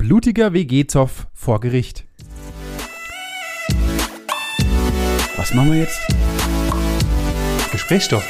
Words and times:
Blutiger 0.00 0.54
WG-Zoff 0.54 1.26
vor 1.34 1.60
Gericht. 1.60 2.06
Was 5.36 5.52
machen 5.52 5.72
wir 5.72 5.80
jetzt? 5.80 6.00
Gesprächsstoff. 7.70 8.24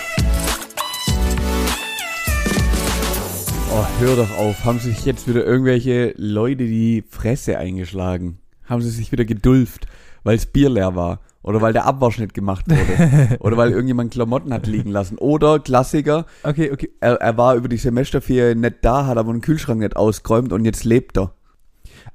Oh, 3.73 3.87
hör 4.01 4.17
doch 4.17 4.37
auf. 4.37 4.65
Haben 4.65 4.81
sich 4.81 5.05
jetzt 5.05 5.29
wieder 5.29 5.47
irgendwelche 5.47 6.13
Leute 6.17 6.65
die 6.65 7.05
Fresse 7.09 7.57
eingeschlagen? 7.57 8.41
Haben 8.65 8.83
sie 8.83 8.91
sich 8.91 9.13
wieder 9.13 9.25
gedulft, 9.25 9.87
weil 10.25 10.39
das 10.39 10.47
Bier 10.47 10.71
leer 10.71 10.97
war? 10.97 11.21
Oder 11.45 11.61
weil 11.61 11.73
der 11.73 11.87
Abwasch 11.87 12.19
nicht 12.19 12.35
gemacht 12.35 12.65
wurde? 12.69 13.37
Oder 13.41 13.57
weil 13.57 13.71
irgendjemand 13.71 14.13
Klamotten 14.13 14.53
hat 14.53 14.67
liegen 14.67 14.91
lassen? 14.91 15.19
Oder 15.19 15.61
Klassiker, 15.61 16.27
Okay, 16.43 16.73
okay. 16.73 16.91
er, 16.99 17.15
er 17.15 17.37
war 17.37 17.55
über 17.55 17.69
die 17.69 17.77
Semesterferien 17.77 18.59
nicht 18.61 18.79
da, 18.83 19.07
hat 19.07 19.19
aber 19.19 19.33
den 19.33 19.41
Kühlschrank 19.41 19.79
nicht 19.79 19.95
ausgeräumt 19.95 20.53
und 20.53 20.65
jetzt 20.65 20.83
lebt 20.83 21.17
er. 21.17 21.33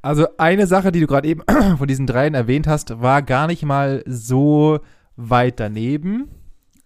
Also 0.02 0.28
eine 0.38 0.68
Sache, 0.68 0.92
die 0.92 1.00
du 1.00 1.08
gerade 1.08 1.28
eben 1.28 1.42
von 1.78 1.88
diesen 1.88 2.08
dreien 2.08 2.34
erwähnt 2.34 2.68
hast, 2.68 3.02
war 3.02 3.22
gar 3.22 3.48
nicht 3.48 3.64
mal 3.64 4.04
so 4.06 4.80
weit 5.16 5.60
daneben. 5.60 6.30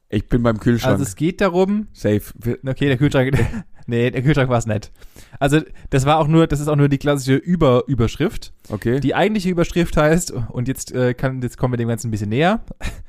Ich 0.10 0.28
bin 0.28 0.42
beim 0.42 0.60
Kühlschrank. 0.60 0.94
Also 0.94 1.04
es 1.04 1.16
geht 1.16 1.40
darum, 1.40 1.88
Safe. 1.94 2.22
okay, 2.68 2.88
der 2.88 2.98
Kühlschrank, 2.98 3.38
nee, 3.88 4.10
der 4.10 4.24
Kühlschrank 4.24 4.50
war 4.50 4.58
es 4.58 4.66
nicht. 4.66 4.92
Also 5.40 5.62
das 5.92 6.06
war 6.06 6.18
auch 6.18 6.28
nur, 6.28 6.48
das 6.48 6.60
ist 6.60 6.68
auch 6.68 6.76
nur 6.76 6.90
die 6.90 6.98
klassische 6.98 7.36
Über 7.36 7.84
Überschrift. 7.86 8.54
Okay. 8.70 9.00
Die 9.00 9.14
eigentliche 9.14 9.50
Überschrift 9.50 9.96
heißt, 9.98 10.34
und 10.50 10.68
jetzt 10.68 10.92
äh, 10.94 11.14
kann, 11.14 11.42
jetzt 11.42 11.58
kommen 11.58 11.74
wir 11.74 11.78
dem 11.78 11.88
Ganzen 11.88 12.08
ein 12.08 12.12
bisschen 12.12 12.30
näher. 12.30 12.62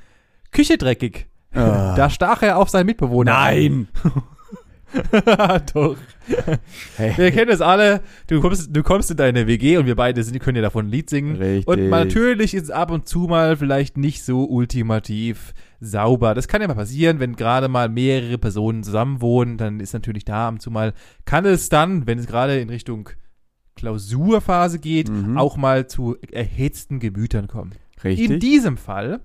Küche 0.52 0.76
dreckig. 0.76 1.26
Ah. 1.52 1.94
Da 1.96 2.10
stach 2.10 2.42
er 2.42 2.58
auf 2.58 2.68
seinen 2.68 2.86
Mitbewohner. 2.86 3.32
Nein! 3.32 3.88
Doch. 5.74 5.96
Hey. 6.96 7.12
Wir 7.16 7.30
kennen 7.30 7.50
es 7.50 7.60
alle. 7.60 8.00
Du 8.26 8.40
kommst, 8.40 8.74
du 8.74 8.82
kommst 8.82 9.10
in 9.10 9.16
deine 9.16 9.46
WG 9.46 9.76
und 9.78 9.86
wir 9.86 9.96
beide 9.96 10.22
sind, 10.22 10.38
können 10.40 10.56
ja 10.56 10.62
davon 10.62 10.86
ein 10.86 10.90
Lied 10.90 11.10
singen. 11.10 11.36
Richtig. 11.36 11.66
Und 11.66 11.88
natürlich 11.90 12.54
ist 12.54 12.64
es 12.64 12.70
ab 12.70 12.90
und 12.90 13.08
zu 13.08 13.20
mal 13.20 13.56
vielleicht 13.56 13.96
nicht 13.96 14.24
so 14.24 14.44
ultimativ 14.44 15.54
sauber. 15.80 16.34
Das 16.34 16.48
kann 16.48 16.60
ja 16.60 16.68
mal 16.68 16.74
passieren, 16.74 17.20
wenn 17.20 17.36
gerade 17.36 17.68
mal 17.68 17.88
mehrere 17.88 18.38
Personen 18.38 18.82
zusammenwohnen, 18.82 19.56
dann 19.58 19.80
ist 19.80 19.92
natürlich 19.92 20.24
da 20.24 20.48
ab 20.48 20.54
und 20.54 20.60
zu 20.60 20.70
mal, 20.70 20.92
kann 21.24 21.44
es 21.46 21.68
dann, 21.68 22.06
wenn 22.06 22.18
es 22.18 22.26
gerade 22.26 22.58
in 22.60 22.68
Richtung 22.70 23.10
Klausurphase 23.76 24.78
geht, 24.78 25.08
Mhm. 25.08 25.38
auch 25.38 25.56
mal 25.56 25.86
zu 25.86 26.16
erhitzten 26.32 27.00
Gemütern 27.00 27.48
kommen. 27.48 27.72
Richtig. 28.04 28.30
In 28.30 28.40
diesem 28.40 28.76
Fall 28.76 29.20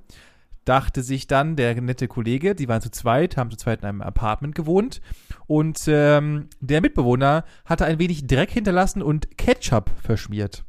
dachte 0.65 1.03
sich 1.03 1.27
dann 1.27 1.55
der 1.55 1.79
nette 1.79 2.07
Kollege, 2.07 2.55
die 2.55 2.67
waren 2.67 2.81
zu 2.81 2.91
zweit, 2.91 3.37
haben 3.37 3.51
zu 3.51 3.57
zweit 3.57 3.81
in 3.81 3.85
einem 3.85 4.01
Apartment 4.01 4.55
gewohnt 4.55 5.01
und 5.47 5.83
ähm, 5.87 6.49
der 6.59 6.81
Mitbewohner 6.81 7.45
hatte 7.63 7.85
ein 7.85 7.99
wenig 7.99 8.27
Dreck 8.27 8.51
hinterlassen 8.51 9.01
und 9.01 9.37
Ketchup 9.37 9.91
verschmiert. 10.01 10.65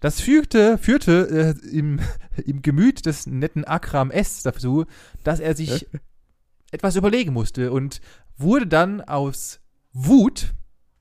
Das 0.00 0.20
führte, 0.20 0.78
führte 0.78 1.56
äh, 1.60 1.76
im, 1.76 2.00
im 2.44 2.62
Gemüt 2.62 3.06
des 3.06 3.26
netten 3.26 3.64
Akram 3.64 4.10
S. 4.10 4.42
dazu, 4.42 4.84
dass 5.24 5.40
er 5.40 5.56
sich 5.56 5.86
etwas 6.70 6.96
überlegen 6.96 7.32
musste 7.32 7.72
und 7.72 8.00
wurde 8.36 8.66
dann 8.66 9.00
aus 9.00 9.60
Wut 9.92 10.54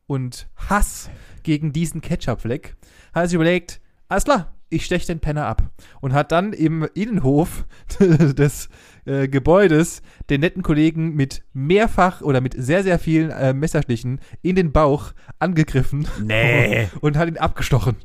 und 0.07 0.49
Hass 0.55 1.09
gegen 1.43 1.71
diesen 1.71 2.01
Ketchupfleck, 2.01 2.75
hat 3.13 3.23
er 3.23 3.27
sich 3.27 3.35
überlegt, 3.35 3.79
alles 4.07 4.23
klar, 4.23 4.58
ich 4.69 4.85
stech 4.85 5.05
den 5.05 5.19
Penner 5.19 5.45
ab. 5.45 5.63
Und 6.01 6.13
hat 6.13 6.31
dann 6.31 6.53
im 6.53 6.87
Innenhof 6.93 7.65
des 7.99 8.69
äh, 9.05 9.27
Gebäudes 9.27 10.01
den 10.29 10.41
netten 10.41 10.61
Kollegen 10.63 11.15
mit 11.15 11.41
mehrfach 11.53 12.21
oder 12.21 12.41
mit 12.41 12.53
sehr, 12.57 12.83
sehr 12.83 12.99
vielen 12.99 13.31
äh, 13.31 13.53
Messerstichen 13.53 14.19
in 14.41 14.55
den 14.55 14.71
Bauch 14.71 15.13
angegriffen. 15.39 16.07
Nee. 16.23 16.87
Und 17.01 17.17
hat 17.17 17.27
ihn 17.29 17.37
abgestochen. 17.37 17.95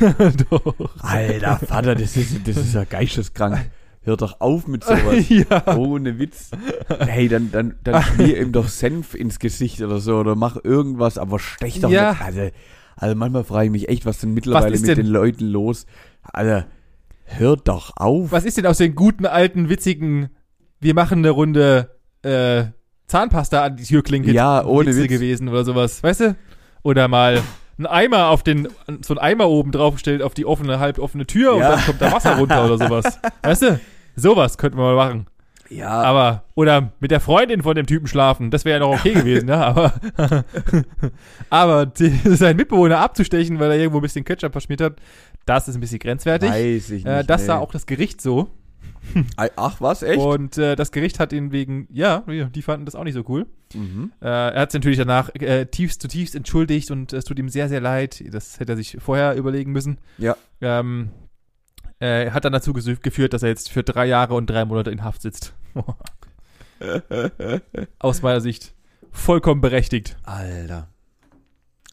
Doch. 0.50 0.74
Alter 1.02 1.58
Vater, 1.58 1.94
das 1.94 2.16
ist, 2.16 2.46
das 2.46 2.56
ist 2.56 2.74
ja 2.74 2.84
geisteskrank. 2.84 3.70
Hör 4.06 4.18
doch 4.18 4.38
auf 4.42 4.66
mit 4.66 4.84
sowas. 4.84 5.28
ja. 5.30 5.76
Ohne 5.78 6.18
Witz. 6.18 6.50
Hey, 6.98 7.26
dann, 7.26 7.50
dann, 7.50 7.76
dann 7.84 8.02
schmier 8.02 8.38
ihm 8.38 8.52
doch 8.52 8.68
Senf 8.68 9.14
ins 9.14 9.38
Gesicht 9.38 9.80
oder 9.80 9.98
so 9.98 10.18
oder 10.18 10.34
mach 10.36 10.62
irgendwas, 10.62 11.16
aber 11.16 11.38
stech 11.38 11.80
doch 11.80 11.88
Ja. 11.90 12.10
nicht. 12.10 12.20
Also, 12.20 12.50
also 12.96 13.14
manchmal 13.16 13.44
frage 13.44 13.64
ich 13.64 13.70
mich 13.72 13.88
echt, 13.88 14.04
was 14.04 14.18
denn 14.18 14.34
mittlerweile 14.34 14.74
ist 14.74 14.82
mit 14.82 14.90
denn- 14.90 15.06
den 15.06 15.06
Leuten 15.06 15.46
los? 15.46 15.86
Alter, 16.32 16.66
hör 17.24 17.56
doch 17.56 17.92
auf. 17.96 18.32
Was 18.32 18.44
ist 18.44 18.56
denn 18.56 18.66
aus 18.66 18.78
den 18.78 18.94
guten, 18.94 19.26
alten, 19.26 19.68
witzigen, 19.68 20.30
wir 20.80 20.94
machen 20.94 21.18
eine 21.18 21.30
Runde 21.30 21.90
äh, 22.22 22.64
Zahnpasta 23.06 23.64
an 23.64 23.76
die 23.76 23.84
Türklinke 23.84 24.32
Ja, 24.32 24.64
ohne 24.64 24.88
Witze 24.88 25.02
Witz. 25.04 25.08
gewesen 25.10 25.48
oder 25.48 25.64
sowas, 25.64 26.02
weißt 26.02 26.20
du? 26.20 26.36
Oder 26.82 27.08
mal 27.08 27.42
ein 27.78 27.86
Eimer 27.86 28.28
auf 28.28 28.42
den, 28.42 28.68
so 29.02 29.14
ein 29.14 29.18
Eimer 29.18 29.48
oben 29.48 29.72
draufgestellt 29.72 30.22
auf 30.22 30.32
die 30.34 30.46
offene, 30.46 30.78
halb 30.78 30.98
offene 30.98 31.26
Tür 31.26 31.54
und 31.54 31.60
Ja. 31.60 31.70
dann 31.72 31.84
kommt 31.84 32.00
da 32.00 32.12
Wasser 32.12 32.36
runter 32.38 32.64
oder 32.64 32.78
sowas. 32.78 33.18
Weißt 33.42 33.62
du? 33.62 33.80
Sowas 34.16 34.58
könnten 34.58 34.78
wir 34.78 34.84
mal 34.84 34.94
machen. 34.94 35.26
Ja, 35.70 35.88
Aber, 36.02 36.44
oder 36.54 36.92
mit 37.00 37.10
der 37.10 37.18
Freundin 37.20 37.62
von 37.62 37.74
dem 37.74 37.86
Typen 37.86 38.06
schlafen, 38.06 38.50
das 38.52 38.64
wäre 38.64 38.78
ja 38.78 38.86
noch 38.86 38.94
okay 39.00 39.12
gewesen, 39.14 39.48
ja, 39.48 39.62
aber, 39.62 39.94
aber 41.50 41.90
seinen 41.96 42.56
Mitbewohner 42.56 42.98
abzustechen, 42.98 43.58
weil 43.58 43.70
er 43.72 43.78
irgendwo 43.78 43.98
ein 43.98 44.02
bisschen 44.02 44.24
Ketchup 44.24 44.52
verschmiert 44.52 44.80
hat, 44.82 44.96
das 45.46 45.68
ist 45.68 45.76
ein 45.76 45.80
bisschen 45.80 45.98
grenzwertig. 45.98 46.50
weiß 46.50 46.90
ich 46.90 47.04
nicht. 47.04 47.06
Äh, 47.06 47.24
das 47.24 47.46
sah 47.46 47.56
nee. 47.56 47.62
auch 47.62 47.72
das 47.72 47.86
Gericht 47.86 48.20
so. 48.20 48.50
Ach, 49.56 49.80
was, 49.80 50.02
echt? 50.02 50.18
Und 50.18 50.58
äh, 50.58 50.76
das 50.76 50.90
Gericht 50.92 51.20
hat 51.20 51.32
ihn 51.32 51.52
wegen, 51.52 51.86
ja, 51.90 52.24
die 52.26 52.62
fanden 52.62 52.86
das 52.86 52.94
auch 52.94 53.04
nicht 53.04 53.14
so 53.14 53.24
cool. 53.28 53.46
Mhm. 53.74 54.12
Äh, 54.20 54.26
er 54.26 54.60
hat 54.60 54.72
sich 54.72 54.80
natürlich 54.80 54.98
danach 54.98 55.34
äh, 55.34 55.66
tiefst 55.66 56.00
zutiefst 56.00 56.34
entschuldigt 56.34 56.90
und 56.90 57.12
es 57.12 57.24
tut 57.24 57.38
ihm 57.38 57.48
sehr, 57.48 57.68
sehr 57.68 57.80
leid. 57.80 58.22
Das 58.32 58.60
hätte 58.60 58.72
er 58.72 58.76
sich 58.76 58.96
vorher 59.00 59.36
überlegen 59.36 59.72
müssen. 59.72 59.98
Ja. 60.18 60.36
Ähm, 60.60 61.10
äh, 62.00 62.30
hat 62.30 62.44
dann 62.44 62.52
dazu 62.52 62.72
geführt, 62.72 63.32
dass 63.32 63.42
er 63.42 63.50
jetzt 63.50 63.70
für 63.70 63.82
drei 63.82 64.06
Jahre 64.06 64.34
und 64.34 64.46
drei 64.46 64.64
Monate 64.64 64.90
in 64.90 65.04
Haft 65.04 65.22
sitzt. 65.22 65.54
Aus 67.98 68.22
meiner 68.22 68.40
Sicht 68.40 68.74
vollkommen 69.10 69.60
berechtigt. 69.60 70.16
Alter. 70.24 70.88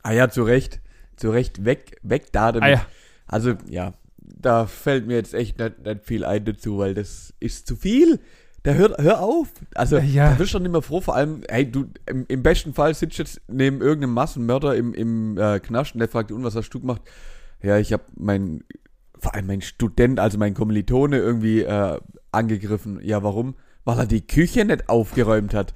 Ah 0.04 0.12
ja, 0.12 0.30
zu 0.30 0.44
Recht. 0.44 0.82
Zu 1.16 1.30
Recht, 1.30 1.66
weg, 1.66 2.00
weg 2.02 2.32
da 2.32 2.52
damit. 2.52 2.64
Ah, 2.64 2.72
ja. 2.72 2.86
Also, 3.32 3.56
ja, 3.68 3.94
da 4.18 4.68
fällt 4.68 5.08
mir 5.08 5.16
jetzt 5.16 5.34
echt 5.34 5.58
nicht, 5.58 5.84
nicht 5.84 6.04
viel 6.04 6.24
ein 6.26 6.46
dazu, 6.46 6.78
weil 6.78 6.94
das 6.94 7.34
ist 7.40 7.66
zu 7.66 7.76
viel. 7.76 8.20
Da 8.64 8.74
hör, 8.74 8.96
hör 9.00 9.22
auf. 9.24 9.48
Also, 9.74 9.98
Ja. 9.98 10.32
da 10.34 10.40
wirst 10.40 10.54
du 10.54 10.58
schon 10.58 10.66
immer 10.66 10.84
froh, 10.84 11.02
vor 11.02 11.16
allem, 11.16 11.42
hey, 11.50 11.70
du, 11.70 11.86
im, 12.06 12.26
im 12.28 12.44
besten 12.44 12.74
Fall 12.76 12.94
sitzt 12.94 13.18
jetzt 13.18 13.42
neben 13.48 13.82
irgendeinem 13.82 14.14
Massenmörder 14.14 14.76
im, 14.76 14.94
im 14.94 15.38
äh, 15.40 15.60
Knast 15.60 15.96
und 15.96 16.00
der 16.00 16.10
fragt, 16.10 16.32
und 16.32 16.44
was 16.44 16.56
hast 16.56 16.70
du 16.70 16.80
gemacht? 16.80 17.02
Ja, 17.64 17.78
ich 17.78 17.92
habe 17.94 18.04
mein, 18.16 18.64
vor 19.18 19.34
allem 19.34 19.48
mein 19.48 19.62
Student, 19.62 20.20
also 20.20 20.38
mein 20.38 20.54
Kommilitone 20.54 21.18
irgendwie 21.18 21.62
äh, 21.62 22.00
angegriffen. 22.32 23.00
Ja, 23.04 23.24
warum? 23.24 23.56
Weil 23.84 23.98
er 24.00 24.06
die 24.06 24.26
Küche 24.26 24.64
nicht 24.66 24.90
aufgeräumt 24.90 25.54
hat. 25.56 25.74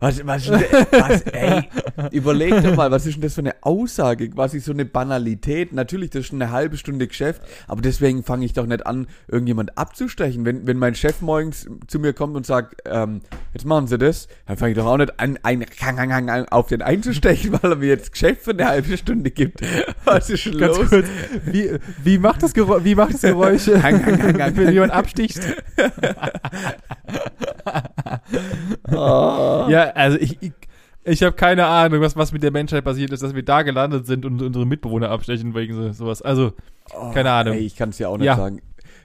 Was, 0.00 0.24
was, 0.24 0.48
was, 0.50 1.22
ey, 1.22 1.68
überleg 2.12 2.62
doch 2.62 2.76
mal, 2.76 2.88
was 2.92 3.04
ist 3.04 3.14
denn 3.14 3.22
das 3.22 3.34
für 3.34 3.40
eine 3.40 3.54
Aussage? 3.62 4.30
Quasi 4.30 4.60
so 4.60 4.70
eine 4.70 4.84
Banalität. 4.84 5.72
Natürlich, 5.72 6.10
das 6.10 6.20
ist 6.20 6.26
schon 6.28 6.40
eine 6.40 6.52
halbe 6.52 6.76
Stunde 6.76 7.08
Geschäft, 7.08 7.42
aber 7.66 7.82
deswegen 7.82 8.22
fange 8.22 8.44
ich 8.44 8.52
doch 8.52 8.66
nicht 8.66 8.86
an, 8.86 9.08
irgendjemand 9.26 9.76
abzustechen. 9.76 10.44
Wenn, 10.44 10.68
wenn 10.68 10.78
mein 10.78 10.94
Chef 10.94 11.20
morgens 11.20 11.68
zu 11.88 11.98
mir 11.98 12.12
kommt 12.12 12.36
und 12.36 12.46
sagt, 12.46 12.80
ähm, 12.86 13.22
jetzt 13.52 13.64
machen 13.66 13.88
Sie 13.88 13.98
das, 13.98 14.28
dann 14.46 14.56
fange 14.56 14.70
ich 14.70 14.78
doch 14.78 14.86
auch 14.86 14.98
nicht 14.98 15.18
an, 15.18 15.36
ein, 15.42 15.66
auf 16.50 16.68
den 16.68 16.82
einzustechen, 16.82 17.52
weil 17.60 17.72
er 17.72 17.76
mir 17.76 17.88
jetzt 17.88 18.12
Geschäft 18.12 18.42
für 18.42 18.52
eine 18.52 18.68
halbe 18.68 18.96
Stunde 18.96 19.32
gibt. 19.32 19.62
Was 20.04 20.30
ist 20.30 20.46
denn 20.46 20.58
Ganz 20.58 20.78
los? 20.78 20.90
kurz, 20.90 21.08
wie, 21.44 21.76
wie 22.04 22.18
macht 22.18 22.44
das 22.44 22.54
Geräusch, 22.54 22.84
wie 22.84 22.94
macht 22.94 23.14
das 23.14 23.22
Geräusch, 23.22 23.66
wenn 23.66 24.72
jemand 24.72 24.92
absticht? 24.92 25.40
Oh. 28.90 29.66
Ja, 29.68 29.90
also 29.94 30.18
ich, 30.18 30.40
ich, 30.42 30.52
ich 31.04 31.22
habe 31.22 31.34
keine 31.36 31.66
Ahnung, 31.66 32.00
was, 32.00 32.16
was 32.16 32.32
mit 32.32 32.42
der 32.42 32.50
Menschheit 32.50 32.84
passiert 32.84 33.10
ist, 33.12 33.22
dass 33.22 33.34
wir 33.34 33.44
da 33.44 33.62
gelandet 33.62 34.06
sind 34.06 34.24
und 34.24 34.40
unsere 34.42 34.66
Mitbewohner 34.66 35.10
abstechen 35.10 35.54
wegen 35.54 35.74
so, 35.74 35.92
sowas. 35.92 36.22
Also, 36.22 36.52
keine 37.12 37.30
Ahnung. 37.30 37.54
Ey, 37.54 37.60
ich 37.60 37.76
kann 37.76 37.90
es 37.90 37.98
ja 37.98 38.08
auch 38.08 38.16
nicht 38.18 38.26
Ja. 38.26 38.36
sagen. 38.36 38.60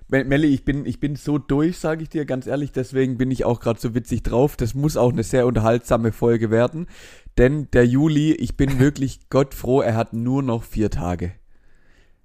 Me- 0.09 0.23
Melli, 0.25 0.47
ich 0.47 0.65
bin, 0.65 0.85
ich 0.85 0.99
bin 0.99 1.15
so 1.15 1.37
durch, 1.37 1.77
sage 1.79 2.03
ich 2.03 2.09
dir 2.09 2.25
ganz 2.25 2.45
ehrlich, 2.45 2.71
deswegen 2.71 3.17
bin 3.17 3.31
ich 3.31 3.45
auch 3.45 3.59
gerade 3.59 3.79
so 3.79 3.95
witzig 3.95 4.23
drauf. 4.23 4.55
Das 4.57 4.73
muss 4.73 4.97
auch 4.97 5.11
eine 5.11 5.23
sehr 5.23 5.45
unterhaltsame 5.47 6.11
Folge 6.11 6.51
werden. 6.51 6.87
Denn 7.37 7.69
der 7.71 7.85
Juli, 7.85 8.33
ich 8.33 8.57
bin 8.57 8.79
wirklich 8.79 9.29
Gott 9.29 9.53
froh, 9.53 9.81
er 9.81 9.95
hat 9.95 10.13
nur 10.13 10.43
noch 10.43 10.63
vier 10.63 10.89
Tage. 10.89 11.31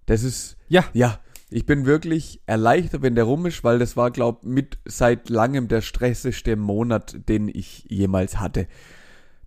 Das 0.06 0.22
ist, 0.22 0.56
Ja, 0.68 0.84
ja, 0.92 1.18
ich 1.50 1.64
bin 1.64 1.86
wirklich 1.86 2.42
erleichtert, 2.46 3.02
wenn 3.02 3.14
der 3.14 3.24
rum 3.24 3.46
ist, 3.46 3.64
weil 3.64 3.78
das 3.78 3.96
war, 3.96 4.10
glaub, 4.10 4.44
mit 4.44 4.78
seit 4.84 5.30
langem 5.30 5.68
der 5.68 5.80
stressigste 5.80 6.56
Monat, 6.56 7.28
den 7.28 7.48
ich 7.48 7.84
jemals 7.88 8.38
hatte. 8.38 8.66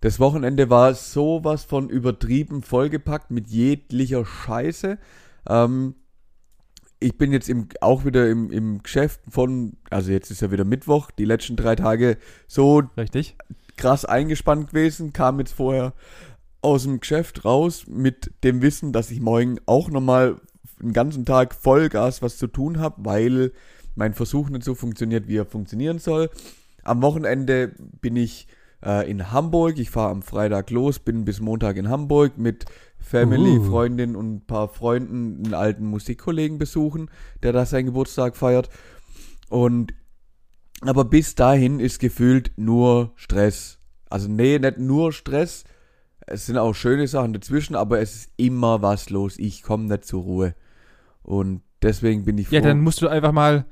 Das 0.00 0.18
Wochenende 0.18 0.68
war 0.68 0.94
sowas 0.94 1.64
von 1.64 1.88
übertrieben 1.88 2.62
vollgepackt 2.62 3.30
mit 3.30 3.48
jeglicher 3.48 4.26
Scheiße. 4.26 4.98
Ähm, 5.48 5.94
ich 6.98 7.16
bin 7.18 7.32
jetzt 7.32 7.48
im, 7.48 7.68
auch 7.80 8.04
wieder 8.04 8.28
im, 8.28 8.50
im 8.50 8.82
Geschäft 8.82 9.20
von, 9.28 9.76
also 9.90 10.10
jetzt 10.10 10.30
ist 10.30 10.42
ja 10.42 10.50
wieder 10.50 10.64
Mittwoch, 10.64 11.12
die 11.12 11.24
letzten 11.24 11.54
drei 11.54 11.76
Tage 11.76 12.18
so 12.48 12.82
richtig. 12.96 13.36
krass 13.76 14.04
eingespannt 14.04 14.70
gewesen, 14.70 15.12
kam 15.12 15.38
jetzt 15.38 15.52
vorher 15.52 15.92
aus 16.62 16.82
dem 16.82 16.98
Geschäft 16.98 17.44
raus 17.44 17.86
mit 17.86 18.32
dem 18.42 18.60
Wissen, 18.60 18.92
dass 18.92 19.10
ich 19.10 19.20
morgen 19.20 19.58
auch 19.66 19.88
nochmal 19.88 20.40
den 20.82 20.92
ganzen 20.92 21.24
Tag 21.24 21.54
Vollgas 21.54 22.22
was 22.22 22.36
zu 22.36 22.46
tun 22.46 22.78
habe, 22.78 23.04
weil 23.04 23.52
mein 23.94 24.14
Versuch 24.14 24.48
nicht 24.50 24.64
so 24.64 24.74
funktioniert, 24.74 25.28
wie 25.28 25.36
er 25.36 25.46
funktionieren 25.46 25.98
soll. 25.98 26.30
Am 26.82 27.02
Wochenende 27.02 27.72
bin 28.00 28.16
ich 28.16 28.48
äh, 28.84 29.08
in 29.10 29.30
Hamburg. 29.32 29.78
Ich 29.78 29.90
fahre 29.90 30.10
am 30.10 30.22
Freitag 30.22 30.70
los, 30.70 30.98
bin 30.98 31.24
bis 31.24 31.40
Montag 31.40 31.76
in 31.76 31.88
Hamburg 31.88 32.38
mit 32.38 32.64
Family, 32.98 33.58
Uh. 33.58 33.64
Freundin 33.64 34.16
und 34.16 34.34
ein 34.34 34.46
paar 34.46 34.68
Freunden, 34.68 35.44
einen 35.44 35.54
alten 35.54 35.86
Musikkollegen 35.86 36.58
besuchen, 36.58 37.10
der 37.42 37.52
da 37.52 37.66
seinen 37.66 37.86
Geburtstag 37.86 38.36
feiert. 38.36 38.68
Und 39.48 39.92
aber 40.80 41.04
bis 41.04 41.34
dahin 41.34 41.78
ist 41.78 42.00
gefühlt 42.00 42.52
nur 42.56 43.12
Stress. 43.14 43.78
Also 44.10 44.28
nee, 44.28 44.58
nicht 44.58 44.78
nur 44.78 45.12
Stress. 45.12 45.64
Es 46.26 46.46
sind 46.46 46.58
auch 46.58 46.74
schöne 46.74 47.06
Sachen 47.06 47.32
dazwischen, 47.32 47.76
aber 47.76 48.00
es 48.00 48.14
ist 48.14 48.30
immer 48.36 48.82
was 48.82 49.10
los. 49.10 49.38
Ich 49.38 49.62
komme 49.62 49.84
nicht 49.84 50.04
zur 50.04 50.22
Ruhe. 50.22 50.54
Und 51.22 51.62
deswegen 51.82 52.24
bin 52.24 52.38
ich 52.38 52.48
froh. 52.48 52.56
Ja, 52.56 52.60
dann 52.60 52.80
musst 52.80 53.02
du 53.02 53.08
einfach 53.08 53.32
mal. 53.32 53.66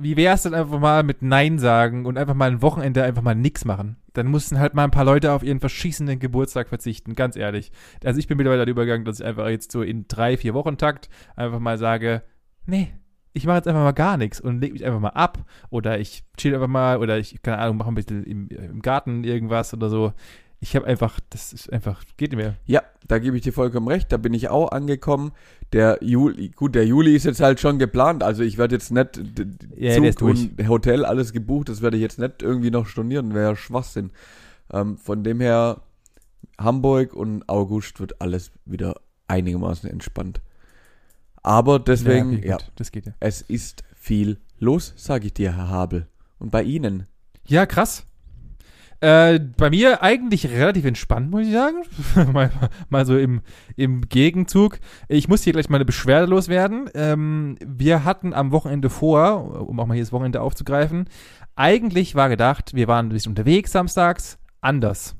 Wie 0.00 0.16
wär's 0.16 0.44
denn 0.44 0.54
einfach 0.54 0.78
mal 0.78 1.02
mit 1.02 1.22
Nein 1.22 1.58
sagen 1.58 2.06
und 2.06 2.18
einfach 2.18 2.34
mal 2.34 2.48
ein 2.48 2.62
Wochenende 2.62 3.02
einfach 3.02 3.22
mal 3.22 3.34
nix 3.34 3.64
machen? 3.64 3.96
Dann 4.12 4.28
mussten 4.28 4.60
halt 4.60 4.72
mal 4.72 4.84
ein 4.84 4.92
paar 4.92 5.04
Leute 5.04 5.32
auf 5.32 5.42
ihren 5.42 5.58
verschießenden 5.58 6.20
Geburtstag 6.20 6.68
verzichten, 6.68 7.16
ganz 7.16 7.34
ehrlich. 7.34 7.72
Also 8.04 8.20
ich 8.20 8.28
bin 8.28 8.36
mittlerweile 8.36 8.64
der 8.64 8.70
Übergang, 8.70 9.04
dass 9.04 9.18
ich 9.18 9.26
einfach 9.26 9.48
jetzt 9.48 9.72
so 9.72 9.82
in 9.82 10.06
drei, 10.06 10.36
vier 10.36 10.54
Wochen 10.54 10.76
Takt 10.76 11.08
einfach 11.34 11.58
mal 11.58 11.78
sage, 11.78 12.22
nee, 12.64 12.92
ich 13.32 13.46
mache 13.46 13.56
jetzt 13.56 13.68
einfach 13.68 13.82
mal 13.82 13.92
gar 13.92 14.16
nichts 14.16 14.40
und 14.40 14.60
leg 14.60 14.72
mich 14.72 14.84
einfach 14.84 15.00
mal 15.00 15.08
ab 15.10 15.44
oder 15.70 15.98
ich 15.98 16.24
chill 16.36 16.54
einfach 16.54 16.68
mal 16.68 16.98
oder 16.98 17.18
ich, 17.18 17.42
keine 17.42 17.58
Ahnung, 17.58 17.78
mache 17.78 17.88
ein 17.88 17.94
bisschen 17.94 18.24
im, 18.24 18.48
im 18.48 18.82
Garten 18.82 19.24
irgendwas 19.24 19.72
oder 19.74 19.88
so. 19.88 20.12
Ich 20.60 20.74
habe 20.74 20.86
einfach, 20.86 21.20
das 21.30 21.52
ist 21.52 21.72
einfach, 21.72 22.02
geht 22.16 22.32
nicht 22.32 22.38
mehr. 22.38 22.56
Ja, 22.66 22.82
da 23.06 23.18
gebe 23.18 23.36
ich 23.36 23.42
dir 23.42 23.52
vollkommen 23.52 23.86
recht. 23.86 24.10
Da 24.10 24.16
bin 24.16 24.34
ich 24.34 24.48
auch 24.48 24.72
angekommen. 24.72 25.32
Der 25.72 25.98
Juli, 26.02 26.48
gut, 26.48 26.74
der 26.74 26.84
Juli 26.84 27.14
ist 27.14 27.24
jetzt 27.24 27.40
halt 27.40 27.60
schon 27.60 27.78
geplant. 27.78 28.24
Also 28.24 28.42
ich 28.42 28.58
werde 28.58 28.74
jetzt 28.74 28.90
nicht 28.90 29.20
Ja, 29.76 29.94
Zug 30.12 30.22
und 30.22 30.68
Hotel 30.68 31.04
alles 31.04 31.32
gebucht. 31.32 31.68
Das 31.68 31.80
werde 31.80 31.96
ich 31.96 32.02
jetzt 32.02 32.18
nicht 32.18 32.42
irgendwie 32.42 32.72
noch 32.72 32.86
stornieren. 32.86 33.34
Wäre 33.34 33.50
ja 33.50 33.56
Schwachsinn. 33.56 34.10
Ähm, 34.72 34.96
von 34.98 35.22
dem 35.22 35.40
her 35.40 35.82
Hamburg 36.58 37.14
und 37.14 37.48
August 37.48 38.00
wird 38.00 38.20
alles 38.20 38.50
wieder 38.64 38.96
einigermaßen 39.28 39.88
entspannt. 39.88 40.40
Aber 41.42 41.78
deswegen, 41.78 42.38
okay, 42.38 42.48
ja, 42.48 42.58
das 42.74 42.90
geht 42.90 43.06
ja. 43.06 43.12
es 43.20 43.42
ist 43.42 43.84
viel 43.94 44.38
los, 44.58 44.92
sage 44.96 45.26
ich 45.26 45.34
dir, 45.34 45.56
Herr 45.56 45.68
Habel. 45.68 46.08
Und 46.38 46.50
bei 46.50 46.62
Ihnen? 46.62 47.06
Ja, 47.46 47.64
krass. 47.64 48.07
Äh, 49.00 49.38
bei 49.38 49.70
mir 49.70 50.02
eigentlich 50.02 50.48
relativ 50.48 50.84
entspannt, 50.84 51.30
muss 51.30 51.46
ich 51.46 51.52
sagen. 51.52 51.84
mal, 52.32 52.50
mal 52.88 53.06
so 53.06 53.16
im, 53.16 53.42
im 53.76 54.08
Gegenzug. 54.08 54.80
Ich 55.06 55.28
muss 55.28 55.42
hier 55.42 55.52
gleich 55.52 55.68
mal 55.68 55.76
eine 55.76 55.84
Beschwerde 55.84 56.26
loswerden. 56.26 56.90
Ähm, 56.94 57.56
wir 57.64 58.04
hatten 58.04 58.34
am 58.34 58.50
Wochenende 58.50 58.90
vor, 58.90 59.68
um 59.68 59.78
auch 59.78 59.86
mal 59.86 59.94
hier 59.94 60.02
das 60.02 60.12
Wochenende 60.12 60.40
aufzugreifen, 60.40 61.08
eigentlich 61.54 62.14
war 62.14 62.28
gedacht, 62.28 62.74
wir 62.74 62.88
waren 62.88 63.06
ein 63.06 63.08
bisschen 63.10 63.30
unterwegs 63.30 63.72
samstags, 63.72 64.38
anders. 64.60 65.16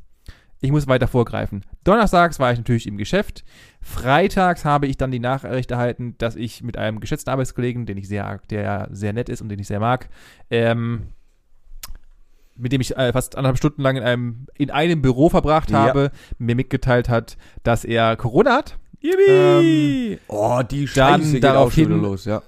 Ich 0.60 0.72
muss 0.72 0.88
weiter 0.88 1.06
vorgreifen. 1.06 1.64
Donnerstags 1.84 2.40
war 2.40 2.50
ich 2.50 2.58
natürlich 2.58 2.88
im 2.88 2.96
Geschäft. 2.96 3.44
Freitags 3.80 4.64
habe 4.64 4.88
ich 4.88 4.96
dann 4.96 5.12
die 5.12 5.20
Nachricht 5.20 5.70
erhalten, 5.70 6.16
dass 6.18 6.34
ich 6.34 6.62
mit 6.62 6.76
einem 6.76 6.98
geschätzten 6.98 7.30
Arbeitskollegen, 7.30 7.86
den 7.86 7.96
ich 7.96 8.08
sehr, 8.08 8.40
der 8.50 8.88
sehr 8.90 9.12
nett 9.12 9.28
ist 9.28 9.40
und 9.40 9.48
den 9.48 9.60
ich 9.60 9.68
sehr 9.68 9.78
mag, 9.78 10.08
ähm, 10.50 11.08
mit 12.58 12.72
dem 12.72 12.80
ich 12.80 12.96
äh, 12.96 13.12
fast 13.12 13.36
anderthalb 13.36 13.56
Stunden 13.58 13.82
lang 13.82 13.96
in 13.96 14.02
einem, 14.02 14.46
in 14.56 14.70
einem 14.70 15.00
Büro 15.00 15.28
verbracht 15.30 15.70
Ja. 15.70 15.78
habe, 15.84 16.10
mir 16.38 16.54
mitgeteilt 16.54 17.08
hat, 17.08 17.36
dass 17.62 17.84
er 17.84 18.16
Corona 18.16 18.52
hat. 18.54 18.78
Yippie! 19.00 20.18
oh, 20.28 20.60
die 20.68 20.88
dann 20.94 21.20
Scheiße 21.22 21.32
geht 21.34 21.44
auch 21.46 21.70
daraufhin- 21.70 21.88
los, 22.00 22.24
ja. 22.24 22.42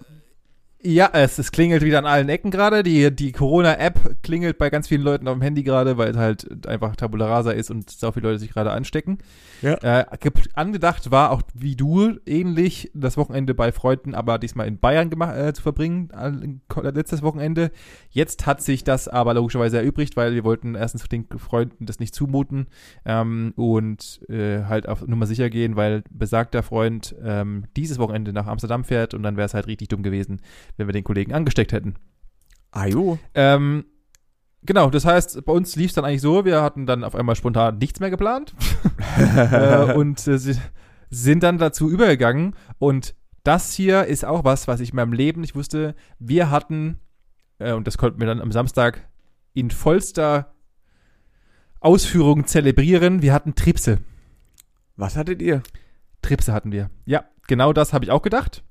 Ja, 0.82 1.10
es, 1.12 1.38
es 1.38 1.52
klingelt 1.52 1.82
wieder 1.82 1.98
an 1.98 2.06
allen 2.06 2.30
Ecken 2.30 2.50
gerade. 2.50 2.82
Die, 2.82 3.14
die 3.14 3.32
Corona-App 3.32 4.22
klingelt 4.22 4.56
bei 4.56 4.70
ganz 4.70 4.88
vielen 4.88 5.02
Leuten 5.02 5.28
auf 5.28 5.34
dem 5.34 5.42
Handy 5.42 5.62
gerade, 5.62 5.98
weil 5.98 6.12
es 6.12 6.16
halt 6.16 6.66
einfach 6.66 6.96
Tabula 6.96 7.26
Rasa 7.26 7.50
ist 7.50 7.70
und 7.70 7.90
so 7.90 8.10
viele 8.12 8.28
Leute 8.28 8.38
sich 8.38 8.50
gerade 8.50 8.70
anstecken. 8.70 9.18
Ja. 9.60 9.74
Äh, 9.74 10.06
angedacht 10.54 11.10
war 11.10 11.32
auch 11.32 11.42
wie 11.52 11.76
du 11.76 12.16
ähnlich 12.24 12.90
das 12.94 13.18
Wochenende 13.18 13.54
bei 13.54 13.72
Freunden, 13.72 14.14
aber 14.14 14.38
diesmal 14.38 14.68
in 14.68 14.78
Bayern 14.78 15.10
gemacht, 15.10 15.36
äh, 15.36 15.52
zu 15.52 15.60
verbringen, 15.60 16.08
äh, 16.12 16.88
letztes 16.88 17.20
Wochenende. 17.20 17.72
Jetzt 18.08 18.46
hat 18.46 18.62
sich 18.62 18.82
das 18.82 19.06
aber 19.06 19.34
logischerweise 19.34 19.76
erübrigt, 19.76 20.16
weil 20.16 20.32
wir 20.32 20.44
wollten 20.44 20.76
erstens 20.76 21.06
den 21.08 21.26
Freunden 21.36 21.84
das 21.84 22.00
nicht 22.00 22.14
zumuten 22.14 22.68
ähm, 23.04 23.52
und 23.56 24.22
äh, 24.30 24.64
halt 24.64 24.88
auf 24.88 25.06
Nummer 25.06 25.26
sicher 25.26 25.50
gehen, 25.50 25.76
weil 25.76 26.04
besagter 26.10 26.62
Freund 26.62 27.14
ähm, 27.22 27.64
dieses 27.76 27.98
Wochenende 27.98 28.32
nach 28.32 28.46
Amsterdam 28.46 28.84
fährt 28.84 29.12
und 29.12 29.22
dann 29.22 29.36
wäre 29.36 29.44
es 29.44 29.52
halt 29.52 29.66
richtig 29.66 29.88
dumm 29.88 30.02
gewesen, 30.02 30.40
wenn 30.76 30.86
wir 30.88 30.92
den 30.92 31.04
Kollegen 31.04 31.32
angesteckt 31.32 31.72
hätten. 31.72 31.94
Ah, 32.72 32.86
jo. 32.86 33.18
Ähm, 33.34 33.84
genau, 34.62 34.90
das 34.90 35.04
heißt, 35.04 35.44
bei 35.44 35.52
uns 35.52 35.74
lief 35.76 35.90
es 35.90 35.94
dann 35.94 36.04
eigentlich 36.04 36.20
so, 36.20 36.44
wir 36.44 36.62
hatten 36.62 36.86
dann 36.86 37.04
auf 37.04 37.14
einmal 37.14 37.34
spontan 37.36 37.78
nichts 37.78 38.00
mehr 38.00 38.10
geplant 38.10 38.54
äh, 39.36 39.92
und 39.94 40.26
äh, 40.26 40.38
si- 40.38 40.58
sind 41.10 41.42
dann 41.42 41.58
dazu 41.58 41.90
übergegangen 41.90 42.54
und 42.78 43.14
das 43.42 43.72
hier 43.72 44.04
ist 44.04 44.24
auch 44.24 44.44
was, 44.44 44.68
was 44.68 44.80
ich 44.80 44.90
in 44.90 44.96
meinem 44.96 45.12
Leben 45.14 45.40
nicht 45.40 45.54
wusste. 45.54 45.94
Wir 46.18 46.50
hatten, 46.50 46.98
äh, 47.58 47.72
und 47.72 47.86
das 47.86 47.98
konnten 47.98 48.20
wir 48.20 48.26
dann 48.26 48.40
am 48.40 48.52
Samstag 48.52 49.08
in 49.54 49.70
vollster 49.70 50.52
Ausführung 51.80 52.46
zelebrieren, 52.46 53.22
wir 53.22 53.32
hatten 53.32 53.54
Tripse. 53.54 53.98
Was 54.96 55.16
hattet 55.16 55.40
ihr? 55.40 55.62
Tripse 56.22 56.52
hatten 56.52 56.72
wir. 56.72 56.90
Ja, 57.06 57.24
genau 57.48 57.72
das 57.72 57.92
habe 57.94 58.04
ich 58.04 58.10
auch 58.10 58.22
gedacht. 58.22 58.62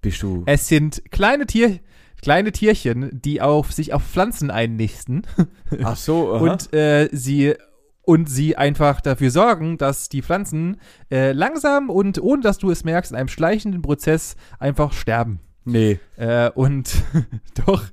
Bist 0.00 0.22
du. 0.22 0.42
Es 0.46 0.68
sind 0.68 1.02
kleine 1.10 1.46
Tier, 1.46 1.80
kleine 2.22 2.52
Tierchen, 2.52 3.10
die 3.12 3.40
auf 3.40 3.72
sich 3.72 3.92
auf 3.92 4.02
Pflanzen 4.02 4.50
einnisten 4.50 5.26
Ach 5.82 5.96
so, 5.96 6.34
aha. 6.34 6.52
und 6.52 6.72
äh, 6.72 7.08
sie 7.12 7.54
und 8.02 8.28
sie 8.28 8.56
einfach 8.56 9.00
dafür 9.00 9.30
sorgen, 9.30 9.78
dass 9.78 10.08
die 10.08 10.22
Pflanzen 10.22 10.78
äh, 11.10 11.32
langsam 11.32 11.90
und 11.90 12.20
ohne 12.20 12.42
dass 12.42 12.58
du 12.58 12.70
es 12.70 12.82
merkst 12.82 13.12
in 13.12 13.16
einem 13.16 13.28
schleichenden 13.28 13.82
Prozess 13.82 14.36
einfach 14.58 14.92
sterben. 14.92 15.40
Nee. 15.64 16.00
Äh, 16.16 16.50
und 16.50 16.92
doch, 17.66 17.84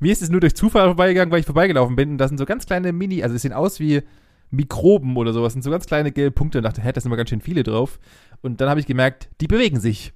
mir 0.00 0.12
ist 0.12 0.22
es 0.22 0.30
nur 0.30 0.40
durch 0.40 0.54
Zufall 0.54 0.86
vorbeigegangen, 0.86 1.32
weil 1.32 1.40
ich 1.40 1.46
vorbeigelaufen 1.46 1.96
bin. 1.96 2.10
Und 2.10 2.18
das 2.18 2.28
sind 2.28 2.38
so 2.38 2.44
ganz 2.44 2.66
kleine 2.66 2.92
Mini, 2.92 3.22
also 3.22 3.34
es 3.34 3.42
sehen 3.42 3.52
aus 3.52 3.80
wie 3.80 4.02
Mikroben 4.50 5.16
oder 5.16 5.32
sowas, 5.32 5.52
sind 5.52 5.62
so 5.62 5.70
ganz 5.70 5.86
kleine 5.86 6.12
gelbe 6.12 6.30
Punkte 6.30 6.58
und 6.58 6.64
dachte, 6.64 6.82
hä, 6.82 6.92
da 6.92 7.00
sind 7.00 7.10
aber 7.10 7.16
ganz 7.16 7.30
schön 7.30 7.40
viele 7.40 7.62
drauf. 7.62 7.98
Und 8.40 8.60
dann 8.60 8.68
habe 8.68 8.80
ich 8.80 8.86
gemerkt, 8.86 9.28
die 9.40 9.46
bewegen 9.46 9.80
sich. 9.80 10.12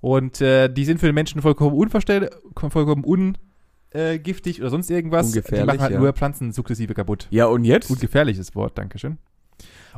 Und 0.00 0.40
äh, 0.40 0.68
die 0.68 0.84
sind 0.84 1.00
für 1.00 1.06
den 1.06 1.14
Menschen 1.14 1.42
vollkommen 1.42 1.76
unverstell, 1.76 2.30
vollkommen 2.54 3.04
ungiftig 3.04 4.60
oder 4.60 4.70
sonst 4.70 4.90
irgendwas. 4.90 5.32
Die 5.32 5.38
Ungefährlich, 5.38 5.66
machen 5.66 5.80
halt 5.80 5.92
ja. 5.92 6.00
nur 6.00 6.12
Pflanzen 6.12 6.52
sukzessive 6.52 6.94
kaputt. 6.94 7.26
Ja, 7.30 7.46
und 7.46 7.64
jetzt? 7.64 7.90
Ungefährliches 7.90 8.54
Wort, 8.54 8.78
Dankeschön. 8.78 9.18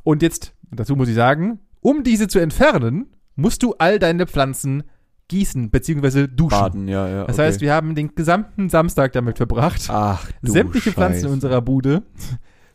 Und 0.03 0.23
jetzt, 0.23 0.55
dazu 0.71 0.97
muss 0.97 1.09
ich 1.09 1.15
sagen, 1.15 1.61
um 1.81 2.03
diese 2.03 2.29
zu 2.29 2.39
entfernen, 2.39 3.07
musst 3.37 3.63
du 3.63 3.75
all 3.79 3.99
deine 3.99 4.27
Pflanzen 4.27 4.85
gießen 5.29 5.71
bzw. 5.71 6.27
duschen. 6.27 6.51
Baden, 6.51 6.89
ja, 6.89 7.09
ja. 7.09 7.25
Das 7.25 7.37
okay. 7.37 7.47
heißt, 7.47 7.61
wir 7.61 7.73
haben 7.73 7.95
den 7.95 8.15
gesamten 8.15 8.69
Samstag 8.69 9.13
damit 9.13 9.37
verbracht, 9.37 9.89
Ach, 9.89 10.29
sämtliche 10.43 10.93
Pflanzen 10.93 11.27
in 11.27 11.33
unserer 11.33 11.63
Bude 11.63 12.03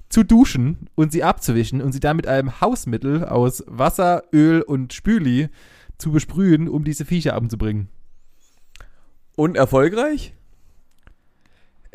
zu 0.10 0.24
duschen 0.24 0.90
und 0.96 1.12
sie 1.12 1.24
abzuwischen 1.24 1.82
und 1.82 1.92
sie 1.92 2.00
dann 2.00 2.16
mit 2.16 2.28
einem 2.28 2.62
Hausmittel 2.62 3.26
aus 3.26 3.64
Wasser, 3.68 4.24
Öl 4.32 4.62
und 4.62 4.94
Spüli 4.94 5.50
zu 5.98 6.12
besprühen, 6.12 6.68
um 6.68 6.84
diese 6.84 7.06
Viecher 7.06 7.38
umzubringen. 7.38 7.90
Und 9.36 9.58
erfolgreich? 9.58 10.34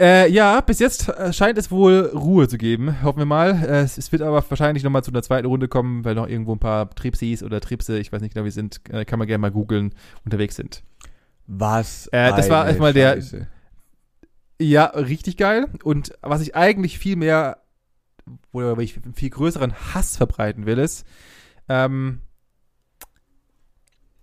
Äh, 0.00 0.30
ja, 0.30 0.62
bis 0.62 0.78
jetzt 0.78 1.09
äh, 1.09 1.30
scheint 1.30 1.59
es 1.59 1.71
wohl 1.71 2.11
Ruhe 2.14 2.49
zu 2.49 2.57
geben. 2.57 3.02
Hoffen 3.02 3.19
wir 3.19 3.26
mal. 3.26 3.50
Äh, 3.62 3.83
es, 3.83 4.11
wird 4.12 4.23
aber 4.23 4.42
wahrscheinlich 4.49 4.83
nochmal 4.83 5.04
zu 5.04 5.11
einer 5.11 5.23
zweiten 5.23 5.47
Runde 5.47 5.69
kommen, 5.69 6.07
weil 6.07 6.14
noch 6.14 6.26
irgendwo 6.26 6.54
ein 6.54 6.59
paar 6.59 6.88
Tripsis 6.88 7.42
oder 7.42 7.61
Tripse, 7.61 7.99
ich 7.99 8.11
weiß 8.11 8.23
nicht 8.23 8.33
genau, 8.33 8.47
wie 8.47 8.50
sie 8.50 8.54
sind, 8.54 8.80
äh, 8.90 9.04
kann 9.04 9.19
man 9.19 9.28
gerne 9.28 9.42
mal 9.42 9.50
googeln, 9.50 9.95
unterwegs 10.25 10.57
sind. 10.57 10.83
Was? 11.47 12.07
Äh, 12.12 12.30
das 12.30 12.49
war 12.49 12.66
erstmal 12.66 12.95
der-. 12.95 13.19
Ja, 14.59 14.85
richtig 14.87 15.37
geil. 15.37 15.66
Und 15.85 16.12
was 16.23 16.40
ich 16.40 16.57
eigentlich 16.57 16.99
viel 16.99 17.16
mehr, 17.16 17.59
oder 18.52 18.78
wo 18.78 18.80
ich 18.80 18.97
einen 19.02 19.12
viel 19.12 19.30
größeren 19.30 19.75
Hass 19.92 20.16
verbreiten 20.16 20.64
will, 20.64 20.78
ist, 20.78 21.07
ähm, 21.69 22.21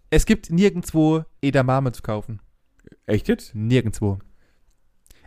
es 0.10 0.26
gibt 0.26 0.50
nirgendwo 0.52 1.24
Edamame 1.42 1.92
zu 1.92 2.02
kaufen. 2.02 2.40
Echt 3.06 3.28
jetzt? 3.28 3.54
Nirgendwo. 3.56 4.20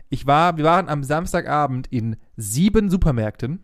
Ich 0.09 0.27
war, 0.27 0.57
wir 0.57 0.65
waren 0.65 0.89
am 0.89 1.03
Samstagabend 1.03 1.87
in 1.87 2.17
sieben 2.35 2.89
Supermärkten 2.89 3.63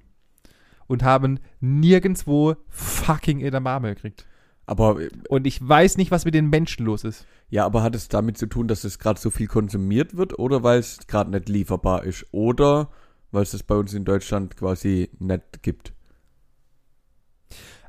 und 0.87 1.03
haben 1.03 1.39
nirgendwo 1.59 2.55
fucking 2.69 3.41
Edamame 3.41 3.95
gekriegt. 3.95 4.25
Aber, 4.65 4.97
Und 5.29 5.47
ich 5.47 5.65
weiß 5.65 5.97
nicht, 5.97 6.11
was 6.11 6.25
mit 6.25 6.33
den 6.33 6.49
Menschen 6.49 6.85
los 6.85 7.03
ist. 7.03 7.25
ja, 7.49 7.65
aber 7.65 7.83
hat 7.83 7.95
es 7.95 8.09
damit 8.09 8.37
zu 8.37 8.47
tun, 8.47 8.67
dass 8.67 8.83
es 8.83 8.99
gerade 8.99 9.19
so 9.19 9.29
viel 9.29 9.47
konsumiert 9.47 10.17
wird 10.17 10.37
oder 10.37 10.61
weil 10.63 10.79
es 10.79 11.07
gerade 11.07 11.31
nicht 11.31 11.47
lieferbar 11.49 12.03
ist? 12.03 12.25
Oder 12.31 12.89
weil 13.31 13.43
es 13.43 13.51
das 13.51 13.63
bei 13.63 13.75
uns 13.75 13.93
in 13.93 14.05
Deutschland 14.05 14.57
quasi 14.57 15.09
nicht 15.19 15.63
gibt? 15.63 15.93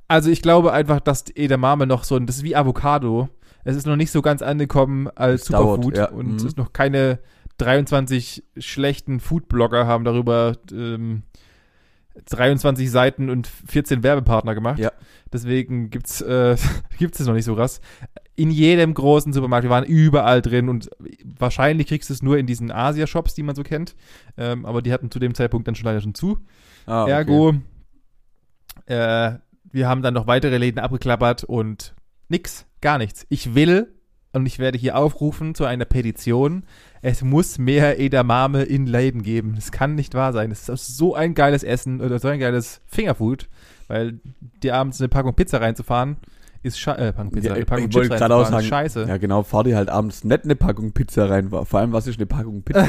Also 0.08 0.30
ich 0.30 0.40
glaube 0.42 0.72
einfach, 0.72 1.00
dass 1.00 1.24
Edamame 1.34 1.86
noch 1.86 2.04
so 2.04 2.16
ein, 2.16 2.26
das 2.26 2.36
ist 2.38 2.42
wie 2.42 2.56
Avocado. 2.56 3.28
es 3.64 3.76
ist 3.76 3.86
noch 3.86 3.96
nicht 3.96 4.10
so 4.10 4.22
ganz 4.22 4.40
angekommen 4.40 5.08
als 5.14 5.44
Superfood 5.46 5.96
ja. 5.96 6.08
und 6.08 6.28
Mhm. 6.28 6.36
es 6.36 6.44
ist 6.44 6.56
noch 6.56 6.72
keine 6.72 7.18
23 7.58 8.44
schlechten 8.56 9.20
Foodblogger 9.20 9.86
haben 9.86 10.04
darüber 10.04 10.56
ähm, 10.72 11.24
23 12.24 12.90
Seiten 12.90 13.30
und 13.30 13.46
14 13.46 14.02
Werbepartner 14.02 14.54
gemacht. 14.54 14.78
Ja. 14.78 14.92
Deswegen 15.32 15.90
gibt's 15.90 16.20
äh, 16.20 16.56
gibt's 16.98 17.20
es 17.20 17.26
noch 17.26 17.34
nicht 17.34 17.44
so 17.44 17.54
krass. 17.54 17.80
In 18.34 18.50
jedem 18.50 18.94
großen 18.94 19.32
Supermarkt, 19.32 19.64
wir 19.64 19.70
waren 19.70 19.84
überall 19.84 20.40
drin 20.40 20.68
und 20.68 20.88
wahrscheinlich 21.38 21.88
kriegst 21.88 22.08
du 22.08 22.14
es 22.14 22.22
nur 22.22 22.38
in 22.38 22.46
diesen 22.46 22.70
Asia-Shops, 22.70 23.34
die 23.34 23.42
man 23.42 23.54
so 23.56 23.62
kennt. 23.62 23.94
Ähm, 24.36 24.64
aber 24.64 24.80
die 24.80 24.92
hatten 24.92 25.10
zu 25.10 25.18
dem 25.18 25.34
Zeitpunkt 25.34 25.66
dann 25.68 25.74
schon 25.74 25.84
leider 25.86 26.00
schon 26.00 26.14
zu. 26.14 26.38
Ah, 26.86 27.02
okay. 27.02 27.10
Ergo, 27.12 27.54
äh, 28.86 29.32
wir 29.72 29.88
haben 29.88 30.02
dann 30.02 30.14
noch 30.14 30.26
weitere 30.26 30.58
Läden 30.58 30.78
abgeklappert 30.78 31.44
und 31.44 31.94
nix, 32.28 32.66
gar 32.80 32.98
nichts. 32.98 33.26
Ich 33.28 33.54
will 33.54 33.92
und 34.32 34.46
ich 34.46 34.58
werde 34.58 34.78
hier 34.78 34.96
aufrufen 34.96 35.54
zu 35.54 35.64
einer 35.64 35.84
Petition. 35.84 36.64
Es 37.02 37.22
muss 37.22 37.58
mehr 37.58 38.00
Edamame 38.00 38.62
in 38.64 38.86
Läden 38.86 39.22
geben. 39.22 39.54
Es 39.56 39.72
kann 39.72 39.94
nicht 39.94 40.14
wahr 40.14 40.32
sein. 40.32 40.50
Es 40.50 40.68
ist 40.68 40.96
so 40.96 41.14
ein 41.14 41.34
geiles 41.34 41.62
Essen 41.62 42.00
oder 42.00 42.18
so 42.18 42.28
ein 42.28 42.40
geiles 42.40 42.80
Fingerfood, 42.86 43.48
weil 43.86 44.20
dir 44.62 44.74
abends 44.74 45.00
eine 45.00 45.08
Packung 45.08 45.34
Pizza 45.34 45.60
reinzufahren 45.60 46.16
ist 46.62 46.78
scheiße. 46.80 47.00
Äh, 47.00 47.12
Packung 47.12 47.32
Pizza, 47.32 47.48
Ja, 47.48 47.54
eine 47.54 47.64
Packung 47.64 47.88
ich 47.88 47.94
wollte 47.94 48.08
Chips 48.08 48.20
reinzufahren 48.20 48.52
sagen, 48.52 48.66
scheiße. 48.66 49.04
Ja, 49.08 49.16
genau, 49.16 49.42
fahr 49.44 49.64
dir 49.64 49.76
halt 49.76 49.88
abends 49.88 50.24
nicht 50.24 50.44
eine 50.44 50.56
Packung 50.56 50.92
Pizza 50.92 51.30
rein. 51.30 51.50
Vor 51.50 51.74
allem, 51.74 51.92
was 51.92 52.06
ist 52.06 52.18
eine 52.18 52.26
Packung 52.26 52.62
Pizza? 52.62 52.84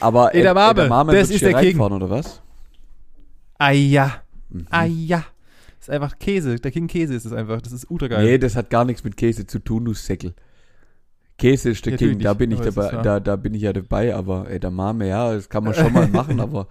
Aber 0.00 0.34
Ed- 0.34 0.40
Edamame, 0.40 0.80
Edamame 0.82 1.14
das 1.14 1.30
ist 1.30 1.42
der 1.42 1.54
King. 1.54 1.78
oder 1.78 2.10
was? 2.10 2.42
Ah 3.58 3.70
ja, 3.70 4.22
Mhm. 4.48 4.66
ah 4.70 4.84
ja. 4.84 5.24
Das 5.78 5.88
ist 5.88 5.90
einfach 5.90 6.18
Käse. 6.18 6.56
Der 6.56 6.70
King 6.70 6.86
Käse 6.86 7.14
ist 7.14 7.24
es 7.26 7.32
einfach. 7.32 7.60
Das 7.60 7.72
ist 7.72 7.90
ultra 7.90 8.08
geil. 8.08 8.24
Nee, 8.24 8.38
das 8.38 8.56
hat 8.56 8.70
gar 8.70 8.84
nichts 8.84 9.04
mit 9.04 9.16
Käse 9.16 9.46
zu 9.46 9.58
tun, 9.58 9.84
du 9.84 9.92
Säckel. 9.94 10.34
Käse 11.38 11.70
ist 11.70 11.84
der 11.84 11.92
Natürlich 11.92 12.14
King, 12.14 12.24
da 12.24 12.32
bin 12.34 12.50
ich 12.50 12.60
dabei, 12.60 13.02
da, 13.02 13.20
da 13.20 13.36
bin 13.36 13.52
ich 13.52 13.62
ja 13.62 13.72
dabei, 13.74 14.14
aber 14.14 14.50
Edamame, 14.50 15.06
ja, 15.08 15.34
das 15.34 15.50
kann 15.50 15.64
man 15.64 15.74
schon 15.74 15.92
mal 15.92 16.08
machen, 16.08 16.40
aber 16.46 16.66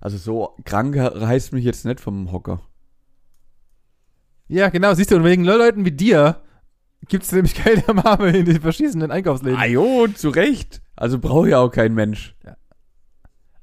also 0.00 0.16
so 0.18 0.56
krank 0.64 0.96
reißt 0.96 1.52
mich 1.52 1.64
jetzt 1.64 1.84
nicht 1.84 2.00
vom 2.00 2.32
Hocker. 2.32 2.60
Ja, 4.48 4.70
genau, 4.70 4.92
siehst 4.94 5.10
du, 5.12 5.16
und 5.16 5.24
wegen 5.24 5.44
Leuten 5.44 5.84
wie 5.84 5.92
dir 5.92 6.42
gibt 7.08 7.24
es 7.24 7.32
nämlich 7.32 7.54
keine 7.62 7.84
Mame 7.94 8.30
in 8.36 8.44
den 8.44 8.60
verschießenden 8.60 9.10
Einkaufsläden. 9.10 9.58
Ah 9.58 9.66
jo, 9.66 10.08
zu 10.08 10.30
Recht. 10.30 10.82
Also 10.96 11.18
braucht 11.20 11.48
ja 11.48 11.60
auch 11.60 11.70
kein 11.70 11.94
Mensch. 11.94 12.34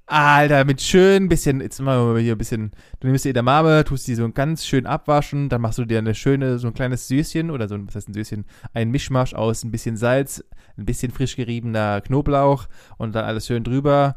Alter, 0.08 0.66
mit 0.66 0.82
schön 0.82 1.30
bisschen, 1.30 1.62
jetzt 1.62 1.80
machen 1.82 2.06
wir 2.08 2.14
mal 2.14 2.22
hier 2.22 2.36
ein 2.36 2.38
bisschen, 2.38 2.72
du 3.00 3.08
nimmst 3.08 3.26
dir 3.26 3.30
Edamame, 3.30 3.84
tust 3.84 4.08
die 4.08 4.14
so 4.14 4.30
ganz 4.32 4.64
schön 4.64 4.86
abwaschen, 4.86 5.50
dann 5.50 5.62
machst 5.62 5.80
du 5.80 5.86
dir 5.86 5.98
eine 5.98 6.14
schöne, 6.14 6.60
so 6.60 6.68
ein 6.68 6.76
kleines 6.76 7.08
Süßchen 7.08 7.50
oder 7.50 7.68
so, 7.68 7.74
ein- 7.74 7.88
was 7.88 7.96
heißt 7.96 8.10
ein 8.10 8.14
Süßchen, 8.14 8.46
ein 8.74 8.92
Mischmasch 8.92 9.34
aus 9.34 9.64
ein 9.64 9.72
bisschen 9.72 9.98
Salz, 9.98 10.44
ein 10.78 10.86
bisschen 10.86 11.12
frisch 11.12 11.36
geriebener 11.36 12.02
Knoblauch 12.02 12.68
und 12.98 13.16
dann 13.16 13.26
alles 13.26 13.48
schön 13.48 13.64
drüber. 13.64 14.16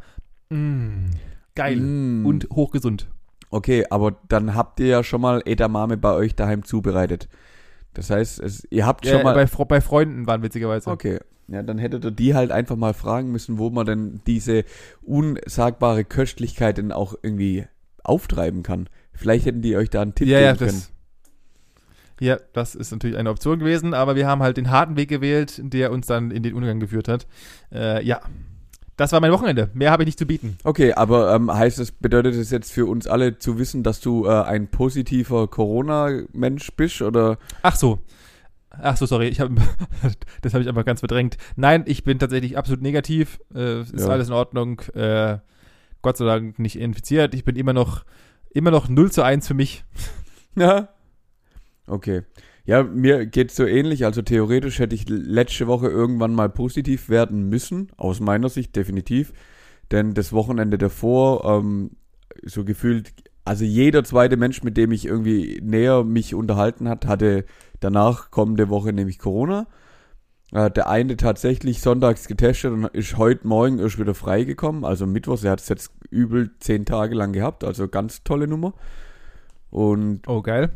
Mm, 0.51 1.07
geil. 1.55 1.77
Mm. 1.77 2.27
Und 2.27 2.49
hochgesund. 2.53 3.09
Okay, 3.51 3.87
aber 3.89 4.19
dann 4.29 4.55
habt 4.55 4.81
ihr 4.81 4.89
ja 4.89 5.03
schon 5.03 5.23
mal 5.23 5.41
Edamame 5.47 5.97
bei 5.97 6.13
euch 6.13 6.35
daheim 6.37 6.65
zubereitet. 6.65 7.31
Das 7.95 8.11
heißt, 8.11 8.41
es, 8.41 8.67
ihr 8.71 8.87
habt 8.87 9.07
schon 9.07 9.19
Ja, 9.19 9.25
mal. 9.25 9.33
bei, 9.35 9.47
bei 9.65 9.81
Freunden 9.81 10.27
waren 10.27 10.43
witzigerweise. 10.43 10.91
Okay. 10.91 11.19
Ja, 11.51 11.63
dann 11.63 11.79
hättet 11.79 12.05
ihr 12.05 12.11
die 12.11 12.35
halt 12.35 12.51
einfach 12.53 12.77
mal 12.77 12.93
fragen 12.93 13.33
müssen, 13.33 13.59
wo 13.59 13.71
man 13.71 13.87
denn 13.87 14.21
diese 14.27 14.65
unsagbare 15.03 16.05
Köstlichkeit 16.05 16.77
denn 16.77 16.93
auch 16.93 17.15
irgendwie 17.23 17.65
auftreiben 18.05 18.63
kann. 18.63 18.89
Vielleicht 19.13 19.47
hätten 19.47 19.63
die 19.63 19.77
euch 19.77 19.89
da 19.91 20.03
einen 20.03 20.15
Tipp 20.15 20.29
Ja, 20.29 20.41
ja, 20.41 20.53
geben 20.53 20.67
können. 20.67 20.79
das, 20.79 20.93
ja, 22.21 22.39
das 22.53 22.75
ist 22.75 22.91
natürlich 22.91 23.17
eine 23.17 23.31
Option 23.31 23.59
gewesen, 23.61 23.95
aber 23.95 24.15
wir 24.15 24.27
haben 24.27 24.43
halt 24.43 24.57
den 24.59 24.71
harten 24.71 24.97
Weg 24.97 25.09
gewählt, 25.09 25.61
der 25.63 25.91
uns 25.91 26.07
dann 26.07 26.31
in 26.31 26.43
den 26.43 26.55
Untergang 26.55 26.81
geführt 26.81 27.09
hat. 27.09 27.27
Äh, 27.73 28.05
ja, 28.05 28.21
das 28.99 29.13
war 29.13 29.21
mein 29.21 29.31
Wochenende. 29.33 29.71
Mehr 29.75 29.91
habe 29.93 30.03
ich 30.03 30.09
nicht 30.09 30.19
zu 30.19 30.27
bieten. 30.27 30.59
Okay, 30.65 30.93
aber 30.93 31.35
ähm, 31.35 31.53
heißt 31.53 31.79
es, 31.79 31.93
bedeutet 31.93 32.35
es 32.35 32.51
jetzt 32.51 32.73
für 32.73 32.87
uns 32.87 33.07
alle 33.07 33.39
zu 33.39 33.59
wissen, 33.59 33.85
dass 33.85 34.01
du 34.01 34.27
äh, 34.27 34.43
ein 34.43 34.69
positiver 34.69 35.47
Corona-Mensch 35.49 36.73
bist 36.77 37.01
oder? 37.01 37.39
Ach 37.63 37.77
so. 37.77 38.01
Ach 38.71 38.97
so, 38.97 39.07
sorry, 39.07 39.29
ich 39.29 39.41
habe 39.41 39.55
das 40.43 40.55
habe 40.55 40.63
ich 40.63 40.69
einfach 40.69 40.85
ganz 40.85 41.01
verdrängt. 41.01 41.37
Nein, 41.57 41.85
ich 41.87 42.05
bin 42.05 42.19
tatsächlich 42.19 42.57
absolut 42.59 42.83
negativ. 42.83 43.41
Äh, 43.55 43.83
ist 43.83 43.99
Ja. 43.99 44.09
alles 44.09 44.29
in 44.29 44.35
Ordnung. 44.35 44.81
Äh, 44.95 45.39
Gott 46.03 46.17
sei 46.17 46.27
Dank 46.27 46.59
nicht 46.59 46.79
infiziert. 46.79 47.35
Ich 47.35 47.45
bin 47.45 47.57
immer 47.57 47.73
noch 47.73 48.05
immer 48.51 48.71
noch 48.71 48.89
0 48.89 49.11
zu 49.13 49.23
1 49.23 49.47
für 49.47 49.55
mich. 49.55 49.85
Ja. 50.57 50.89
Okay. 51.87 52.23
Ja, 52.65 52.83
mir 52.83 53.27
geht's 53.27 53.55
so 53.55 53.65
ähnlich. 53.65 54.05
Also 54.05 54.23
theoretisch 54.23 54.81
hätte 54.81 54.95
ich 54.97 55.09
letzte 55.09 55.69
Woche 55.69 55.87
irgendwann 55.87 56.35
mal 56.35 56.49
positiv 56.49 57.09
werden 57.09 57.49
müssen. 57.49 57.93
Aus 57.97 58.19
meiner 58.19 58.49
Sicht 58.49 58.75
definitiv. 58.75 59.33
Denn 59.93 60.15
das 60.15 60.33
Wochenende 60.33 60.77
davor, 60.77 61.45
ähm, 61.45 61.93
so 62.43 62.65
gefühlt, 62.65 63.13
also 63.45 63.65
jeder 63.65 64.03
zweite 64.03 64.37
Mensch, 64.37 64.65
mit 64.65 64.77
dem 64.77 64.91
ich 64.91 65.07
irgendwie 65.07 65.61
näher 65.63 66.03
mich 66.03 66.35
unterhalten 66.35 66.89
hat, 66.89 67.07
hatte 67.07 67.45
danach 67.81 68.31
kommende 68.31 68.69
Woche 68.69 68.93
nämlich 68.93 69.19
Corona. 69.19 69.67
Äh, 70.53 70.71
der 70.71 70.89
eine 70.89 71.17
tatsächlich 71.17 71.81
sonntags 71.81 72.27
getestet 72.27 72.73
und 72.73 72.87
ist 72.87 73.19
heute 73.19 73.47
Morgen 73.47 73.79
erst 73.79 73.99
wieder 73.99 74.15
freigekommen. 74.15 74.85
Also 74.85 75.07
Mittwochs, 75.07 75.45
er 75.45 75.53
hat 75.53 75.61
es 75.61 75.69
jetzt 75.69 75.93
übel 76.11 76.51
zehn 76.59 76.87
Tage 76.87 77.15
lang 77.15 77.33
gehabt. 77.33 77.65
Also 77.65 77.89
ganz 77.89 78.23
tolle 78.25 78.49
Nummer. 78.49 78.73
Und 79.71 80.27
Oh, 80.27 80.41
geil. 80.41 80.71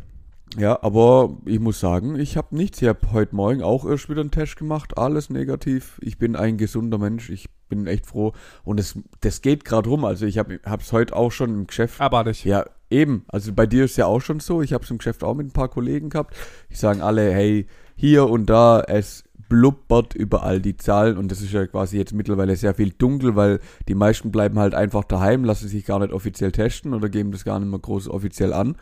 Ja, 0.58 0.78
aber 0.82 1.36
ich 1.46 1.60
muss 1.60 1.80
sagen, 1.80 2.18
ich 2.18 2.36
habe 2.36 2.54
nichts. 2.56 2.82
Ich 2.82 2.88
habe 2.88 3.12
heute 3.12 3.34
Morgen 3.34 3.62
auch 3.62 3.86
erst 3.86 4.08
wieder 4.08 4.20
einen 4.20 4.30
Test 4.30 4.56
gemacht. 4.56 4.98
Alles 4.98 5.30
negativ. 5.30 5.98
Ich 6.02 6.18
bin 6.18 6.36
ein 6.36 6.58
gesunder 6.58 6.98
Mensch. 6.98 7.30
Ich 7.30 7.48
bin 7.68 7.86
echt 7.86 8.06
froh. 8.06 8.32
Und 8.64 8.78
es, 8.78 8.98
das 9.20 9.40
geht 9.40 9.64
gerade 9.64 9.88
rum. 9.88 10.04
Also 10.04 10.26
ich 10.26 10.38
habe 10.38 10.60
es 10.64 10.92
heute 10.92 11.16
auch 11.16 11.32
schon 11.32 11.50
im 11.50 11.66
Geschäft. 11.66 12.00
Abartig. 12.00 12.44
Ja, 12.44 12.66
eben. 12.90 13.24
Also 13.28 13.52
bei 13.52 13.66
dir 13.66 13.84
ist 13.84 13.96
ja 13.96 14.06
auch 14.06 14.20
schon 14.20 14.40
so. 14.40 14.60
Ich 14.62 14.72
habe 14.72 14.84
es 14.84 14.90
im 14.90 14.98
Geschäft 14.98 15.24
auch 15.24 15.34
mit 15.34 15.46
ein 15.46 15.52
paar 15.52 15.68
Kollegen 15.68 16.10
gehabt. 16.10 16.36
Die 16.70 16.76
sagen 16.76 17.00
alle, 17.00 17.32
hey, 17.32 17.66
hier 17.96 18.28
und 18.28 18.46
da, 18.46 18.80
es 18.80 19.24
blubbert 19.48 20.14
überall 20.14 20.60
die 20.60 20.76
Zahlen. 20.76 21.16
Und 21.16 21.30
das 21.30 21.40
ist 21.40 21.52
ja 21.52 21.66
quasi 21.66 21.96
jetzt 21.96 22.12
mittlerweile 22.12 22.56
sehr 22.56 22.74
viel 22.74 22.90
dunkel, 22.90 23.36
weil 23.36 23.60
die 23.88 23.94
meisten 23.94 24.30
bleiben 24.30 24.58
halt 24.58 24.74
einfach 24.74 25.04
daheim, 25.04 25.44
lassen 25.44 25.68
sich 25.68 25.86
gar 25.86 25.98
nicht 25.98 26.12
offiziell 26.12 26.52
testen 26.52 26.92
oder 26.92 27.08
geben 27.08 27.32
das 27.32 27.44
gar 27.44 27.58
nicht 27.58 27.70
mehr 27.70 27.78
groß 27.78 28.08
offiziell 28.08 28.52
an. 28.52 28.76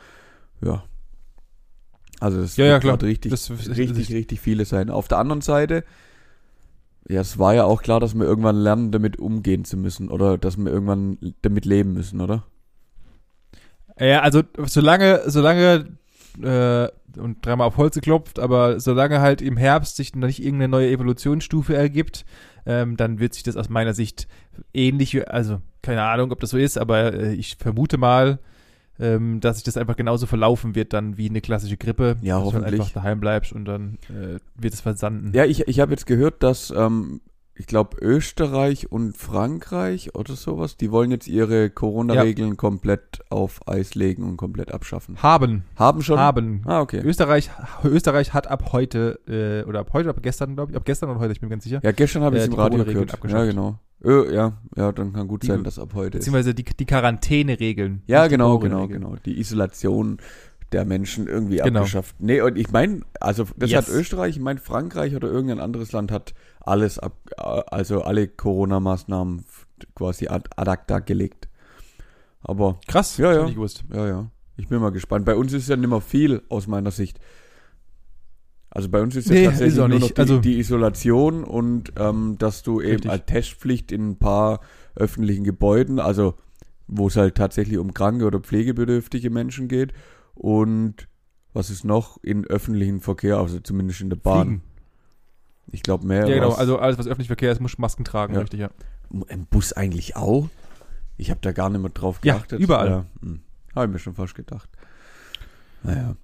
Ja. 0.62 0.84
Also 2.20 2.40
das 2.40 2.56
Ja, 2.56 2.66
ja, 2.66 2.72
wird 2.74 2.82
klar. 2.82 3.02
richtig, 3.02 3.30
Das- 3.32 3.48
das- 3.48 3.68
richtig, 3.76 4.06
das- 4.06 4.10
richtig 4.14 4.40
viele 4.40 4.64
sein. 4.64 4.90
Auf 4.90 5.08
der 5.08 5.18
anderen 5.18 5.40
Seite, 5.40 5.84
ja, 7.08 7.20
es 7.20 7.38
war 7.38 7.54
ja 7.54 7.64
auch 7.64 7.82
klar, 7.82 7.98
dass 7.98 8.14
wir 8.14 8.24
irgendwann 8.24 8.56
lernen, 8.56 8.92
damit 8.92 9.18
umgehen 9.18 9.64
zu 9.64 9.76
müssen 9.76 10.10
oder 10.10 10.38
dass 10.38 10.56
wir 10.58 10.70
irgendwann 10.70 11.18
damit 11.42 11.64
leben 11.64 11.92
müssen, 11.94 12.20
oder? 12.20 12.44
Ja, 13.98 14.20
also 14.20 14.42
solange, 14.66 15.22
solange 15.26 15.86
äh, 16.42 16.88
und 17.18 17.44
dreimal 17.44 17.66
auf 17.66 17.76
Holz 17.76 17.96
geklopft, 17.96 18.38
aber 18.38 18.78
solange 18.80 19.20
halt 19.20 19.42
im 19.42 19.56
Herbst 19.56 19.96
sich 19.96 20.14
noch 20.14 20.26
nicht 20.28 20.42
irgendeine 20.42 20.68
neue 20.68 20.90
Evolutionsstufe 20.90 21.74
ergibt, 21.74 22.24
ähm, 22.66 22.96
dann 22.96 23.18
wird 23.18 23.34
sich 23.34 23.42
das 23.42 23.56
aus 23.56 23.68
meiner 23.68 23.94
Sicht 23.94 24.28
ähnlich, 24.72 25.14
wie- 25.14 25.24
also 25.26 25.60
keine 25.82 26.02
Ahnung, 26.04 26.30
ob 26.30 26.40
das 26.40 26.50
so 26.50 26.58
ist, 26.58 26.78
aber 26.78 27.12
äh, 27.14 27.32
ich 27.34 27.56
vermute 27.58 27.98
mal, 27.98 28.38
ähm, 29.00 29.40
dass 29.40 29.56
sich 29.56 29.64
das 29.64 29.76
einfach 29.76 29.96
genauso 29.96 30.26
verlaufen 30.26 30.74
wird 30.74 30.92
dann 30.92 31.16
wie 31.16 31.28
eine 31.28 31.40
klassische 31.40 31.76
Grippe. 31.76 32.16
Ja, 32.22 32.38
dass 32.38 32.48
du 32.48 32.52
halt 32.52 32.64
hoffentlich. 32.64 32.80
einfach 32.80 32.92
daheim 32.92 33.20
bleibst 33.20 33.52
und 33.52 33.64
dann 33.64 33.98
äh, 34.08 34.38
wird 34.56 34.74
es 34.74 34.80
versanden. 34.80 35.32
Ja, 35.34 35.44
ich, 35.44 35.66
ich 35.66 35.80
habe 35.80 35.92
jetzt 35.92 36.06
gehört, 36.06 36.42
dass, 36.42 36.70
ähm, 36.70 37.20
ich 37.60 37.66
glaube, 37.66 37.98
Österreich 38.00 38.90
und 38.90 39.18
Frankreich 39.18 40.14
oder 40.14 40.34
sowas, 40.34 40.78
die 40.78 40.90
wollen 40.90 41.10
jetzt 41.10 41.28
ihre 41.28 41.68
Corona-Regeln 41.68 42.56
komplett 42.56 43.20
auf 43.28 43.60
Eis 43.68 43.94
legen 43.94 44.24
und 44.24 44.38
komplett 44.38 44.72
abschaffen. 44.72 45.22
Haben, 45.22 45.64
Haben 45.76 46.00
schon? 46.02 46.18
haben. 46.18 46.62
Ah, 46.64 46.80
okay. 46.80 47.02
Österreich, 47.04 47.50
Österreich 47.84 48.32
hat 48.32 48.46
ab 48.46 48.72
heute, 48.72 49.20
äh, 49.28 49.68
oder 49.68 49.80
ab 49.80 49.90
heute, 49.92 50.08
ab 50.08 50.16
gestern, 50.22 50.54
glaube 50.54 50.72
ich, 50.72 50.76
ab 50.78 50.84
gestern 50.86 51.10
oder 51.10 51.20
heute, 51.20 51.32
ich 51.32 51.40
bin 51.40 51.48
mir 51.48 51.54
ganz 51.56 51.64
sicher, 51.64 51.80
Ja, 51.82 51.92
gestern 51.92 52.22
habe 52.22 52.36
ich 52.36 52.40
Äh, 52.42 52.46
es 52.46 52.48
im 52.48 52.54
Radio 52.58 52.82
gehört. 52.84 53.18
Ja, 53.28 53.44
genau. 53.44 53.78
Ö, 54.02 54.32
ja, 54.34 54.54
ja, 54.76 54.92
dann 54.92 55.12
kann 55.12 55.28
gut 55.28 55.42
Die- 55.42 55.48
sein, 55.48 55.62
dass 55.62 55.78
ab 55.78 55.92
heute 55.94 56.16
ist. 56.16 56.24
beziehungsweise 56.24 56.54
die, 56.54 56.64
die 56.64 56.86
Quarantäneregeln. 56.86 58.02
Ja, 58.06 58.26
genau, 58.28 58.58
genau, 58.58 58.88
genau. 58.88 59.16
Die 59.26 59.38
Isolation 59.38 60.16
der 60.72 60.84
Menschen 60.84 61.26
irgendwie 61.26 61.56
Genau. 61.58 61.80
abgeschafft. 61.80 62.16
Nee, 62.20 62.40
und 62.40 62.56
ich 62.56 62.70
meine, 62.70 63.00
also 63.20 63.46
das 63.56 63.70
Yes. 63.70 63.88
hat 63.88 63.94
Österreich, 63.94 64.36
ich 64.36 64.42
meine 64.42 64.60
Frankreich 64.60 65.14
oder 65.16 65.28
irgendein 65.28 65.60
anderes 65.60 65.92
Land 65.92 66.12
hat 66.12 66.34
alles 66.60 66.98
ab, 66.98 67.16
also 67.36 68.02
alle 68.02 68.28
Corona-Maßnahmen 68.28 69.44
quasi 69.94 70.28
ad, 70.28 70.48
ad 70.56 70.70
acta 70.70 70.98
gelegt. 71.00 71.48
Aber 72.42 72.78
Krass, 72.86 73.16
Ja, 73.18 73.32
ja. 73.32 73.48
ja, 73.48 74.06
ja, 74.06 74.30
ich 74.56 74.68
bin 74.68 74.80
mal 74.80 74.90
gespannt. 74.92 75.24
Bei 75.26 75.34
uns 75.36 75.52
ist 75.52 75.68
ja 75.68 75.76
nicht 75.76 75.88
mehr 75.90 76.00
viel 76.00 76.42
aus 76.48 76.66
meiner 76.66 76.90
Sicht. 76.90 77.18
Also 78.72 78.88
bei 78.88 79.02
uns 79.02 79.16
ist 79.16 79.28
ja 79.28 79.34
Nee, 79.34 79.44
tatsächlich 79.46 79.68
ist 79.72 79.78
nur 79.78 79.88
nicht. 79.88 80.00
noch 80.02 80.10
die, 80.10 80.20
Also- 80.20 80.38
die 80.38 80.58
Isolation 80.58 81.42
und 81.44 81.92
ähm, 81.96 82.36
dass 82.38 82.62
du 82.62 82.80
eben 82.80 82.92
Richtig. 82.92 83.10
als 83.10 83.26
Testpflicht 83.26 83.90
in 83.90 84.10
ein 84.10 84.16
paar 84.16 84.60
öffentlichen 84.94 85.42
Gebäuden, 85.44 85.98
also 85.98 86.34
wo 86.86 87.08
es 87.08 87.16
halt 87.16 87.34
tatsächlich 87.36 87.78
um 87.78 87.94
kranke 87.94 88.26
oder 88.26 88.38
pflegebedürftige 88.40 89.30
Menschen 89.30 89.66
geht 89.68 89.92
und 90.40 91.06
Was 91.52 91.68
ist 91.68 91.84
noch 91.84 92.16
in 92.22 92.46
öffentlichen 92.46 93.00
Verkehr, 93.00 93.36
also 93.38 93.58
zumindest 93.60 94.00
in 94.00 94.08
der 94.08 94.16
Bahn? 94.16 94.46
Fliegen. 94.46 94.62
Ich 95.72 95.82
glaube 95.82 96.06
mehr. 96.06 96.26
Ja, 96.28 96.34
genau. 96.36 96.52
Also 96.52 96.78
alles, 96.78 96.96
was 96.98 97.06
öffentlich 97.08 97.26
Verkehr 97.26 97.50
ist, 97.52 97.60
muss 97.60 97.76
Masken 97.76 98.04
tragen, 98.04 98.34
Ja. 98.34 98.40
richtig, 98.40 98.60
ja. 98.60 98.70
Im 99.28 99.46
Bus 99.46 99.72
eigentlich 99.72 100.14
auch? 100.16 100.48
Ich 101.16 101.28
habe 101.30 101.40
da 101.42 101.50
gar 101.52 101.68
nicht 101.68 101.80
mehr 101.80 101.90
drauf 101.90 102.20
Ja, 102.22 102.34
geachtet. 102.34 102.60
überall. 102.60 102.88
Ja, 102.88 103.04
hm. 103.20 103.40
habe 103.74 103.86
ich 103.86 103.92
mir 103.92 103.98
schon 103.98 104.14
fast 104.14 104.34
gedacht. 104.36 104.68
Naja. 105.82 106.14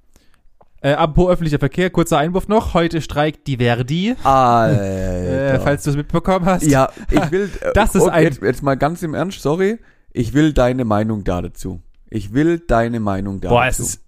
Äh, 0.80 0.92
apropos 0.92 1.32
öffentlicher 1.32 1.58
Verkehr, 1.58 1.90
kurzer 1.90 2.18
Einwurf 2.18 2.46
noch. 2.48 2.74
Heute 2.74 3.00
streikt 3.02 3.46
die 3.48 3.56
Verdi. 3.56 4.14
Äh, 4.24 5.58
falls 5.60 5.82
du 5.84 5.90
es 5.90 5.96
mitbekommen 5.96 6.46
hast. 6.46 6.62
ja, 6.64 6.88
ich 7.10 7.30
will. 7.30 7.50
äh, 7.60 7.72
Das 7.74 7.94
ist 7.94 8.02
oh, 8.02 8.08
ein- 8.08 8.22
Jetzt, 8.24 8.42
jetzt 8.42 8.62
mal 8.62 8.76
ganz 8.76 9.02
im 9.02 9.14
Ernst, 9.14 9.42
sorry. 9.42 9.78
Ich 10.12 10.32
will 10.34 10.52
deine 10.52 10.84
Meinung 10.84 11.24
da 11.24 11.42
dazu. 11.42 11.80
Ich 12.08 12.32
will 12.32 12.60
deine 12.60 13.00
Meinung 13.00 13.40
da 13.40 13.48
Boah, 13.48 13.66
es 13.66 13.78
dazu. 13.78 13.88
ist, 13.90 14.02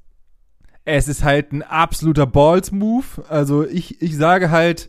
es 0.88 1.06
ist 1.06 1.22
halt 1.22 1.52
ein 1.52 1.62
absoluter 1.62 2.26
Balls-Move. 2.26 3.04
Also 3.28 3.66
ich, 3.66 4.00
ich 4.00 4.16
sage 4.16 4.50
halt, 4.50 4.88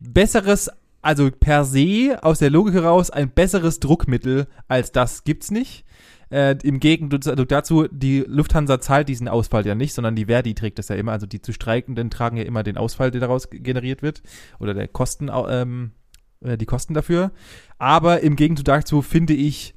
besseres, 0.00 0.70
also 1.02 1.30
per 1.30 1.66
se, 1.66 2.18
aus 2.22 2.38
der 2.38 2.48
Logik 2.48 2.74
heraus, 2.74 3.10
ein 3.10 3.30
besseres 3.30 3.78
Druckmittel 3.78 4.46
als 4.68 4.90
das 4.90 5.24
gibt's 5.24 5.50
nicht. 5.50 5.84
Äh, 6.30 6.56
Im 6.62 6.80
Gegenzug 6.80 7.48
dazu, 7.48 7.88
die 7.88 8.24
Lufthansa 8.26 8.80
zahlt 8.80 9.10
diesen 9.10 9.28
Ausfall 9.28 9.66
ja 9.66 9.74
nicht, 9.74 9.92
sondern 9.92 10.16
die 10.16 10.24
Verdi 10.24 10.54
trägt 10.54 10.78
das 10.78 10.88
ja 10.88 10.96
immer. 10.96 11.12
Also 11.12 11.26
die 11.26 11.42
zu 11.42 11.52
Streikenden 11.52 12.08
tragen 12.08 12.38
ja 12.38 12.44
immer 12.44 12.62
den 12.62 12.78
Ausfall, 12.78 13.10
der 13.10 13.20
daraus 13.20 13.50
generiert 13.50 14.00
wird. 14.00 14.22
Oder 14.58 14.72
der 14.72 14.88
Kosten, 14.88 15.30
ähm, 15.30 15.92
äh, 16.40 16.56
die 16.56 16.64
Kosten 16.66 16.94
dafür. 16.94 17.32
Aber 17.76 18.20
im 18.20 18.36
Gegenzug 18.36 18.64
dazu 18.64 19.02
finde 19.02 19.34
ich 19.34 19.74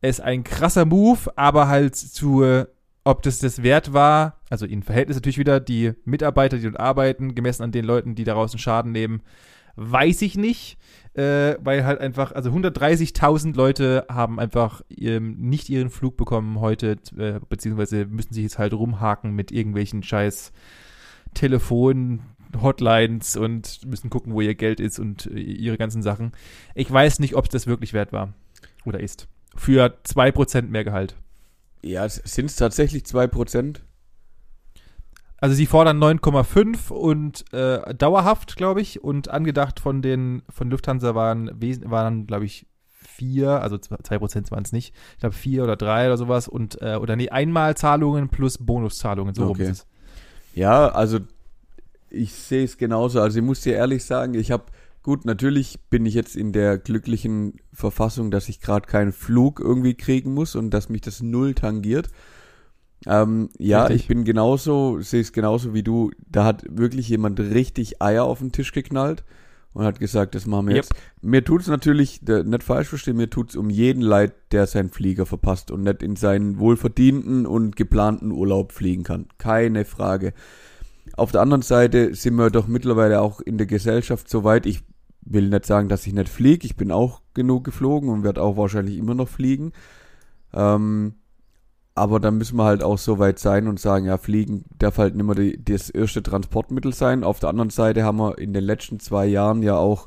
es 0.00 0.18
ein 0.18 0.42
krasser 0.42 0.84
Move, 0.84 1.30
aber 1.36 1.68
halt 1.68 1.94
zu, 1.94 2.42
äh, 2.42 2.66
ob 3.08 3.22
das 3.22 3.38
das 3.38 3.62
wert 3.62 3.94
war, 3.94 4.36
also 4.50 4.66
in 4.66 4.82
Verhältnis 4.82 5.16
natürlich 5.16 5.38
wieder, 5.38 5.60
die 5.60 5.92
Mitarbeiter, 6.04 6.58
die 6.58 6.64
dort 6.64 6.78
arbeiten, 6.78 7.34
gemessen 7.34 7.62
an 7.62 7.72
den 7.72 7.86
Leuten, 7.86 8.14
die 8.14 8.24
daraus 8.24 8.52
einen 8.52 8.58
Schaden 8.58 8.92
nehmen, 8.92 9.22
weiß 9.76 10.20
ich 10.20 10.36
nicht, 10.36 10.76
äh, 11.14 11.54
weil 11.62 11.86
halt 11.86 12.02
einfach, 12.02 12.32
also 12.32 12.50
130.000 12.50 13.56
Leute 13.56 14.04
haben 14.10 14.38
einfach 14.38 14.82
ähm, 14.90 15.38
nicht 15.38 15.70
ihren 15.70 15.88
Flug 15.88 16.18
bekommen 16.18 16.60
heute, 16.60 16.98
äh, 17.16 17.40
beziehungsweise 17.48 18.04
müssen 18.04 18.34
sich 18.34 18.42
jetzt 18.42 18.58
halt 18.58 18.74
rumhaken 18.74 19.32
mit 19.32 19.52
irgendwelchen 19.52 20.02
scheiß 20.02 20.52
Telefon, 21.32 22.20
Hotlines 22.60 23.38
und 23.38 23.86
müssen 23.86 24.10
gucken, 24.10 24.34
wo 24.34 24.42
ihr 24.42 24.54
Geld 24.54 24.80
ist 24.80 24.98
und 24.98 25.24
äh, 25.28 25.40
ihre 25.40 25.78
ganzen 25.78 26.02
Sachen. 26.02 26.32
Ich 26.74 26.90
weiß 26.92 27.20
nicht, 27.20 27.36
ob 27.36 27.48
das 27.48 27.66
wirklich 27.66 27.94
wert 27.94 28.12
war 28.12 28.34
oder 28.84 29.00
ist. 29.00 29.28
Für 29.56 29.96
2% 30.04 30.68
mehr 30.68 30.84
Gehalt. 30.84 31.16
Ja, 31.82 32.08
sind 32.08 32.46
es 32.46 32.56
tatsächlich 32.56 33.04
2%? 33.04 33.80
Also 35.40 35.54
sie 35.54 35.66
fordern 35.66 36.02
9,5 36.02 36.90
und 36.90 37.44
äh, 37.52 37.94
dauerhaft, 37.94 38.56
glaube 38.56 38.80
ich, 38.80 39.04
und 39.04 39.28
angedacht 39.28 39.78
von 39.78 40.02
den 40.02 40.42
von 40.48 40.68
Lufthansa 40.68 41.14
waren 41.14 41.50
waren 41.60 42.26
glaube 42.26 42.44
ich 42.44 42.66
vier, 42.90 43.62
also 43.62 43.76
2% 43.76 44.50
waren 44.50 44.64
es 44.64 44.72
nicht, 44.72 44.94
ich 45.12 45.20
glaube 45.20 45.34
vier 45.36 45.62
oder 45.62 45.76
drei 45.76 46.06
oder 46.06 46.16
sowas 46.16 46.48
und 46.48 46.80
äh, 46.82 46.96
oder 46.96 47.14
nee, 47.14 47.28
Einmalzahlungen 47.28 48.28
plus 48.30 48.58
Bonuszahlungen, 48.58 49.34
so 49.34 49.44
rum 49.44 49.60
Okay. 49.60 49.62
ist 49.62 49.70
es. 49.70 49.86
Ja, 50.52 50.88
also 50.88 51.20
ich 52.10 52.34
sehe 52.34 52.64
es 52.64 52.76
genauso. 52.76 53.20
Also 53.20 53.38
ich 53.38 53.44
muss 53.44 53.60
dir 53.60 53.74
ehrlich 53.74 54.04
sagen, 54.04 54.34
ich 54.34 54.50
habe, 54.50 54.64
gut, 55.08 55.24
natürlich 55.24 55.78
bin 55.88 56.04
ich 56.04 56.12
jetzt 56.12 56.36
in 56.36 56.52
der 56.52 56.76
glücklichen 56.76 57.54
Verfassung, 57.72 58.30
dass 58.30 58.50
ich 58.50 58.60
gerade 58.60 58.86
keinen 58.86 59.12
Flug 59.12 59.58
irgendwie 59.58 59.94
kriegen 59.94 60.34
muss 60.34 60.54
und 60.54 60.68
dass 60.68 60.90
mich 60.90 61.00
das 61.00 61.22
null 61.22 61.54
tangiert. 61.54 62.10
Ähm, 63.06 63.48
ja, 63.58 63.84
Richtig. 63.84 64.02
ich 64.02 64.08
bin 64.08 64.24
genauso, 64.24 65.00
sehe 65.00 65.22
es 65.22 65.32
genauso 65.32 65.72
wie 65.72 65.82
du. 65.82 66.10
Da 66.28 66.44
hat 66.44 66.62
wirklich 66.68 67.08
jemand 67.08 67.40
richtig 67.40 68.02
Eier 68.02 68.24
auf 68.24 68.40
den 68.40 68.52
Tisch 68.52 68.72
geknallt 68.72 69.24
und 69.72 69.86
hat 69.86 69.98
gesagt, 69.98 70.34
das 70.34 70.44
machen 70.44 70.66
wir 70.66 70.74
Yep. 70.76 70.84
jetzt. 70.84 70.94
Mir 71.22 71.42
tut's 71.42 71.68
natürlich, 71.68 72.20
der- 72.20 72.44
nicht 72.44 72.62
falsch 72.62 72.88
verstehen, 72.88 73.16
mir 73.16 73.30
tut's 73.30 73.56
um 73.56 73.70
jeden 73.70 74.02
leid, 74.02 74.34
der 74.52 74.66
seinen 74.66 74.90
Flieger 74.90 75.24
verpasst 75.24 75.70
und 75.70 75.84
nicht 75.84 76.02
in 76.02 76.16
seinen 76.16 76.58
wohlverdienten 76.58 77.46
und 77.46 77.76
geplanten 77.76 78.30
Urlaub 78.30 78.72
fliegen 78.72 79.04
kann. 79.04 79.24
Keine 79.38 79.86
Frage. 79.86 80.34
Auf 81.16 81.32
der 81.32 81.40
anderen 81.40 81.62
Seite 81.62 82.14
sind 82.14 82.34
wir 82.34 82.50
doch 82.50 82.66
mittlerweile 82.66 83.22
auch 83.22 83.40
in 83.40 83.56
der 83.56 83.66
Gesellschaft 83.66 84.28
so 84.28 84.44
weit. 84.44 84.66
Ich 84.66 84.82
will 85.32 85.48
nicht 85.48 85.66
sagen, 85.66 85.88
dass 85.88 86.06
ich 86.06 86.12
nicht 86.12 86.28
fliege. 86.28 86.66
Ich 86.66 86.76
bin 86.76 86.90
auch 86.90 87.20
genug 87.34 87.64
geflogen 87.64 88.08
und 88.08 88.22
werde 88.22 88.42
auch 88.42 88.56
wahrscheinlich 88.56 88.96
immer 88.96 89.14
noch 89.14 89.28
fliegen. 89.28 89.72
Ähm, 90.52 91.14
aber 91.94 92.20
dann 92.20 92.38
müssen 92.38 92.56
wir 92.56 92.64
halt 92.64 92.82
auch 92.82 92.98
so 92.98 93.18
weit 93.18 93.38
sein 93.38 93.66
und 93.66 93.80
sagen, 93.80 94.06
ja, 94.06 94.18
Fliegen 94.18 94.64
darf 94.78 94.98
halt 94.98 95.16
nicht 95.16 95.26
mehr 95.26 95.34
die, 95.34 95.62
das 95.62 95.90
erste 95.90 96.22
Transportmittel 96.22 96.94
sein. 96.94 97.24
Auf 97.24 97.40
der 97.40 97.48
anderen 97.48 97.70
Seite 97.70 98.04
haben 98.04 98.18
wir 98.18 98.38
in 98.38 98.52
den 98.52 98.64
letzten 98.64 99.00
zwei 99.00 99.26
Jahren 99.26 99.62
ja 99.62 99.76
auch 99.76 100.06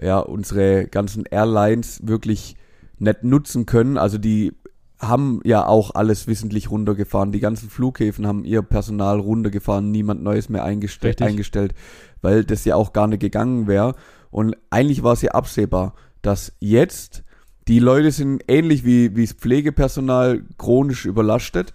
ja, 0.00 0.18
unsere 0.18 0.86
ganzen 0.86 1.24
Airlines 1.26 2.06
wirklich 2.06 2.56
nicht 2.98 3.22
nutzen 3.22 3.66
können. 3.66 3.98
Also 3.98 4.18
die 4.18 4.54
haben 4.98 5.40
ja 5.44 5.66
auch 5.66 5.94
alles 5.94 6.26
wissentlich 6.26 6.70
runtergefahren. 6.70 7.32
Die 7.32 7.40
ganzen 7.40 7.68
Flughäfen 7.68 8.26
haben 8.26 8.44
ihr 8.44 8.62
Personal 8.62 9.20
runtergefahren, 9.20 9.90
niemand 9.90 10.22
Neues 10.22 10.48
mehr 10.48 10.64
eingestellt, 10.64 11.20
eingestellt, 11.20 11.74
weil 12.22 12.44
das 12.44 12.64
ja 12.64 12.76
auch 12.76 12.94
gar 12.94 13.06
nicht 13.06 13.20
gegangen 13.20 13.66
wäre. 13.66 13.94
Und 14.36 14.54
eigentlich 14.68 15.02
war 15.02 15.14
es 15.14 15.22
ja 15.22 15.30
absehbar, 15.30 15.94
dass 16.20 16.52
jetzt 16.60 17.24
die 17.68 17.78
Leute 17.78 18.10
sind 18.10 18.42
ähnlich 18.48 18.84
wie, 18.84 19.16
wie 19.16 19.24
das 19.24 19.32
Pflegepersonal 19.32 20.42
chronisch 20.58 21.06
überlastet, 21.06 21.72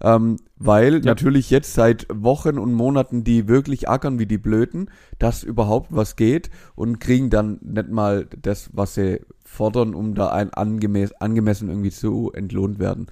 ähm, 0.00 0.36
weil 0.56 0.94
Ja. 0.94 1.00
natürlich 1.00 1.50
jetzt 1.50 1.74
seit 1.74 2.06
Wochen 2.10 2.56
und 2.56 2.72
Monaten 2.72 3.24
die 3.24 3.46
wirklich 3.46 3.90
ackern 3.90 4.18
wie 4.18 4.24
die 4.24 4.38
Blöden, 4.38 4.90
dass 5.18 5.42
überhaupt 5.42 5.88
was 5.90 6.16
geht 6.16 6.48
und 6.74 6.98
kriegen 6.98 7.28
dann 7.28 7.58
nicht 7.60 7.90
mal 7.90 8.26
das, 8.40 8.70
was 8.72 8.94
sie 8.94 9.20
fordern, 9.44 9.94
um 9.94 10.14
da 10.14 10.28
ein 10.28 10.48
angemäß, 10.54 11.12
angemessen 11.20 11.68
irgendwie 11.68 11.90
zu 11.90 12.32
entlohnt 12.32 12.78
werden. 12.78 13.08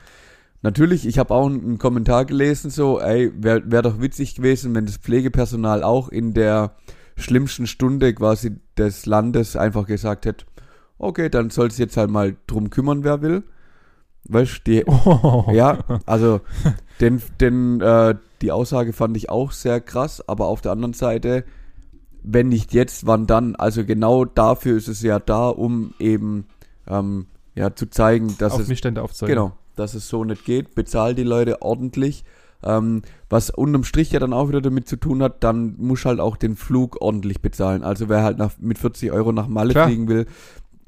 Natürlich, 0.63 1.07
ich 1.07 1.19
habe 1.19 1.35
auch 1.35 1.45
einen, 1.45 1.77
Kommentar 1.77 2.25
gelesen, 2.25 2.71
so, 2.71 2.99
ey, 2.99 3.31
wäre 3.37 3.63
wär 3.71 3.83
doch 3.83 4.01
witzig 4.01 4.37
gewesen, 4.37 4.75
wenn 4.75 4.87
das 4.87 4.97
Pflegepersonal 4.97 5.83
auch 5.83 6.09
in 6.09 6.33
der 6.33 6.75
schlimmsten 7.17 7.67
Stunde 7.67 8.15
quasi 8.15 8.57
des 8.77 9.07
Landes 9.07 9.57
einfach 9.57 9.87
gesagt 9.87 10.27
hätte, 10.27 10.47
okay, 10.99 11.29
dann 11.29 11.51
soll 11.51 11.69
es 11.69 11.79
jetzt 11.79 11.97
halt 11.97 12.11
mal 12.11 12.37
drum 12.47 12.71
kümmern, 12.71 13.05
wer 13.05 13.23
will. 13.23 13.45
Weißt 14.25 14.63
die, 14.67 14.85
Oh. 14.87 15.45
ja, 15.53 15.79
also 16.05 16.41
den, 17.01 17.23
den, 17.41 17.81
äh, 17.81 18.15
die 18.43 18.53
Aussage 18.53 18.93
fand 18.93 19.17
ich 19.17 19.31
auch 19.31 19.53
sehr 19.53 19.81
krass, 19.81 20.27
aber 20.29 20.47
auf 20.47 20.61
der 20.61 20.73
anderen 20.73 20.95
Seite, 20.95 21.45
wenn 22.23 22.49
nicht 22.49 22.75
jetzt, 22.75 23.07
wann 23.07 23.27
dann? 23.27 23.55
Also 23.57 23.85
genau 23.85 24.25
dafür 24.25 24.77
ist 24.77 24.89
es 24.89 25.01
ja 25.03 25.19
da, 25.21 25.49
um 25.49 25.95
eben 25.99 26.47
ähm, 26.89 27.27
ja 27.55 27.75
zu 27.75 27.87
zeigen, 27.87 28.37
dass 28.39 28.55
Auf 28.55 28.61
es 28.61 28.69
Missstände 28.69 29.03
aufzeigen. 29.03 29.35
genau, 29.35 29.53
dass 29.77 29.95
es 29.95 30.09
so 30.09 30.25
nicht 30.25 30.45
geht. 30.45 30.75
Bezahl 30.75 31.15
die 31.15 31.23
Leute 31.23 31.63
ordentlich. 31.63 32.25
Ähm, 32.63 33.03
was 33.29 33.51
unterm 33.51 33.85
Strich 33.85 34.13
ja 34.13 34.21
dann 34.21 34.33
auch 34.33 34.49
wieder 34.49 34.61
damit 34.61 34.89
zu 34.89 34.97
tun 34.97 35.23
hat, 35.23 35.45
dann 35.45 35.77
muss 35.79 36.05
halt 36.05 36.21
auch 36.21 36.37
den 36.37 36.57
Flug 36.57 37.01
ordentlich 37.01 37.41
bezahlen. 37.41 37.83
Also 37.83 38.09
wer 38.09 38.23
halt 38.23 38.39
nach, 38.39 38.53
mit 38.59 38.79
40 38.79 39.13
Euro 39.13 39.33
nach 39.33 39.49
Malle 39.49 39.73
Klar. 39.73 39.87
fliegen 39.89 40.09
will 40.09 40.27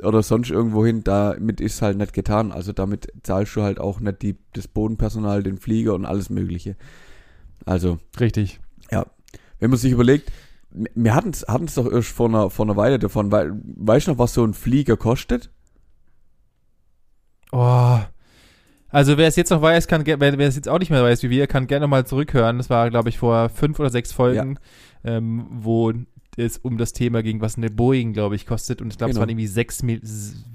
oder 0.02 0.22
sonst 0.22 0.50
irgendwo 0.50 0.87
hin, 0.87 1.02
damit 1.04 1.61
ist 1.61 1.83
halt 1.83 1.98
nicht 1.98 2.12
getan. 2.12 2.52
Also 2.52 2.72
damit 2.72 3.12
zahlst 3.22 3.57
du 3.57 3.62
halt 3.62 3.81
auch 3.81 4.00
nicht 4.00 4.22
die, 4.22 4.37
das 4.52 4.68
Bodenpersonal, 4.68 5.42
den 5.42 5.59
Flieger 5.59 5.94
und 5.94 6.07
alles 6.07 6.31
Mögliche. 6.31 6.76
Also, 7.64 7.98
Richtig. 8.18 8.61
wenn 9.61 9.70
man 9.70 9.78
sich 9.78 9.92
überlegt, 9.92 10.31
wir 10.70 11.14
hatten 11.14 11.31
es 11.31 11.44
hatten's 11.48 11.74
doch 11.74 11.90
erst 11.90 12.11
vor 12.11 12.28
einer, 12.28 12.50
vor 12.50 12.66
einer 12.66 12.76
Weile 12.76 12.98
davon, 12.98 13.33
weil, 13.33 13.52
weißt 13.64 14.07
du 14.07 14.12
noch, 14.12 14.18
was 14.18 14.35
so 14.35 14.44
ein 14.44 14.54
Flieger 14.54 14.96
kostet? 14.96 15.50
Oh. 17.52 17.98
Also 18.90 19.16
wer 19.18 19.29
es 19.29 19.37
jetzt 19.37 19.51
noch 19.51 19.61
weiß, 19.62 19.87
kann, 19.87 20.03
wer, 20.07 20.20
wer 20.20 20.38
es 20.48 20.57
jetzt 20.57 20.68
auch 20.68 20.79
nicht 20.79 20.90
mehr 20.90 21.03
weiß 21.03 21.22
wie 21.22 21.31
wir, 21.31 21.46
kann 21.46 21.66
gerne 21.66 21.87
mal 21.87 22.07
zurückhören. 22.07 22.57
Das 22.59 22.70
war, 22.70 22.88
glaube 22.90 23.09
ich, 23.11 23.18
vor 23.18 23.48
fünf 23.51 23.79
oder 23.81 23.90
sechs 23.90 24.12
Folgen, 24.12 24.59
ähm, 25.05 25.46
wo 25.51 25.92
es 26.37 26.57
um 26.57 26.79
das 26.79 26.92
Thema 26.92 27.22
ging, 27.22 27.40
was 27.40 27.57
eine 27.57 27.68
Boeing, 27.68 28.12
glaube 28.12 28.37
ich, 28.37 28.46
kostet. 28.46 28.81
Und 28.81 28.92
ich 28.92 28.98
glaube, 28.98 29.11
Genau. 29.12 29.18
es 29.18 29.20
waren 29.20 29.29
irgendwie 29.29 29.46
sechs, 29.48 29.83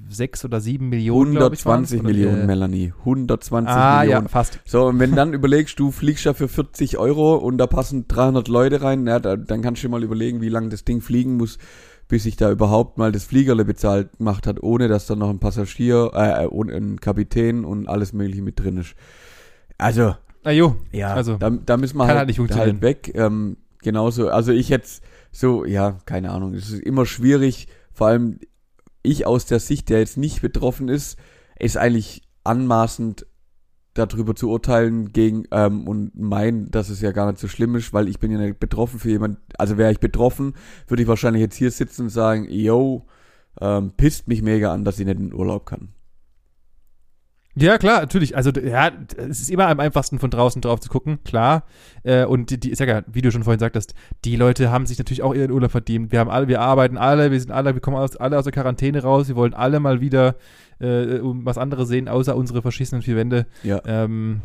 sechs 0.10 0.46
oder 0.46 0.62
sieben 0.62 0.90
Millionen, 0.90 1.34
glaub 1.36 1.54
ich, 1.54 1.66
waren's. 1.66 1.92
120 1.92 2.00
Oder, 2.00 2.08
Millionen, 2.08 2.42
äh, 2.44 2.46
Melanie. 2.48 2.94
120 3.00 3.70
Ah, 3.76 4.00
Millionen. 4.02 4.24
ja, 4.26 4.30
fast. 4.30 4.60
So, 4.66 4.86
und 4.86 5.00
wenn 5.00 5.14
dann 5.16 5.34
überlegst, 5.34 5.78
du 5.80 5.92
fliegst 5.92 6.24
ja 6.26 6.34
für 6.34 6.48
40 6.48 6.98
Euro 6.98 7.36
und 7.36 7.58
da 7.58 7.68
passen 7.68 8.08
300 8.08 8.48
Leute 8.48 8.82
rein, 8.82 9.06
ja, 9.06 9.20
da, 9.20 9.36
dann 9.36 9.62
kannst 9.62 9.84
du 9.84 9.88
dir 9.88 9.92
mal 9.92 10.04
überlegen, 10.04 10.40
wie 10.42 10.50
lange 10.50 10.70
das 10.70 10.86
Ding 10.86 11.02
fliegen 11.02 11.36
muss, 11.38 11.58
bis 12.08 12.24
sich 12.24 12.36
da 12.36 12.52
überhaupt 12.52 12.98
mal 12.98 13.12
das 13.12 13.24
Fliegerle 13.24 13.66
bezahlt 13.66 14.18
gemacht 14.18 14.48
hat, 14.48 14.62
ohne 14.62 14.88
dass 14.88 15.08
da 15.08 15.16
noch 15.16 15.30
ein 15.30 15.40
Passagier, 15.40 16.12
äh, 16.14 16.46
und 16.46 16.72
ein 16.72 17.00
Kapitän 17.00 17.66
und 17.66 17.88
alles 17.88 18.14
mögliche 18.14 18.42
mit 18.42 18.60
drin 18.60 18.78
ist. 18.78 18.96
Also, 19.78 20.16
Na 20.44 20.52
jo, 20.52 20.76
ja, 20.92 21.14
Also, 21.14 21.38
da, 21.38 21.50
da 21.50 21.78
müssen 21.78 21.98
wir 21.98 22.06
kann 22.06 22.18
halt, 22.18 22.38
halt 22.38 22.56
halt 22.56 22.82
weg. 22.82 23.12
Ähm, 23.16 23.58
genauso, 23.82 24.30
also 24.30 24.52
ich 24.52 24.70
jetzt 24.70 25.04
so, 25.32 25.66
ja, 25.66 25.98
keine 26.06 26.32
Ahnung, 26.32 26.54
es 26.54 26.70
ist 26.70 26.82
immer 26.82 27.06
schwierig, 27.06 27.68
vor 27.92 28.08
allem 28.08 28.40
ich 29.02 29.26
aus 29.26 29.46
der 29.46 29.60
Sicht, 29.60 29.90
der 29.90 30.00
jetzt 30.00 30.18
nicht 30.18 30.42
betroffen 30.42 30.88
ist, 30.88 31.18
ist 31.60 31.78
eigentlich 31.78 32.22
anmaßend 32.44 33.26
darüber 33.94 34.36
zu 34.36 34.50
urteilen 34.50 35.14
gegen 35.14 35.46
ähm, 35.52 35.88
und 35.88 36.20
meinen, 36.20 36.72
dass 36.72 36.90
es 36.90 37.02
ja 37.02 37.12
gar 37.12 37.28
nicht 37.28 37.40
so 37.40 37.48
schlimm 37.48 37.76
ist, 37.76 37.94
weil 37.94 38.08
ich 38.08 38.20
bin 38.20 38.32
ja 38.32 38.40
nicht 38.40 38.60
betroffen 38.60 39.00
für 39.00 39.10
jemand. 39.10 39.38
Also 39.58 39.78
wäre 39.78 39.92
ich 39.92 40.00
betroffen, 40.00 40.54
würde 40.88 41.04
ich 41.04 41.08
wahrscheinlich 41.08 41.42
jetzt 41.42 41.56
hier 41.56 41.72
sitzen 41.72 42.04
und 42.04 42.10
sagen, 42.10 42.48
yo, 42.50 43.06
ähm, 43.62 43.92
pisst 43.96 44.28
mich 44.28 44.42
mega 44.42 44.74
an, 44.74 44.84
dass 44.84 45.00
ich 45.00 45.06
nicht 45.06 45.20
in 45.20 45.30
den 45.30 45.34
Urlaub 45.34 45.66
kann. 45.66 45.90
Ja, 47.56 47.78
klar, 47.78 48.02
natürlich. 48.02 48.36
Also, 48.36 48.52
ja, 48.52 48.92
es 49.18 49.42
ist 49.42 49.52
immer 49.52 49.68
am 49.68 49.80
einfachsten 49.80 50.18
von 50.18 50.32
draußen 50.32 50.62
drauf 50.62 50.80
zu 50.80 50.90
gucken, 50.90 51.24
klar. 51.24 51.66
Äh, 52.04 52.26
und 52.26 52.50
die, 52.50 52.60
die, 52.60 52.72
ich 52.72 52.78
sag 52.78 52.88
ja, 52.88 53.04
wie 53.06 53.22
du 53.22 53.32
schon 53.32 53.44
vorhin 53.44 53.60
sagtest, 53.60 53.94
die 54.26 54.36
Leute 54.36 54.72
haben 54.72 54.88
sich 54.88 54.98
natürlich 54.98 55.22
auch 55.22 55.36
ihren 55.36 55.52
Urlaub 55.52 55.72
verdient. 55.72 56.12
Wir 56.12 56.20
haben 56.20 56.32
alle, 56.32 56.48
wir 56.48 56.62
arbeiten 56.62 56.98
alle, 56.98 57.32
wir 57.32 57.40
sind 57.40 57.52
alle, 57.52 57.76
wir 57.76 57.82
kommen 57.82 57.98
aus, 57.98 58.16
alle 58.16 58.38
aus 58.40 58.46
der 58.46 58.54
Quarantäne 58.54 59.04
raus, 59.04 59.28
wir 59.28 59.36
wollen 59.36 59.54
alle 59.54 59.80
mal 59.80 60.02
wieder 60.02 60.36
äh, 60.80 61.20
was 61.22 61.60
anderes 61.60 61.90
sehen, 61.90 62.08
außer 62.08 62.36
unsere 62.36 62.64
verschissenen 62.64 63.04
vier 63.04 63.16
Wände. 63.16 63.46
Ja. 63.62 63.82
Ähm, 63.86 64.42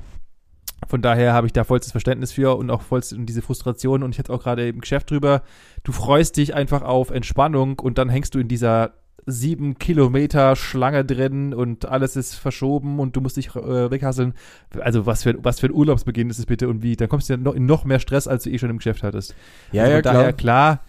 von 0.86 1.02
daher 1.02 1.32
habe 1.32 1.46
ich 1.46 1.52
da 1.52 1.64
vollstes 1.64 1.92
Verständnis 1.92 2.32
für 2.32 2.56
und 2.56 2.70
auch 2.70 2.82
vollstes 2.82 3.18
diese 3.22 3.42
Frustration 3.42 4.02
und 4.02 4.14
ich 4.14 4.18
hatte 4.18 4.32
auch 4.32 4.42
gerade 4.42 4.68
im 4.68 4.80
Geschäft 4.80 5.10
drüber. 5.10 5.42
Du 5.82 5.92
freust 5.92 6.36
dich 6.36 6.54
einfach 6.54 6.82
auf 6.82 7.10
Entspannung 7.10 7.78
und 7.78 7.98
dann 7.98 8.08
hängst 8.08 8.34
du 8.34 8.38
in 8.38 8.48
dieser 8.48 8.94
sieben 9.30 9.78
Kilometer 9.78 10.56
Schlange 10.56 11.04
drin 11.04 11.54
und 11.54 11.86
alles 11.86 12.16
ist 12.16 12.34
verschoben 12.34 12.98
und 12.98 13.14
du 13.16 13.20
musst 13.20 13.36
dich 13.36 13.54
äh, 13.54 13.90
weghasseln. 13.90 14.34
Also 14.80 15.06
was 15.06 15.22
für, 15.22 15.36
was 15.42 15.60
für 15.60 15.66
ein 15.66 15.72
Urlaubsbeginn 15.72 16.30
ist 16.30 16.38
es 16.38 16.46
bitte 16.46 16.68
und 16.68 16.82
wie? 16.82 16.96
Dann 16.96 17.08
kommst 17.08 17.28
du 17.28 17.34
ja 17.34 17.36
noch 17.36 17.54
in 17.54 17.66
noch 17.66 17.84
mehr 17.84 18.00
Stress, 18.00 18.26
als 18.26 18.44
du 18.44 18.50
eh 18.50 18.58
schon 18.58 18.70
im 18.70 18.78
Geschäft 18.78 19.02
hattest. 19.02 19.34
Ja, 19.72 19.82
also 19.82 19.94
ja, 19.94 20.02
klar. 20.02 20.14
daher 20.14 20.32
klar. 20.32 20.80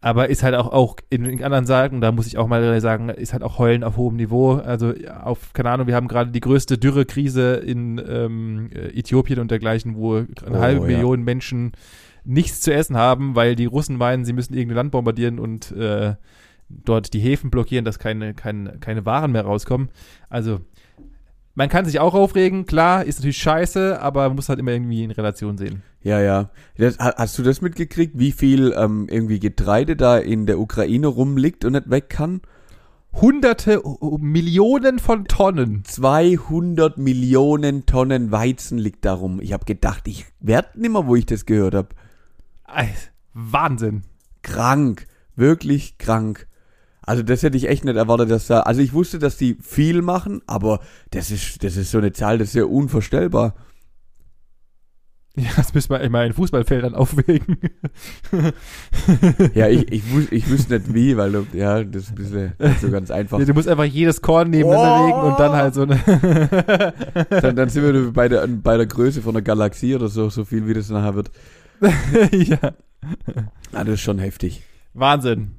Aber 0.00 0.28
ist 0.28 0.44
halt 0.44 0.54
auch, 0.54 0.72
auch 0.72 0.96
in, 1.10 1.24
in 1.24 1.42
anderen 1.42 1.66
Sagen, 1.66 2.00
da 2.00 2.12
muss 2.12 2.28
ich 2.28 2.38
auch 2.38 2.46
mal 2.46 2.80
sagen, 2.80 3.08
ist 3.08 3.32
halt 3.32 3.42
auch 3.42 3.58
Heulen 3.58 3.82
auf 3.82 3.96
hohem 3.96 4.14
Niveau. 4.14 4.52
Also 4.54 4.94
auf, 5.24 5.52
keine 5.54 5.70
Ahnung, 5.70 5.88
wir 5.88 5.96
haben 5.96 6.06
gerade 6.06 6.30
die 6.30 6.40
größte 6.40 6.78
Dürrekrise 6.78 7.54
in 7.54 8.00
ähm, 8.08 8.70
äh, 8.72 8.96
Äthiopien 8.96 9.40
und 9.40 9.50
dergleichen, 9.50 9.96
wo 9.96 10.16
eine 10.16 10.28
Oh, 10.50 10.58
halbe 10.58 10.80
ja. 10.82 10.96
Million 10.98 11.24
Menschen 11.24 11.72
nichts 12.24 12.60
zu 12.60 12.72
essen 12.72 12.96
haben, 12.96 13.34
weil 13.34 13.56
die 13.56 13.64
Russen 13.64 13.96
meinen, 13.96 14.24
sie 14.24 14.34
müssen 14.34 14.54
irgendein 14.54 14.76
Land 14.76 14.92
bombardieren 14.92 15.40
und 15.40 15.72
äh, 15.72 16.14
dort 16.68 17.12
die 17.14 17.20
Häfen 17.20 17.50
blockieren, 17.50 17.84
dass 17.84 17.98
keine, 17.98 18.34
keine, 18.34 18.78
keine 18.78 19.04
Waren 19.06 19.32
mehr 19.32 19.42
rauskommen. 19.44 19.88
Also 20.28 20.60
man 21.54 21.68
kann 21.68 21.84
sich 21.84 21.98
auch 21.98 22.14
aufregen, 22.14 22.66
klar, 22.66 23.04
ist 23.04 23.18
natürlich 23.18 23.38
scheiße, 23.38 24.00
aber 24.00 24.28
man 24.28 24.36
muss 24.36 24.48
halt 24.48 24.60
immer 24.60 24.70
irgendwie 24.72 25.02
in 25.02 25.10
Relation 25.10 25.58
sehen. 25.58 25.82
Ja, 26.02 26.20
ja. 26.20 26.50
Das, 26.76 26.98
ha- 27.00 27.14
hast 27.16 27.36
du 27.38 27.42
das 27.42 27.60
mitgekriegt, 27.60 28.16
wie 28.18 28.30
viel 28.32 28.72
ähm, 28.76 29.08
irgendwie 29.10 29.40
Getreide 29.40 29.96
da 29.96 30.18
in 30.18 30.46
der 30.46 30.60
Ukraine 30.60 31.08
rumliegt 31.08 31.64
und 31.64 31.72
nicht 31.72 31.90
weg 31.90 32.08
kann? 32.10 32.42
Hunderte, 33.12 33.84
oh, 33.84 34.18
Millionen 34.18 34.98
von 35.00 35.24
Tonnen. 35.24 35.82
200 35.84 36.98
Millionen 36.98 37.86
Tonnen 37.86 38.30
Weizen 38.30 38.78
liegt 38.78 39.04
da 39.04 39.14
rum. 39.14 39.40
Ich 39.40 39.52
habe 39.52 39.64
gedacht, 39.64 40.06
ich 40.06 40.26
werd 40.40 40.76
nimmer, 40.76 41.06
wo 41.08 41.16
ich 41.16 41.26
das 41.26 41.46
gehört 41.46 41.74
habe. 41.74 41.88
Wahnsinn. 43.32 44.02
Krank, 44.42 45.06
wirklich 45.36 45.98
krank. 45.98 46.46
Also 47.08 47.22
das 47.22 47.42
hätte 47.42 47.56
ich 47.56 47.66
echt 47.70 47.86
nicht 47.86 47.96
erwartet, 47.96 48.30
dass 48.30 48.48
da. 48.48 48.60
Also 48.60 48.82
ich 48.82 48.92
wusste, 48.92 49.18
dass 49.18 49.38
die 49.38 49.56
viel 49.62 50.02
machen, 50.02 50.42
aber 50.46 50.80
das 51.10 51.30
ist, 51.30 51.64
das 51.64 51.78
ist 51.78 51.90
so 51.90 51.96
eine 51.96 52.12
Zahl, 52.12 52.36
das 52.36 52.48
ist 52.48 52.54
ja 52.54 52.66
unvorstellbar. 52.66 53.54
Ja, 55.34 55.48
das 55.56 55.72
müssen 55.72 55.88
wir 55.88 56.00
immer 56.00 56.22
in 56.26 56.34
Fußballfeldern 56.34 56.94
aufwägen. 56.94 57.56
Ja, 59.54 59.68
ich, 59.68 59.90
ich, 59.90 60.12
wus, 60.12 60.24
ich 60.30 60.50
wüsste 60.50 60.74
nicht 60.74 60.92
wie, 60.92 61.16
weil 61.16 61.32
du, 61.32 61.46
ja, 61.54 61.82
das 61.82 62.02
ist 62.02 62.08
ein 62.10 62.14
bisschen 62.16 62.52
nicht 62.58 62.80
so 62.80 62.90
ganz 62.90 63.10
einfach. 63.10 63.38
Ja, 63.38 63.46
du 63.46 63.54
musst 63.54 63.68
einfach 63.68 63.84
jedes 63.84 64.20
Korn 64.20 64.50
nebeneinander 64.50 65.00
Oh! 65.00 65.06
legen 65.06 65.32
und 65.32 65.40
dann 65.40 65.52
halt 65.52 65.74
so 65.74 65.82
eine. 65.82 66.92
Dann, 67.30 67.56
dann 67.56 67.68
sind 67.70 67.84
wir 67.84 68.12
bei 68.12 68.28
der, 68.28 68.46
bei 68.48 68.76
der 68.76 68.86
Größe 68.86 69.22
von 69.22 69.34
einer 69.34 69.42
Galaxie 69.42 69.94
oder 69.94 70.08
so, 70.08 70.28
so 70.28 70.44
viel 70.44 70.66
wie 70.66 70.74
das 70.74 70.90
nachher 70.90 71.14
wird. 71.14 71.30
ja. 72.32 72.74
Ah, 73.72 73.84
das 73.84 73.94
ist 73.94 74.00
schon 74.02 74.18
heftig. 74.18 74.62
Wahnsinn. 74.92 75.52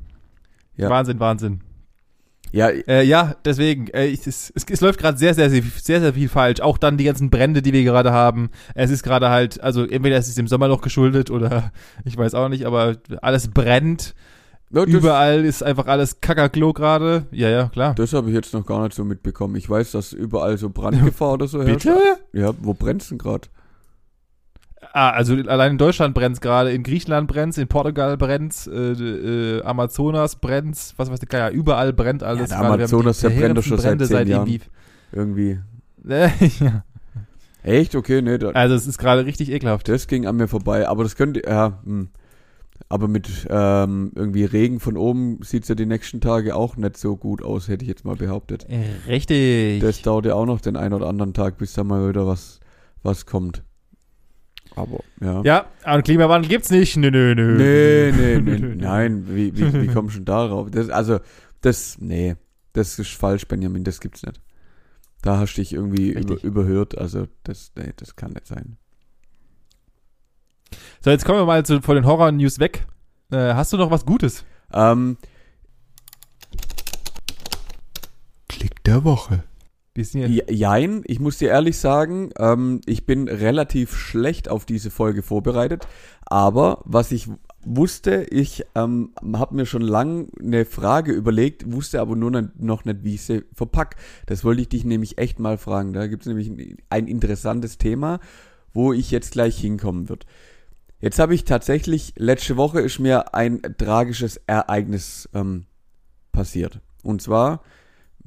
Ja. 0.80 0.90
Wahnsinn, 0.90 1.20
Wahnsinn. 1.20 1.62
Ja, 2.52 2.70
Äh, 2.70 3.04
ja, 3.04 3.36
deswegen, 3.46 3.88
äh, 3.90 4.08
ich, 4.08 4.26
es, 4.26 4.52
es, 4.56 4.66
es 4.68 4.82
läuft 4.82 5.00
gerade 5.00 5.18
sehr, 5.18 5.34
sehr, 5.34 5.50
sehr, 5.50 5.62
sehr, 5.62 6.02
sehr 6.02 6.14
viel 6.14 6.30
falsch. 6.30 6.62
Auch 6.62 6.78
dann 6.78 6.98
die 6.98 7.04
ganzen 7.04 7.30
Brände, 7.30 7.62
die 7.62 7.74
wir 7.74 7.84
gerade 7.84 8.12
haben. 8.12 8.50
Es 8.74 8.90
ist 8.90 9.04
gerade 9.04 9.30
halt, 9.30 9.62
also 9.62 9.86
entweder 9.86 10.18
es 10.18 10.28
ist 10.28 10.38
dem 10.38 10.48
Sommer 10.48 10.68
noch 10.68 10.82
geschuldet 10.82 11.30
oder 11.30 11.72
ich 12.06 12.18
weiß 12.18 12.34
auch 12.34 12.50
nicht, 12.50 12.66
aber 12.66 12.96
alles 13.22 13.50
brennt. 13.50 14.16
ja, 14.72 14.84
Überall 14.84 15.46
ist 15.46 15.64
einfach 15.64 15.88
alles 15.88 16.22
Kakaklo 16.22 16.74
gerade. 16.74 17.28
Ja, 17.32 17.50
ja, 17.50 17.68
klar. 17.68 17.94
das 17.94 18.14
habe 18.14 18.30
ich 18.30 18.36
jetzt 18.36 18.54
noch 18.54 18.66
gar 18.66 18.84
nicht 18.84 18.96
so 18.96 19.04
mitbekommen. 19.06 19.56
Ich 19.56 19.70
weiß, 19.70 19.92
dass 19.92 20.14
überall 20.14 20.58
so 20.58 20.70
Brandgefahr 20.70 21.34
oder 21.34 21.48
so 21.48 21.62
herrscht. 21.62 21.86
Bitte? 21.86 22.00
Ja, 22.34 22.52
wo 22.62 22.74
brennt's 22.74 23.10
denn 23.10 23.20
gerade? 23.20 23.48
Ah, 24.94 25.12
also 25.12 25.36
allein 25.36 25.74
in 25.74 25.78
Deutschland 25.78 26.16
brennt's 26.16 26.42
gerade, 26.42 26.72
in 26.72 26.82
Griechenland 26.84 27.28
brennt's, 27.28 27.58
in 27.58 27.68
Portugal 27.68 28.18
brennt's, 28.18 28.66
äh, 28.68 28.74
äh, 28.94 29.64
Amazonas 29.64 30.38
brennt's, 30.38 30.94
was 30.98 31.12
weiß 31.12 31.20
ich, 31.22 31.32
ja, 31.32 31.50
überall 31.50 31.94
brennt 31.94 32.24
alles. 32.24 32.52
haben 32.52 32.66
Amazonas, 32.74 33.20
der 33.20 33.30
brennt 33.30 33.58
doch 33.58 33.64
schon 33.64 33.78
seit 33.78 33.98
Brände 34.00 34.08
zehn 34.08 34.28
irgendwie- 34.28 34.62
Irgendwie. 35.12 35.60
Äh, 36.08 36.30
ja. 36.60 36.84
Echt? 37.62 37.96
Okay, 37.96 38.22
nee, 38.22 38.38
da, 38.38 38.50
Also 38.52 38.74
es 38.76 38.88
ist 38.88 38.98
gerade 38.98 39.26
richtig 39.26 39.52
ekelhaft. 39.52 39.88
das 39.90 40.08
ging 40.08 40.26
an 40.26 40.38
mir 40.38 40.48
vorbei. 40.48 40.88
Aber 40.88 41.04
das 41.04 41.16
könnte, 41.16 41.42
ja, 41.46 41.80
hm. 41.84 42.10
Aber 42.88 43.08
mit 43.10 43.46
ähm, 43.50 44.12
irgendwie 44.16 44.46
Regen 44.46 44.80
von 44.80 44.96
oben 44.98 45.40
sieht's 45.44 45.68
ja 45.68 45.76
die 45.76 45.86
nächsten 45.86 46.22
Tage 46.22 46.56
auch 46.56 46.78
nicht 46.78 46.96
so 46.98 47.18
gut 47.18 47.44
aus, 47.44 47.68
hätte 47.68 47.84
ich 47.84 47.90
jetzt 47.90 48.06
mal 48.06 48.16
behauptet. 48.16 48.66
Richtig. 49.06 49.82
Das 49.82 50.02
dauert 50.02 50.26
ja 50.26 50.34
auch 50.34 50.46
noch 50.46 50.62
den 50.62 50.78
einen 50.78 50.94
oder 50.94 51.08
anderen 51.08 51.34
Tag, 51.34 51.58
bis 51.58 51.74
da 51.74 51.84
mal 51.84 52.08
wieder 52.10 52.26
was, 52.26 52.62
was 53.04 53.26
kommt. 53.26 53.64
Aber, 54.76 55.04
ja. 55.22 55.42
ja, 55.44 55.66
aber 55.84 56.02
Klimawandel 56.02 56.50
gibt's 56.50 56.70
nicht. 56.70 56.96
Nö, 56.96 57.12
nö, 57.12 57.36
nö. 57.36 57.58
Nee, 57.58 58.12
nee, 58.12 58.40
nee, 58.40 58.60
nö. 58.60 58.76
nein, 58.76 59.26
wie, 59.28 59.56
wie, 59.58 59.74
wie 59.82 59.88
kommst 59.94 60.18
du 60.18 60.22
darauf? 60.22 60.70
Das, 60.72 60.90
also, 60.90 61.20
das, 61.62 61.98
nee, 62.00 62.36
das 62.74 63.00
ist 63.00 63.12
falsch, 63.12 63.48
Benjamin, 63.48 63.84
das 63.84 64.00
gibt's 64.00 64.24
nicht. 64.24 64.42
Da 65.22 65.38
hast 65.38 65.56
du 65.56 65.62
dich 65.62 65.74
irgendwie 65.74 66.12
über, 66.12 66.42
überhört, 66.44 66.98
also 66.98 67.28
das, 67.44 67.72
nee, 67.76 67.92
das 67.98 68.16
kann 68.16 68.32
nicht 68.32 68.48
sein. 68.48 68.78
So, 71.02 71.10
jetzt 71.10 71.26
kommen 71.26 71.40
wir 71.40 71.46
mal 71.46 71.66
zu, 71.66 71.82
von 71.82 71.96
den 71.96 72.06
Horror-News 72.06 72.60
weg. 72.60 72.86
Äh, 73.32 73.54
hast 73.54 73.74
du 73.74 73.78
noch 73.78 73.92
was 73.92 74.06
Gutes? 74.06 74.46
Ähm, 74.72 75.18
Klick 78.48 78.84
der 78.84 79.04
Woche. 79.04 79.44
Wir 80.00 80.06
sind 80.06 80.34
ja, 80.34 80.44
Jein, 80.50 81.04
ich 81.08 81.20
muss 81.20 81.40
dir 81.40 81.50
ehrlich 81.50 81.78
sagen, 81.78 82.30
ähm, 82.40 82.80
ich 82.86 83.06
bin 83.06 83.28
relativ 83.28 83.94
schlecht 83.98 84.48
auf 84.48 84.64
diese 84.64 84.92
Folge 84.92 85.24
vorbereitet, 85.24 85.90
aber 86.22 86.82
was 86.86 87.12
ich 87.12 87.28
wusste, 87.66 88.24
ich 88.32 88.64
ähm, 88.76 89.12
habe 89.34 89.56
mir 89.56 89.66
schon 89.66 89.82
lang 89.82 90.30
eine 90.40 90.64
Frage 90.64 91.12
überlegt, 91.12 91.70
wusste 91.70 92.00
aber 92.00 92.16
nur 92.16 92.32
nicht, 92.32 92.62
noch 92.62 92.86
nicht, 92.86 93.04
wie 93.04 93.16
ich 93.16 93.24
sie 93.24 93.44
verpack. 93.54 93.98
Das 94.26 94.46
wollte 94.46 94.62
ich 94.62 94.70
dich 94.70 94.86
nämlich 94.86 95.18
echt 95.18 95.38
mal 95.38 95.58
fragen. 95.58 95.92
Da 95.92 96.08
gibt 96.08 96.24
es 96.24 96.28
nämlich 96.28 96.48
ein, 96.48 96.78
ein 96.90 97.08
interessantes 97.10 97.78
Thema, 97.78 98.22
wo 98.72 98.94
ich 98.94 99.12
jetzt 99.12 99.34
gleich 99.34 99.60
hinkommen 99.60 100.08
wird. 100.08 100.26
Jetzt 101.02 101.20
habe 101.20 101.36
ich 101.36 101.44
tatsächlich, 101.44 102.14
letzte 102.16 102.56
Woche 102.56 102.80
ist 102.80 103.00
mir 103.00 103.36
ein 103.36 103.62
tragisches 103.78 104.40
Ereignis 104.48 105.28
ähm, 105.34 105.66
passiert. 106.32 106.80
Und 107.04 107.22
zwar 107.22 107.64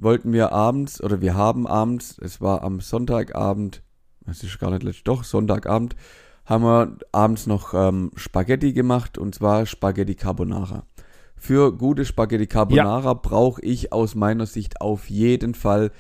wollten 0.03 0.33
wir 0.33 0.53
abends, 0.53 1.03
oder 1.03 1.21
wir 1.21 1.35
haben 1.35 1.67
abends, 1.67 2.19
es 2.21 2.41
war 2.41 2.63
am 2.63 2.81
Sonntagabend, 2.81 3.83
es 4.27 4.43
ist 4.43 4.59
gar 4.59 4.71
nicht 4.71 4.83
letzte, 4.83 5.05
doch, 5.05 5.25
Sonntagabend, 5.25 5.97
haben 6.45 6.65
wir 6.65 6.97
abends 7.13 7.47
noch 7.47 7.75
ähm, 7.75 8.11
Spaghetti 8.17 8.73
gemacht, 8.73 9.19
und 9.19 9.35
zwar 9.35 9.67
Spaghetti 9.67 10.15
Carbonara. 10.15 10.85
Für 11.37 11.77
gute 11.77 12.05
Spaghetti 12.05 12.47
Carbonara 12.47 13.15
brauche 13.15 13.61
ich 13.63 13.93
aus 13.93 14.15
meiner 14.15 14.47
Sicht 14.47 14.81
auf 14.81 15.11
jeden 15.11 15.55
Fall 15.55 15.91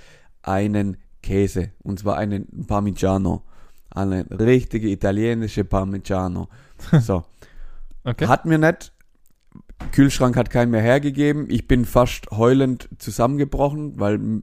einen 0.43 0.97
Käse, 1.23 1.71
und 1.83 1.99
zwar 1.99 2.17
einen 2.17 2.67
Parmigiano. 2.67 3.43
Eine 3.91 4.27
richtige 4.31 4.89
italienische 4.89 5.65
Parmigiano. 5.65 6.49
So. 7.01 7.25
okay. 8.05 8.27
Hat 8.27 8.45
mir 8.45 8.59
nicht. 8.59 8.92
Kühlschrank 9.91 10.37
hat 10.37 10.51
keinen 10.51 10.71
mehr 10.71 10.81
hergegeben. 10.81 11.47
Ich 11.49 11.67
bin 11.67 11.85
fast 11.85 12.31
heulend 12.31 12.89
zusammengebrochen, 12.99 13.99
weil 13.99 14.43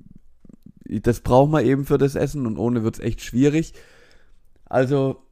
das 0.85 1.21
braucht 1.21 1.51
man 1.51 1.65
eben 1.65 1.85
für 1.85 1.97
das 1.97 2.15
Essen 2.15 2.45
und 2.45 2.57
ohne 2.57 2.83
wird's 2.83 2.99
echt 2.99 3.21
schwierig. 3.21 3.73
Also, 4.65 5.23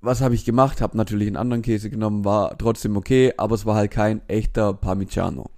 was 0.00 0.20
habe 0.20 0.34
ich 0.34 0.44
gemacht? 0.44 0.80
Hab 0.80 0.94
natürlich 0.94 1.26
einen 1.26 1.36
anderen 1.36 1.62
Käse 1.62 1.90
genommen, 1.90 2.24
war 2.24 2.56
trotzdem 2.58 2.96
okay, 2.96 3.32
aber 3.36 3.54
es 3.54 3.66
war 3.66 3.76
halt 3.76 3.90
kein 3.90 4.20
echter 4.28 4.74
Parmigiano. 4.74 5.50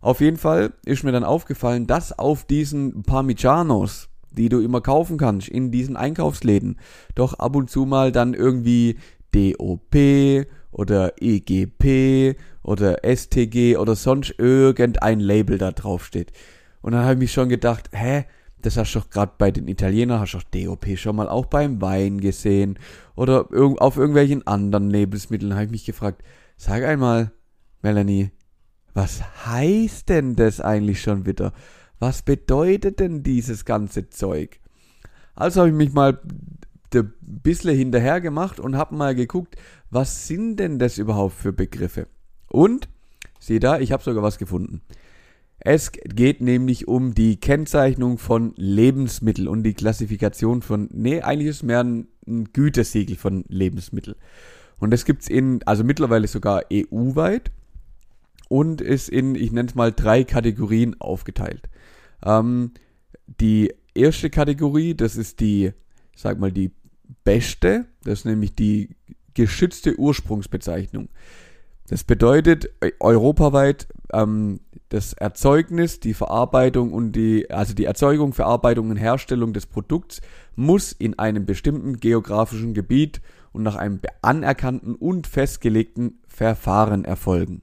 Auf 0.00 0.20
jeden 0.20 0.36
Fall 0.36 0.72
ist 0.84 1.04
mir 1.04 1.12
dann 1.12 1.24
aufgefallen, 1.24 1.86
dass 1.86 2.18
auf 2.18 2.44
diesen 2.44 3.04
Parmigianos, 3.04 4.08
die 4.32 4.48
du 4.48 4.60
immer 4.60 4.80
kaufen 4.80 5.16
kannst, 5.16 5.48
in 5.48 5.70
diesen 5.70 5.96
Einkaufsläden, 5.96 6.78
doch 7.14 7.34
ab 7.34 7.54
und 7.54 7.70
zu 7.70 7.84
mal 7.84 8.10
dann 8.10 8.34
irgendwie 8.34 8.98
DOP 9.32 9.94
oder 10.72 11.12
EGP 11.20 12.36
oder 12.62 13.04
STG 13.04 13.76
oder 13.76 13.94
sonst 13.94 14.34
irgendein 14.38 15.20
Label 15.20 15.58
da 15.58 15.70
drauf 15.70 16.04
steht. 16.04 16.32
Und 16.80 16.92
dann 16.92 17.02
habe 17.02 17.14
ich 17.14 17.18
mich 17.20 17.32
schon 17.32 17.48
gedacht, 17.48 17.90
hä, 17.92 18.24
das 18.62 18.76
hast 18.76 18.94
du 18.94 19.00
doch 19.00 19.10
gerade 19.10 19.32
bei 19.38 19.50
den 19.50 19.68
Italienern, 19.68 20.20
hast 20.20 20.34
du 20.34 20.38
doch 20.38 20.44
DOP 20.44 20.96
schon 20.96 21.16
mal 21.16 21.28
auch 21.28 21.46
beim 21.46 21.80
Wein 21.80 22.20
gesehen 22.20 22.78
oder 23.14 23.48
auf 23.78 23.96
irgendwelchen 23.96 24.46
anderen 24.46 24.88
Lebensmitteln, 24.88 25.54
habe 25.54 25.64
ich 25.64 25.70
mich 25.70 25.84
gefragt, 25.84 26.22
sag 26.56 26.84
einmal, 26.84 27.32
Melanie, 27.82 28.30
was 28.94 29.22
heißt 29.46 30.08
denn 30.08 30.36
das 30.36 30.60
eigentlich 30.60 31.02
schon 31.02 31.26
wieder? 31.26 31.52
Was 31.98 32.22
bedeutet 32.22 33.00
denn 33.00 33.22
dieses 33.22 33.64
ganze 33.64 34.10
Zeug? 34.10 34.60
Also 35.34 35.60
habe 35.60 35.70
ich 35.70 35.76
mich 35.76 35.92
mal 35.92 36.20
ein 36.94 37.12
bisschen 37.20 37.76
hinterher 37.76 38.20
gemacht 38.20 38.60
und 38.60 38.76
habe 38.76 38.94
mal 38.94 39.14
geguckt, 39.14 39.56
was 39.92 40.26
sind 40.26 40.56
denn 40.56 40.78
das 40.78 40.96
überhaupt 40.96 41.34
für 41.34 41.52
Begriffe? 41.52 42.08
Und, 42.48 42.88
sieh 43.38 43.58
da, 43.58 43.78
ich 43.78 43.92
habe 43.92 44.02
sogar 44.02 44.22
was 44.22 44.38
gefunden. 44.38 44.80
Es 45.58 45.92
geht 45.92 46.40
nämlich 46.40 46.88
um 46.88 47.14
die 47.14 47.36
Kennzeichnung 47.36 48.16
von 48.16 48.54
Lebensmitteln 48.56 49.46
und 49.46 49.62
die 49.62 49.74
Klassifikation 49.74 50.62
von, 50.62 50.88
nee, 50.92 51.20
eigentlich 51.20 51.48
ist 51.48 51.56
es 51.56 51.62
mehr 51.62 51.84
ein, 51.84 52.08
ein 52.26 52.52
Gütesiegel 52.52 53.16
von 53.16 53.44
Lebensmitteln. 53.48 54.16
Und 54.78 54.92
das 54.92 55.04
gibt's 55.04 55.28
in, 55.28 55.62
also 55.66 55.84
mittlerweile 55.84 56.26
sogar 56.26 56.64
EU-weit 56.72 57.52
und 58.48 58.80
ist 58.80 59.10
in, 59.10 59.34
ich 59.34 59.52
nenne 59.52 59.68
es 59.68 59.74
mal, 59.74 59.92
drei 59.92 60.24
Kategorien 60.24 60.98
aufgeteilt. 61.00 61.68
Ähm, 62.24 62.72
die 63.26 63.74
erste 63.94 64.30
Kategorie, 64.30 64.94
das 64.94 65.16
ist 65.16 65.40
die, 65.40 65.72
sag 66.16 66.40
mal, 66.40 66.50
die 66.50 66.72
beste, 67.24 67.84
das 68.04 68.20
ist 68.20 68.24
nämlich 68.24 68.54
die 68.54 68.96
geschützte 69.34 69.98
Ursprungsbezeichnung. 69.98 71.08
Das 71.88 72.04
bedeutet 72.04 72.70
äh, 72.80 72.92
europaweit 73.00 73.88
ähm, 74.12 74.60
das 74.88 75.12
Erzeugnis, 75.14 76.00
die 76.00 76.14
Verarbeitung 76.14 76.92
und 76.92 77.12
die, 77.12 77.50
also 77.50 77.74
die 77.74 77.84
Erzeugung, 77.84 78.32
Verarbeitung 78.32 78.90
und 78.90 78.96
Herstellung 78.96 79.52
des 79.52 79.66
Produkts 79.66 80.20
muss 80.54 80.92
in 80.92 81.18
einem 81.18 81.46
bestimmten 81.46 81.98
geografischen 81.98 82.74
Gebiet 82.74 83.20
und 83.52 83.62
nach 83.62 83.76
einem 83.76 84.00
anerkannten 84.20 84.94
und 84.94 85.26
festgelegten 85.26 86.20
Verfahren 86.26 87.04
erfolgen. 87.04 87.62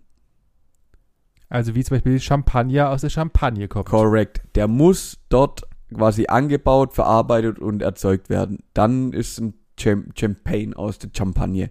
Also 1.49 1.73
wie 1.73 1.83
zum 1.83 1.95
Beispiel 1.95 2.19
Champagner 2.19 2.89
aus 2.89 3.01
der 3.01 3.09
Champagne 3.09 3.67
kommt. 3.67 3.87
Korrekt. 3.87 4.41
Der 4.55 4.67
muss 4.67 5.17
dort 5.29 5.63
quasi 5.93 6.27
angebaut, 6.27 6.93
verarbeitet 6.93 7.59
und 7.59 7.81
erzeugt 7.81 8.29
werden. 8.29 8.59
Dann 8.73 9.13
ist 9.13 9.39
ein 9.39 9.55
Champagne 9.79 10.75
aus 10.75 10.99
der 10.99 11.09
Champagne. 11.15 11.69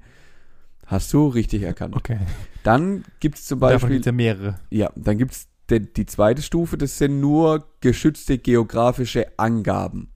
Hast 0.86 1.12
du 1.12 1.28
richtig 1.28 1.62
erkannt. 1.62 1.94
Okay. 1.96 2.18
Dann 2.62 3.04
gibt 3.20 3.38
es 3.38 3.46
zum 3.46 3.60
Beispiel. 3.60 3.74
Davon 3.76 3.90
gibt 3.90 4.06
ja 4.06 4.12
mehrere. 4.12 4.58
Ja, 4.70 4.90
dann 4.96 5.18
gibt 5.18 5.32
es 5.32 5.48
die, 5.70 5.80
die 5.92 6.06
zweite 6.06 6.42
Stufe, 6.42 6.78
das 6.78 6.98
sind 6.98 7.20
nur 7.20 7.66
geschützte 7.80 8.38
geografische 8.38 9.26
Angaben. 9.38 10.10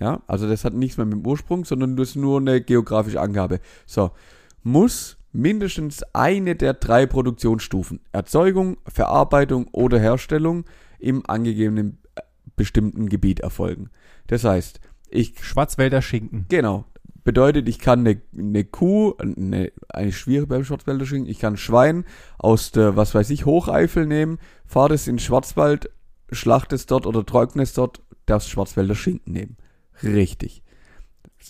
Ja, 0.00 0.22
also 0.26 0.48
das 0.48 0.64
hat 0.64 0.74
nichts 0.74 0.96
mehr 0.96 1.06
mit 1.06 1.18
dem 1.18 1.26
Ursprung, 1.26 1.64
sondern 1.64 1.96
das 1.96 2.10
ist 2.10 2.16
nur 2.16 2.40
eine 2.40 2.60
geografische 2.60 3.20
Angabe. 3.20 3.60
So, 3.86 4.10
muss 4.62 5.18
mindestens 5.32 6.02
eine 6.14 6.56
der 6.56 6.74
drei 6.74 7.06
Produktionsstufen, 7.06 8.00
Erzeugung, 8.12 8.78
Verarbeitung 8.86 9.68
oder 9.68 10.00
Herstellung, 10.00 10.64
im 10.98 11.22
angegebenen 11.28 11.98
äh, 12.14 12.22
bestimmten 12.56 13.08
Gebiet 13.08 13.40
erfolgen. 13.40 13.90
Das 14.26 14.44
heißt, 14.44 14.80
ich. 15.10 15.38
Schwarzwälder 15.44 16.02
Schinken. 16.02 16.46
Genau. 16.48 16.86
Bedeutet, 17.24 17.68
ich 17.68 17.78
kann 17.78 18.00
eine, 18.00 18.20
eine 18.36 18.64
Kuh, 18.64 19.14
eine, 19.18 19.72
eine 19.88 20.12
schwierige 20.12 20.46
beim 20.46 20.64
Schwarzwälder 20.64 21.06
Schinken, 21.06 21.30
ich 21.30 21.38
kann 21.38 21.56
Schwein 21.56 22.04
aus 22.38 22.70
der, 22.70 22.96
was 22.96 23.14
weiß 23.14 23.30
ich, 23.30 23.46
Hocheifel 23.46 24.06
nehmen, 24.06 24.38
fahre 24.66 24.90
das 24.90 25.08
in 25.08 25.18
Schwarzwald, 25.18 25.90
schlachte 26.30 26.74
es 26.74 26.84
dort 26.84 27.06
oder 27.06 27.24
trockne 27.24 27.62
es 27.62 27.72
dort, 27.72 28.02
das 28.26 28.48
Schwarzwälder 28.48 28.94
Schinken 28.94 29.32
nehmen. 29.32 29.56
Richtig. 30.02 30.62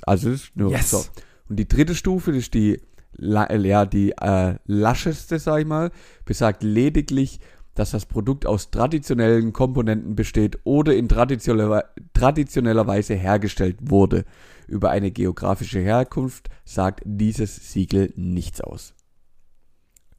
Also 0.02 0.30
das 0.30 0.42
ist 0.42 0.56
nur 0.56 0.70
yes. 0.70 0.90
so. 0.90 1.04
Und 1.48 1.58
die 1.58 1.68
dritte 1.68 1.94
Stufe, 1.94 2.30
das 2.30 2.42
ist 2.42 2.54
die, 2.54 2.80
ja, 3.18 3.86
die 3.86 4.12
äh, 4.12 4.54
lascheste, 4.66 5.38
sag 5.38 5.60
ich 5.60 5.66
mal, 5.66 5.90
besagt 6.24 6.62
lediglich, 6.62 7.40
dass 7.74 7.90
das 7.90 8.06
Produkt 8.06 8.46
aus 8.46 8.70
traditionellen 8.70 9.52
Komponenten 9.52 10.14
besteht 10.14 10.58
oder 10.64 10.94
in 10.94 11.08
traditioneller, 11.08 11.84
traditioneller 12.12 12.86
Weise 12.86 13.14
hergestellt 13.14 13.76
wurde. 13.80 14.24
Über 14.66 14.90
eine 14.90 15.10
geografische 15.10 15.80
Herkunft 15.80 16.48
sagt 16.64 17.02
dieses 17.04 17.72
Siegel 17.72 18.12
nichts 18.16 18.60
aus. 18.60 18.94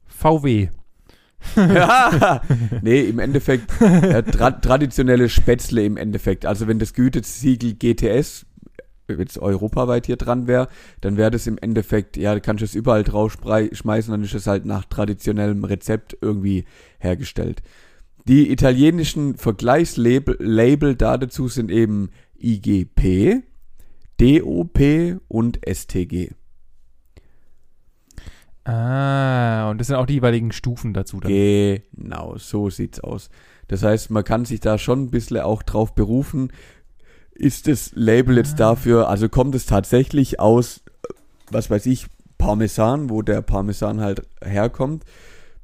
VW. 0.06 0.68
ja, 1.56 2.42
nee, 2.82 3.02
im 3.02 3.18
Endeffekt 3.18 3.80
äh, 3.80 4.22
tra 4.22 4.50
traditionelle 4.52 5.28
Spätzle 5.28 5.84
im 5.84 5.96
Endeffekt. 5.96 6.46
Also 6.46 6.66
wenn 6.68 6.78
das 6.78 6.94
Gütesiegel 6.94 7.74
GTS 7.74 8.46
jetzt 9.08 9.38
europaweit 9.38 10.06
hier 10.06 10.16
dran 10.16 10.46
wäre, 10.46 10.68
dann 11.00 11.16
wäre 11.16 11.30
das 11.30 11.46
im 11.46 11.58
Endeffekt, 11.58 12.16
ja, 12.16 12.34
da 12.34 12.40
kannst 12.40 12.62
du 12.62 12.64
es 12.64 12.74
überall 12.74 13.04
drauf 13.04 13.38
schmeißen, 13.72 14.10
dann 14.10 14.22
ist 14.22 14.34
es 14.34 14.46
halt 14.46 14.64
nach 14.64 14.84
traditionellem 14.84 15.64
Rezept 15.64 16.16
irgendwie 16.20 16.64
hergestellt. 16.98 17.62
Die 18.28 18.50
italienischen 18.50 19.36
Vergleichslabel 19.36 20.36
Label 20.40 20.96
dazu 20.96 21.46
sind 21.48 21.70
eben 21.70 22.10
IGP, 22.38 23.42
DOP 24.20 25.20
und 25.28 25.60
STG. 25.64 26.30
Ah, 28.64 29.70
und 29.70 29.78
das 29.78 29.86
sind 29.86 29.96
auch 29.96 30.06
die 30.06 30.14
jeweiligen 30.14 30.50
Stufen 30.50 30.92
dazu 30.92 31.20
dann. 31.20 31.30
Genau, 31.30 32.36
so 32.36 32.68
sieht's 32.68 32.98
aus. 32.98 33.30
Das 33.68 33.84
heißt, 33.84 34.10
man 34.10 34.24
kann 34.24 34.44
sich 34.44 34.58
da 34.58 34.76
schon 34.76 35.04
ein 35.04 35.10
bisschen 35.10 35.38
auch 35.38 35.62
drauf 35.62 35.94
berufen. 35.94 36.52
Ist 37.38 37.68
das 37.68 37.92
Label 37.94 38.36
jetzt 38.36 38.58
dafür, 38.58 39.08
also 39.08 39.28
kommt 39.28 39.54
es 39.54 39.66
tatsächlich 39.66 40.40
aus, 40.40 40.80
was 41.50 41.70
weiß 41.70 41.86
ich, 41.86 42.06
Parmesan, 42.38 43.10
wo 43.10 43.22
der 43.22 43.42
Parmesan 43.42 44.00
halt 44.00 44.22
herkommt? 44.42 45.04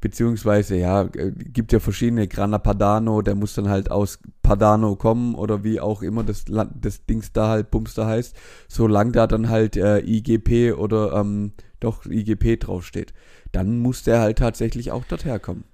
beziehungsweise 0.02 0.76
ja, 0.76 1.02
äh, 1.14 1.30
gibt 1.30 1.72
ja 1.72 1.80
verschiedene 1.80 2.28
Grana 2.28 2.58
Padano, 2.58 3.22
der 3.22 3.34
muss 3.34 3.54
dann 3.54 3.70
halt 3.70 3.90
aus 3.90 4.18
Padano 4.42 4.96
kommen 4.96 5.34
oder 5.34 5.64
wie 5.64 5.80
auch 5.80 6.02
immer 6.02 6.24
das, 6.24 6.44
das 6.46 7.06
Dings 7.06 7.32
da 7.32 7.48
halt 7.48 7.70
Bumster 7.70 8.04
heißt, 8.04 8.36
solange 8.68 9.12
da 9.12 9.26
dann 9.26 9.48
halt 9.48 9.76
äh, 9.76 10.00
IGP 10.00 10.74
oder 10.76 11.14
ähm, 11.14 11.52
doch 11.80 12.04
IGP 12.04 12.60
draufsteht, 12.60 13.14
dann 13.52 13.78
muss 13.78 14.02
der 14.02 14.20
halt 14.20 14.38
tatsächlich 14.38 14.90
auch 14.90 15.04
dort 15.08 15.24
herkommen. 15.24 15.64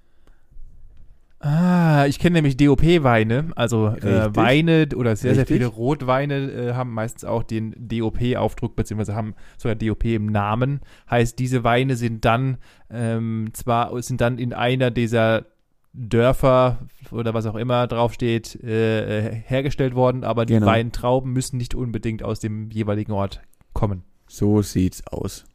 Ah, 1.41 2.05
ich 2.05 2.19
kenne 2.19 2.33
nämlich 2.33 2.57
DOP-Weine, 2.57 3.51
also 3.55 3.87
äh, 3.87 4.35
Weine 4.35 4.89
oder 4.93 5.15
sehr, 5.15 5.31
Richtig. 5.31 5.47
sehr 5.47 5.57
viele 5.57 5.67
Rotweine 5.67 6.51
äh, 6.51 6.73
haben 6.73 6.93
meistens 6.93 7.23
auch 7.23 7.43
den 7.43 7.73
DOP-Aufdruck, 7.77 8.75
beziehungsweise 8.75 9.15
haben 9.15 9.35
sogar 9.57 9.75
DOP 9.75 10.03
im 10.03 10.25
Namen. 10.25 10.81
Heißt, 11.09 11.39
diese 11.39 11.63
Weine 11.63 11.95
sind 11.95 12.25
dann 12.25 12.57
ähm, 12.89 13.51
zwar 13.53 14.01
sind 14.01 14.19
dann 14.19 14.37
in 14.37 14.51
einer 14.53 14.91
dieser 14.91 15.45
Dörfer 15.93 16.79
oder 17.09 17.33
was 17.33 17.45
auch 17.45 17.55
immer 17.55 17.87
draufsteht, 17.87 18.55
äh, 18.61 19.33
hergestellt 19.33 19.95
worden, 19.95 20.25
aber 20.25 20.45
die 20.45 20.53
genau. 20.53 20.67
Weintrauben 20.67 21.31
müssen 21.31 21.57
nicht 21.57 21.73
unbedingt 21.73 22.21
aus 22.21 22.41
dem 22.41 22.69
jeweiligen 22.69 23.13
Ort 23.13 23.41
kommen. 23.73 24.03
So 24.27 24.61
sieht's 24.61 25.07
aus. 25.07 25.45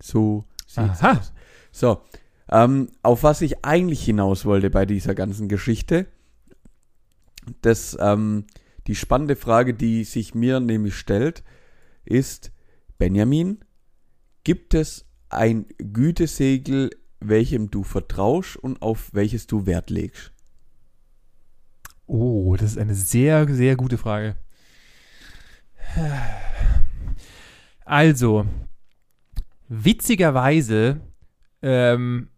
So 0.00 0.44
sieht's 0.66 1.02
Aha. 1.02 1.18
aus. 1.18 1.32
So, 1.72 2.00
ähm, 2.50 2.88
auf 3.02 3.22
was 3.22 3.42
ich 3.42 3.64
eigentlich 3.64 4.04
hinaus 4.04 4.44
wollte 4.44 4.70
bei 4.70 4.86
dieser 4.86 5.14
ganzen 5.14 5.48
Geschichte, 5.48 6.06
das, 7.62 7.96
ähm, 8.00 8.46
die 8.86 8.96
spannende 8.96 9.36
Frage, 9.36 9.74
die 9.74 10.04
sich 10.04 10.34
mir 10.34 10.60
nämlich 10.60 10.96
stellt, 10.96 11.44
ist, 12.04 12.52
Benjamin, 12.98 13.64
gibt 14.42 14.74
es 14.74 15.06
ein 15.28 15.66
Gütesegel, 15.78 16.90
welchem 17.20 17.70
du 17.70 17.84
vertraust 17.84 18.56
und 18.56 18.82
auf 18.82 19.10
welches 19.12 19.46
du 19.46 19.66
Wert 19.66 19.90
legst? 19.90 20.32
Oh, 22.06 22.56
das 22.56 22.72
ist 22.72 22.78
eine 22.78 22.94
sehr, 22.94 23.46
sehr 23.54 23.76
gute 23.76 23.96
Frage. 23.96 24.36
Also, 27.84 28.46
witzigerweise 29.68 31.00
ähm, 31.62 32.29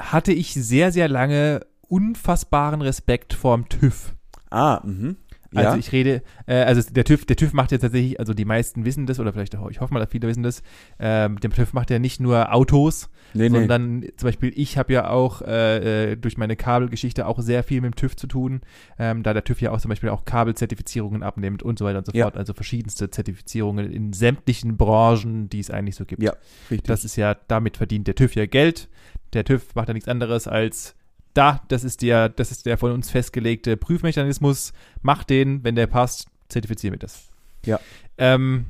hatte 0.00 0.32
ich 0.32 0.54
sehr, 0.54 0.90
sehr 0.92 1.08
lange 1.08 1.66
unfassbaren 1.88 2.82
Respekt 2.82 3.34
vorm 3.34 3.68
TÜV. 3.68 4.14
Ah, 4.50 4.80
mhm. 4.84 5.16
Also 5.54 5.78
ich 5.78 5.90
rede, 5.92 6.22
äh, 6.46 6.62
also 6.62 6.88
der 6.90 7.04
TÜV, 7.04 7.24
der 7.24 7.36
TÜV 7.36 7.52
macht 7.52 7.72
ja 7.72 7.78
tatsächlich, 7.78 8.20
also 8.20 8.34
die 8.34 8.44
meisten 8.44 8.84
wissen 8.84 9.06
das, 9.06 9.18
oder 9.18 9.32
vielleicht 9.32 9.56
auch, 9.56 9.70
ich 9.70 9.80
hoffe 9.80 9.92
mal, 9.92 10.00
dass 10.00 10.10
viele 10.10 10.28
wissen 10.28 10.42
das, 10.42 10.62
ähm, 10.98 11.40
der 11.40 11.50
TÜV 11.50 11.72
macht 11.72 11.90
ja 11.90 11.98
nicht 11.98 12.20
nur 12.20 12.54
Autos, 12.54 13.10
nee, 13.34 13.48
sondern 13.48 14.00
nee. 14.00 14.12
zum 14.16 14.28
Beispiel 14.28 14.52
ich 14.54 14.78
habe 14.78 14.92
ja 14.92 15.10
auch 15.10 15.42
äh, 15.42 16.12
äh, 16.12 16.16
durch 16.16 16.38
meine 16.38 16.56
Kabelgeschichte 16.56 17.26
auch 17.26 17.40
sehr 17.40 17.64
viel 17.64 17.80
mit 17.80 17.94
dem 17.94 17.96
TÜV 17.96 18.16
zu 18.16 18.26
tun, 18.28 18.60
ähm, 18.98 19.22
da 19.22 19.32
der 19.32 19.42
TÜV 19.42 19.60
ja 19.60 19.72
auch 19.72 19.80
zum 19.80 19.88
Beispiel 19.88 20.10
auch 20.10 20.24
Kabelzertifizierungen 20.24 21.22
abnimmt 21.22 21.62
und 21.62 21.78
so 21.78 21.84
weiter 21.84 21.98
und 21.98 22.06
so 22.06 22.12
ja. 22.12 22.26
fort, 22.26 22.36
also 22.36 22.54
verschiedenste 22.54 23.10
Zertifizierungen 23.10 23.90
in 23.90 24.12
sämtlichen 24.12 24.76
Branchen, 24.76 25.48
die 25.48 25.60
es 25.60 25.70
eigentlich 25.70 25.96
so 25.96 26.04
gibt. 26.04 26.22
Ja, 26.22 26.34
richtig. 26.70 26.86
Das 26.86 27.04
ist 27.04 27.16
ja, 27.16 27.34
damit 27.48 27.76
verdient 27.76 28.06
der 28.06 28.14
TÜV 28.14 28.36
ja 28.36 28.46
Geld. 28.46 28.88
Der 29.32 29.44
TÜV 29.44 29.74
macht 29.74 29.88
ja 29.88 29.94
nichts 29.94 30.08
anderes 30.08 30.48
als 30.48 30.96
da, 31.34 31.62
das 31.68 31.84
ist 31.84 32.02
der, 32.02 32.28
das 32.28 32.50
ist 32.50 32.66
der 32.66 32.78
von 32.78 32.92
uns 32.92 33.10
festgelegte 33.10 33.76
Prüfmechanismus. 33.76 34.72
Mach 35.02 35.24
den, 35.24 35.64
wenn 35.64 35.74
der 35.74 35.86
passt, 35.86 36.28
zertifizieren 36.48 36.94
wir 36.94 36.98
das. 36.98 37.28
Ja. 37.64 37.78
Ähm, 38.18 38.66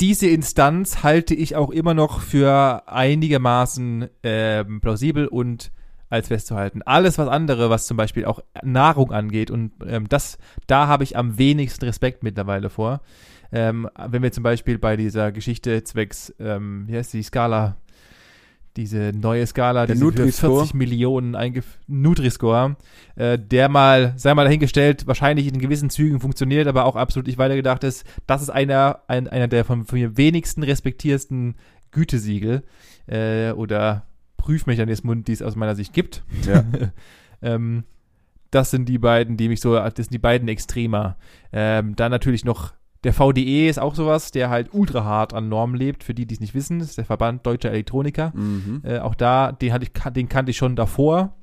diese 0.00 0.28
Instanz 0.28 1.02
halte 1.02 1.34
ich 1.34 1.56
auch 1.56 1.70
immer 1.70 1.94
noch 1.94 2.20
für 2.20 2.84
einigermaßen 2.86 4.08
ähm, 4.22 4.80
plausibel 4.80 5.26
und 5.26 5.72
als 6.08 6.28
festzuhalten. 6.28 6.82
Alles 6.82 7.18
was 7.18 7.28
andere, 7.28 7.70
was 7.70 7.86
zum 7.86 7.96
Beispiel 7.96 8.24
auch 8.24 8.40
Nahrung 8.62 9.12
angeht 9.12 9.50
und 9.50 9.72
ähm, 9.86 10.08
das, 10.08 10.38
da 10.66 10.88
habe 10.88 11.04
ich 11.04 11.16
am 11.16 11.38
wenigsten 11.38 11.84
Respekt 11.84 12.22
mittlerweile 12.22 12.70
vor. 12.70 13.00
Ähm, 13.52 13.88
wenn 14.08 14.22
wir 14.22 14.32
zum 14.32 14.42
Beispiel 14.42 14.78
bei 14.78 14.96
dieser 14.96 15.32
Geschichte 15.32 15.84
zwecks, 15.84 16.34
ähm, 16.38 16.84
wie 16.88 16.96
heißt 16.96 17.12
die 17.12 17.22
Skala, 17.22 17.76
diese 18.76 19.12
neue 19.14 19.46
Skala, 19.46 19.86
die 19.86 19.94
für 19.94 20.00
Nutri-Score. 20.00 20.58
40 20.60 20.74
Millionen 20.74 21.36
Nutri-Score, 21.86 22.76
äh, 23.16 23.38
der 23.38 23.68
mal, 23.68 24.14
sei 24.16 24.34
mal 24.34 24.44
dahingestellt, 24.44 25.06
wahrscheinlich 25.06 25.46
in 25.48 25.58
gewissen 25.58 25.90
Zügen 25.90 26.20
funktioniert, 26.20 26.68
aber 26.68 26.84
auch 26.84 26.96
absolut 26.96 27.26
nicht 27.26 27.38
weitergedacht 27.38 27.84
ist. 27.84 28.04
Das 28.26 28.42
ist 28.42 28.50
einer, 28.50 29.00
ein, 29.08 29.28
einer 29.28 29.48
der 29.48 29.64
von, 29.64 29.84
von 29.84 29.98
mir 29.98 30.16
wenigsten 30.16 30.62
respektiersten 30.62 31.56
Gütesiegel 31.90 32.62
äh, 33.06 33.50
oder 33.52 34.06
Prüfmechanismen, 34.36 35.24
die 35.24 35.32
es 35.32 35.42
aus 35.42 35.56
meiner 35.56 35.74
Sicht 35.74 35.92
gibt. 35.92 36.22
Ja. 36.46 36.64
ähm, 37.42 37.84
das 38.50 38.70
sind 38.70 38.88
die 38.88 38.98
beiden, 38.98 39.36
die 39.36 39.48
mich 39.48 39.60
so, 39.60 39.74
das 39.74 39.94
sind 39.94 40.12
die 40.12 40.18
beiden 40.18 40.48
Extremer. 40.48 41.16
Ähm, 41.52 41.94
dann 41.96 42.10
natürlich 42.10 42.44
noch 42.44 42.72
der 43.04 43.12
VDE 43.12 43.68
ist 43.68 43.78
auch 43.78 43.94
sowas, 43.94 44.30
der 44.30 44.50
halt 44.50 44.68
ultra 44.72 45.04
hart 45.04 45.32
an 45.32 45.48
Normen 45.48 45.76
lebt. 45.76 46.04
Für 46.04 46.14
die, 46.14 46.26
die 46.26 46.34
es 46.34 46.40
nicht 46.40 46.54
wissen, 46.54 46.78
das 46.80 46.90
ist 46.90 46.98
der 46.98 47.04
Verband 47.04 47.46
Deutscher 47.46 47.70
Elektroniker. 47.70 48.32
Mhm. 48.34 48.82
Äh, 48.84 48.98
auch 48.98 49.14
da, 49.14 49.52
den, 49.52 49.72
hatte 49.72 49.84
ich, 49.84 50.12
den 50.12 50.28
kannte 50.28 50.50
ich 50.50 50.56
schon 50.56 50.76
davor, 50.76 51.36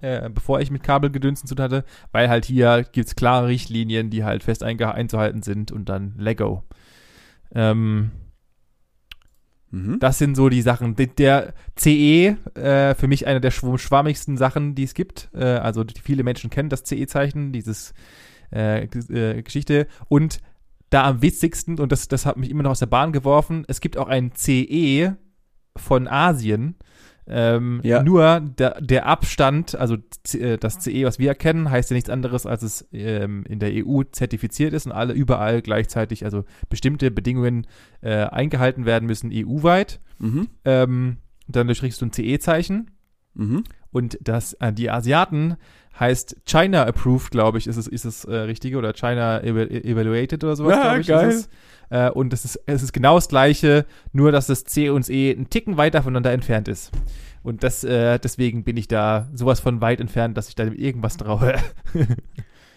äh, 0.00 0.30
bevor 0.30 0.60
ich 0.60 0.70
mit 0.70 0.82
Kabelgedönsen 0.82 1.46
zu 1.46 1.54
tun 1.54 1.64
hatte, 1.64 1.84
weil 2.12 2.28
halt 2.28 2.44
hier 2.46 2.84
gibt 2.90 3.08
es 3.08 3.16
klare 3.16 3.48
Richtlinien, 3.48 4.10
die 4.10 4.24
halt 4.24 4.42
fest 4.42 4.62
einzuhalten 4.62 5.42
sind 5.42 5.70
und 5.70 5.88
dann 5.88 6.14
Lego. 6.16 6.62
Ähm, 7.54 8.10
Mhm. 9.74 9.98
das 9.98 10.18
sind 10.18 10.36
so 10.36 10.48
die 10.48 10.62
Sachen. 10.62 10.94
Der, 10.94 11.08
der 11.08 11.54
CE, 11.76 12.36
äh, 12.54 12.94
für 12.94 13.08
mich 13.08 13.26
eine 13.26 13.40
der 13.40 13.50
schw 13.50 13.76
schwammigsten 13.76 14.36
Sachen, 14.36 14.76
die 14.76 14.84
es 14.84 14.94
gibt. 14.94 15.30
Äh, 15.34 15.44
also 15.44 15.82
die, 15.82 16.00
viele 16.00 16.22
Menschen 16.22 16.48
kennen 16.48 16.68
das 16.68 16.84
CE-Zeichen, 16.84 17.50
dieses 17.52 17.92
äh, 18.52 18.84
äh, 18.84 19.42
Geschichte. 19.42 19.88
Und 20.08 20.38
da 20.94 21.04
am 21.08 21.22
witzigsten, 21.22 21.78
und 21.80 21.90
das, 21.92 22.08
das 22.08 22.24
hat 22.26 22.36
mich 22.36 22.50
immer 22.50 22.62
noch 22.62 22.70
aus 22.70 22.78
der 22.78 22.86
Bahn 22.86 23.12
geworfen, 23.12 23.64
es 23.68 23.80
gibt 23.80 23.96
auch 23.98 24.08
ein 24.08 24.32
CE 24.34 25.16
von 25.76 26.06
Asien. 26.08 26.76
Ähm, 27.26 27.80
Ja. 27.82 28.02
Nur 28.02 28.40
der, 28.40 28.80
der 28.82 29.06
Abstand, 29.06 29.74
also 29.74 29.96
äh, 30.34 30.58
das 30.58 30.78
CE, 30.80 31.04
was 31.04 31.18
wir 31.18 31.28
erkennen, 31.28 31.70
heißt 31.70 31.90
ja 31.90 31.94
nichts 31.94 32.10
anderes, 32.10 32.44
als 32.46 32.62
es 32.62 32.88
ähm, 32.92 33.44
in 33.48 33.58
der 33.58 33.72
EU 33.72 34.02
zertifiziert 34.04 34.74
ist 34.74 34.86
und 34.86 34.92
alle 34.92 35.14
überall 35.14 35.62
gleichzeitig, 35.62 36.24
also 36.26 36.44
bestimmte 36.68 37.10
Bedingungen 37.10 37.66
äh, 38.02 38.24
eingehalten 38.26 38.84
werden 38.84 39.06
müssen 39.06 39.30
EU-weit. 39.32 40.00
Mhm. 40.18 40.48
Ähm, 40.64 41.16
dann 41.48 41.66
durchrichst 41.66 42.00
du 42.00 42.06
ein 42.06 42.12
CE-Zeichen 42.12 42.90
Mhm. 43.36 43.64
und 43.90 44.18
das, 44.22 44.52
äh, 44.60 44.72
die 44.72 44.90
Asiaten 44.90 45.56
heißt 45.98 46.36
China 46.46 46.84
Approved, 46.84 47.30
glaube 47.30 47.58
ich, 47.58 47.66
ist 47.66 47.76
es, 47.76 47.86
ist 47.86 48.04
es 48.04 48.24
äh, 48.24 48.34
richtige 48.34 48.78
oder 48.78 48.92
China 48.92 49.40
Eva- 49.42 49.70
Evaluated 49.70 50.42
oder 50.44 50.56
sowas, 50.56 50.74
Ja, 50.76 50.82
glaube 50.82 51.00
ich. 51.00 51.06
geil. 51.06 51.28
Ist 51.30 51.36
es. 51.36 51.48
Äh, 51.90 52.10
und 52.10 52.32
es 52.32 52.44
ist, 52.44 52.60
es 52.66 52.82
ist 52.82 52.92
genau 52.92 53.14
das 53.16 53.28
Gleiche, 53.28 53.86
nur 54.12 54.32
dass 54.32 54.46
das 54.46 54.64
C 54.64 54.88
und 54.90 55.02
das 55.04 55.10
E 55.10 55.32
einen 55.34 55.50
Ticken 55.50 55.76
weiter 55.76 56.02
voneinander 56.02 56.32
entfernt 56.32 56.66
ist. 56.68 56.90
Und 57.42 57.62
das, 57.62 57.84
äh, 57.84 58.18
deswegen 58.18 58.64
bin 58.64 58.76
ich 58.78 58.88
da 58.88 59.28
sowas 59.34 59.60
von 59.60 59.80
weit 59.82 60.00
entfernt, 60.00 60.36
dass 60.36 60.48
ich 60.48 60.54
da 60.54 60.64
irgendwas 60.64 61.16
traue. 61.18 61.54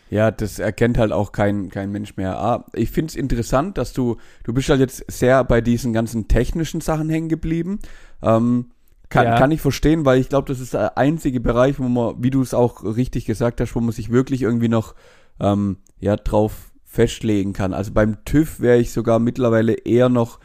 Ja, 0.10 0.32
das 0.32 0.58
erkennt 0.60 0.98
halt 0.98 1.12
auch 1.12 1.34
kein, 1.34 1.68
kein 1.70 1.92
Mensch 1.92 2.16
mehr. 2.16 2.40
Ah, 2.40 2.66
ich 2.74 2.92
finde 2.92 3.10
es 3.10 3.16
interessant, 3.18 3.78
dass 3.78 3.92
du, 3.92 4.16
du 4.46 4.54
bist 4.54 4.70
halt 4.70 4.80
jetzt 4.80 5.04
sehr 5.12 5.44
bei 5.44 5.60
diesen 5.60 5.92
ganzen 5.92 6.30
technischen 6.30 6.80
Sachen 6.80 7.10
hängen 7.10 7.28
geblieben. 7.28 7.80
Ähm, 8.22 8.68
kann, 9.10 9.26
Ja. 9.26 9.38
kann 9.38 9.52
ich 9.52 9.62
verstehen, 9.62 10.06
weil 10.06 10.20
ich 10.20 10.30
glaube, 10.30 10.48
das 10.48 10.60
ist 10.60 10.74
der 10.74 10.98
einzige 10.98 11.40
Bereich, 11.40 11.80
wo 11.80 11.84
man, 11.84 12.22
wie 12.22 12.30
du 12.30 12.42
es 12.42 12.54
auch 12.54 12.84
richtig 12.84 13.26
gesagt 13.26 13.62
hast, 13.62 13.76
wo 13.76 13.80
man 13.80 13.92
sich 13.92 14.12
wirklich 14.12 14.42
irgendwie 14.42 14.70
noch 14.70 14.96
ähm, 15.40 15.78
ja, 16.00 16.16
drauf 16.16 16.72
festlegen 16.84 17.54
kann. 17.54 17.74
Also 17.74 17.92
beim 17.94 18.24
TÜV 18.26 18.60
wäre 18.60 18.80
ich 18.80 18.92
sogar 18.92 19.20
mittlerweile 19.20 19.74
eher 19.74 20.10
noch 20.10 20.40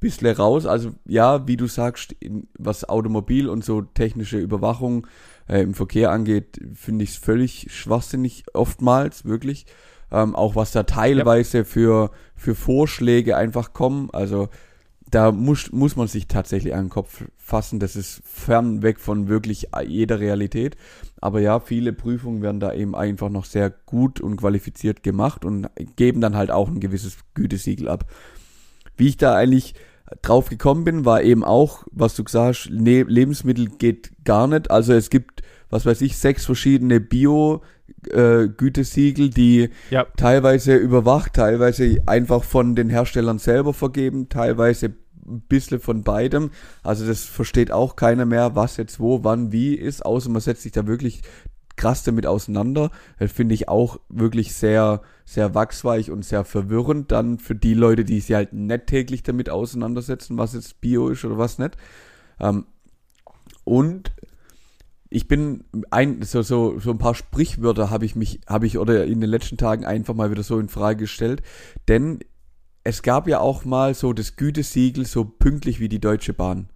bisschen 0.00 0.36
raus. 0.36 0.66
Also 0.66 0.90
ja, 1.06 1.48
wie 1.48 1.56
du 1.56 1.66
sagst, 1.66 2.14
was 2.58 2.88
Automobil 2.88 3.48
und 3.48 3.64
so 3.64 3.80
technische 3.80 4.38
Überwachung 4.38 5.06
äh, 5.48 5.62
im 5.62 5.72
Verkehr 5.72 6.10
angeht, 6.10 6.60
finde 6.74 7.04
ich 7.04 7.10
es 7.10 7.16
völlig 7.16 7.68
schwachsinnig 7.70 8.44
oftmals, 8.52 9.24
wirklich. 9.24 9.66
Ähm, 10.12 10.36
auch 10.36 10.56
was 10.56 10.72
da 10.72 10.82
teilweise 10.82 11.64
für, 11.64 12.10
für 12.36 12.54
Vorschläge 12.54 13.36
einfach 13.36 13.72
kommen. 13.72 14.10
Also 14.12 14.48
da 15.10 15.32
muss, 15.32 15.70
muss 15.70 15.96
man 15.96 16.08
sich 16.08 16.26
tatsächlich 16.26 16.74
an 16.74 16.86
den 16.86 16.90
Kopf 16.90 17.24
fassen. 17.36 17.78
Das 17.78 17.96
ist 17.96 18.22
fernweg 18.24 18.98
von 18.98 19.28
wirklich 19.28 19.68
jeder 19.86 20.18
Realität. 20.20 20.76
Aber 21.20 21.40
ja, 21.40 21.60
viele 21.60 21.92
Prüfungen 21.92 22.42
werden 22.42 22.60
da 22.60 22.72
eben 22.72 22.94
einfach 22.94 23.28
noch 23.28 23.44
sehr 23.44 23.70
gut 23.70 24.20
und 24.20 24.36
qualifiziert 24.36 25.02
gemacht 25.02 25.44
und 25.44 25.68
geben 25.96 26.20
dann 26.20 26.36
halt 26.36 26.50
auch 26.50 26.68
ein 26.68 26.80
gewisses 26.80 27.18
Gütesiegel 27.34 27.88
ab. 27.88 28.10
Wie 28.96 29.08
ich 29.08 29.16
da 29.16 29.34
eigentlich 29.34 29.74
drauf 30.22 30.48
gekommen 30.48 30.84
bin, 30.84 31.04
war 31.04 31.22
eben 31.22 31.44
auch, 31.44 31.84
was 31.90 32.14
du 32.14 32.24
gesagt 32.24 32.48
hast, 32.48 32.70
ne, 32.70 33.02
Lebensmittel 33.02 33.68
geht 33.68 34.12
gar 34.24 34.46
nicht. 34.46 34.70
Also 34.70 34.92
es 34.92 35.10
gibt, 35.10 35.42
was 35.70 35.86
weiß 35.86 36.00
ich, 36.02 36.18
sechs 36.18 36.44
verschiedene 36.44 37.00
Bio-Gütesiegel, 38.04 39.30
die 39.30 39.70
ja, 39.90 40.06
teilweise 40.16 40.76
überwacht, 40.76 41.34
teilweise 41.34 42.02
einfach 42.06 42.44
von 42.44 42.74
den 42.74 42.90
Herstellern 42.90 43.38
selber 43.38 43.74
vergeben, 43.74 44.28
teilweise 44.28 44.94
ein 45.26 45.40
bisschen 45.48 45.80
von 45.80 46.02
beidem. 46.02 46.50
Also 46.82 47.06
das 47.06 47.24
versteht 47.24 47.70
auch 47.72 47.96
keiner 47.96 48.26
mehr, 48.26 48.54
was 48.54 48.76
jetzt 48.76 49.00
wo, 49.00 49.24
wann, 49.24 49.52
wie 49.52 49.74
ist, 49.74 50.04
außer 50.04 50.30
man 50.30 50.40
setzt 50.40 50.62
sich 50.62 50.72
da 50.72 50.86
wirklich 50.86 51.22
krass 51.76 52.04
damit 52.04 52.26
auseinander. 52.26 52.90
Das 53.18 53.32
finde 53.32 53.54
ich 53.54 53.68
auch 53.68 53.98
wirklich 54.08 54.54
sehr, 54.54 55.02
sehr 55.24 55.54
wachsweich 55.54 56.10
und 56.10 56.24
sehr 56.24 56.44
verwirrend 56.44 57.10
dann 57.10 57.38
für 57.38 57.54
die 57.54 57.74
Leute, 57.74 58.04
die 58.04 58.20
sich 58.20 58.34
halt 58.34 58.52
nicht 58.52 58.86
täglich 58.86 59.22
damit 59.22 59.50
auseinandersetzen, 59.50 60.38
was 60.38 60.54
jetzt 60.54 60.80
Bio 60.80 61.08
ist 61.08 61.24
oder 61.24 61.38
was 61.38 61.58
nicht. 61.58 61.76
Ähm, 62.38 62.66
und 63.64 64.12
ich 65.14 65.28
bin 65.28 65.62
ein, 65.92 66.22
so, 66.22 66.42
so, 66.42 66.80
so 66.80 66.90
ein 66.90 66.98
paar 66.98 67.14
Sprichwörter 67.14 67.88
habe 67.88 68.04
ich 68.04 68.16
mich, 68.16 68.40
habe 68.48 68.66
ich 68.66 68.78
oder 68.78 69.04
in 69.04 69.20
den 69.20 69.30
letzten 69.30 69.56
Tagen 69.56 69.84
einfach 69.84 70.12
mal 70.12 70.32
wieder 70.32 70.42
so 70.42 70.58
in 70.58 70.68
Frage 70.68 71.04
gestellt. 71.04 71.40
Denn 71.86 72.18
es 72.82 73.00
gab 73.02 73.28
ja 73.28 73.38
auch 73.38 73.64
mal 73.64 73.94
so 73.94 74.12
das 74.12 74.34
Gütesiegel 74.34 75.06
so 75.06 75.24
pünktlich 75.24 75.78
wie 75.78 75.88
die 75.88 76.00
Deutsche 76.00 76.32
Bahn. 76.32 76.68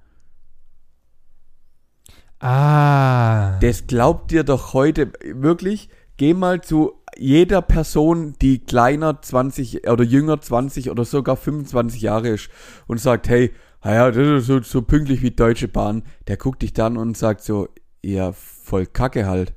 Ah. 2.39 3.59
Das 3.59 3.89
glaubt 3.89 4.31
dir 4.31 4.45
doch 4.45 4.73
heute 4.73 5.13
wirklich. 5.25 5.89
Geh 6.17 6.33
mal 6.33 6.61
zu 6.61 6.93
jeder 7.17 7.61
Person, 7.61 8.37
die 8.41 8.61
kleiner 8.61 9.21
20 9.21 9.89
oder 9.89 10.05
jünger 10.05 10.41
20 10.41 10.93
oder 10.93 11.05
sogar 11.05 11.37
25 11.37 12.03
Jahre 12.03 12.29
ist 12.29 12.51
und 12.87 13.01
sagt, 13.01 13.29
hey, 13.29 13.53
ja, 13.85 14.13
das 14.13 14.43
ist 14.43 14.47
so, 14.47 14.63
so 14.63 14.83
pünktlich 14.83 15.23
wie 15.23 15.33
Deutsche 15.33 15.67
Bahn. 15.67 16.05
Der 16.29 16.37
guckt 16.37 16.63
dich 16.63 16.73
dann 16.73 16.97
und 16.97 17.17
sagt 17.17 17.43
so, 17.43 17.69
ja, 18.03 18.33
voll 18.33 18.87
Kacke 18.87 19.27
halt. 19.27 19.53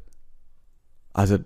Also, 1.14 1.38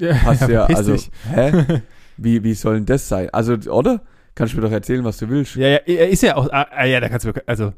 ja, 0.00 0.66
verpiss 0.66 0.76
also, 0.76 0.92
dich. 0.92 1.10
hä? 1.30 1.82
Wie, 2.18 2.44
wie 2.44 2.54
soll 2.54 2.74
denn 2.74 2.86
das 2.86 3.08
sein? 3.08 3.30
Also, 3.32 3.54
oder? 3.70 4.02
Kannst 4.34 4.52
du 4.52 4.58
mir 4.58 4.62
doch 4.62 4.72
erzählen, 4.72 5.02
was 5.04 5.16
du 5.18 5.28
willst. 5.28 5.56
Ja, 5.56 5.68
ja, 5.68 5.76
er 5.86 6.08
ist 6.08 6.22
ja 6.22 6.36
auch, 6.36 6.48
ah, 6.52 6.66
ah, 6.70 6.84
ja, 6.84 7.00
da 7.00 7.08
kannst 7.08 7.26
du, 7.26 7.32
also, 7.46 7.72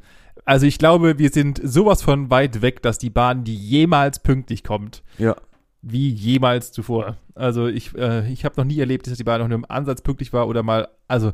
also 0.44 0.66
ich 0.66 0.78
glaube, 0.78 1.18
wir 1.18 1.30
sind 1.30 1.60
sowas 1.64 2.02
von 2.02 2.30
weit 2.30 2.60
weg, 2.62 2.82
dass 2.82 2.98
die 2.98 3.10
Bahn, 3.10 3.44
die 3.44 3.54
jemals 3.56 4.18
pünktlich 4.18 4.62
kommt, 4.64 5.02
Ja. 5.18 5.34
wie 5.82 6.10
jemals 6.10 6.72
zuvor. 6.72 7.16
Also 7.34 7.66
ich, 7.66 7.96
äh, 7.96 8.30
ich 8.30 8.44
habe 8.44 8.54
noch 8.56 8.64
nie 8.64 8.78
erlebt, 8.78 9.06
dass 9.06 9.18
die 9.18 9.24
Bahn 9.24 9.40
noch 9.40 9.48
nur 9.48 9.58
im 9.58 9.66
Ansatz 9.68 10.02
pünktlich 10.02 10.32
war 10.32 10.46
oder 10.46 10.62
mal, 10.62 10.88
also 11.08 11.32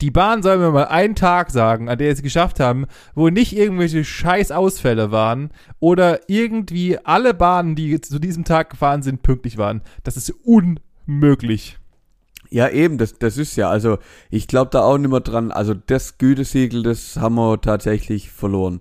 die 0.00 0.10
Bahn 0.10 0.42
soll 0.42 0.58
mir 0.58 0.72
mal 0.72 0.86
einen 0.86 1.14
Tag 1.14 1.50
sagen, 1.50 1.88
an 1.88 1.98
der 1.98 2.08
sie 2.08 2.18
es 2.18 2.22
geschafft 2.22 2.58
haben, 2.58 2.86
wo 3.14 3.28
nicht 3.28 3.56
irgendwelche 3.56 4.04
scheiß 4.04 4.50
Ausfälle 4.50 5.12
waren 5.12 5.50
oder 5.78 6.28
irgendwie 6.28 6.98
alle 6.98 7.32
Bahnen, 7.32 7.76
die 7.76 8.00
zu 8.00 8.18
diesem 8.18 8.44
Tag 8.44 8.70
gefahren 8.70 9.02
sind, 9.02 9.22
pünktlich 9.22 9.56
waren. 9.56 9.82
Das 10.02 10.16
ist 10.16 10.34
unmöglich. 10.44 11.78
Ja, 12.50 12.68
eben, 12.68 12.98
das, 12.98 13.18
das 13.18 13.38
ist 13.38 13.56
ja, 13.56 13.70
also 13.70 13.98
ich 14.30 14.48
glaube 14.48 14.70
da 14.72 14.82
auch 14.82 14.98
nicht 14.98 15.10
mehr 15.10 15.20
dran. 15.20 15.52
Also 15.52 15.74
das 15.74 16.18
Gütesiegel, 16.18 16.82
das 16.82 17.16
haben 17.16 17.36
wir 17.36 17.60
tatsächlich 17.60 18.30
verloren. 18.30 18.80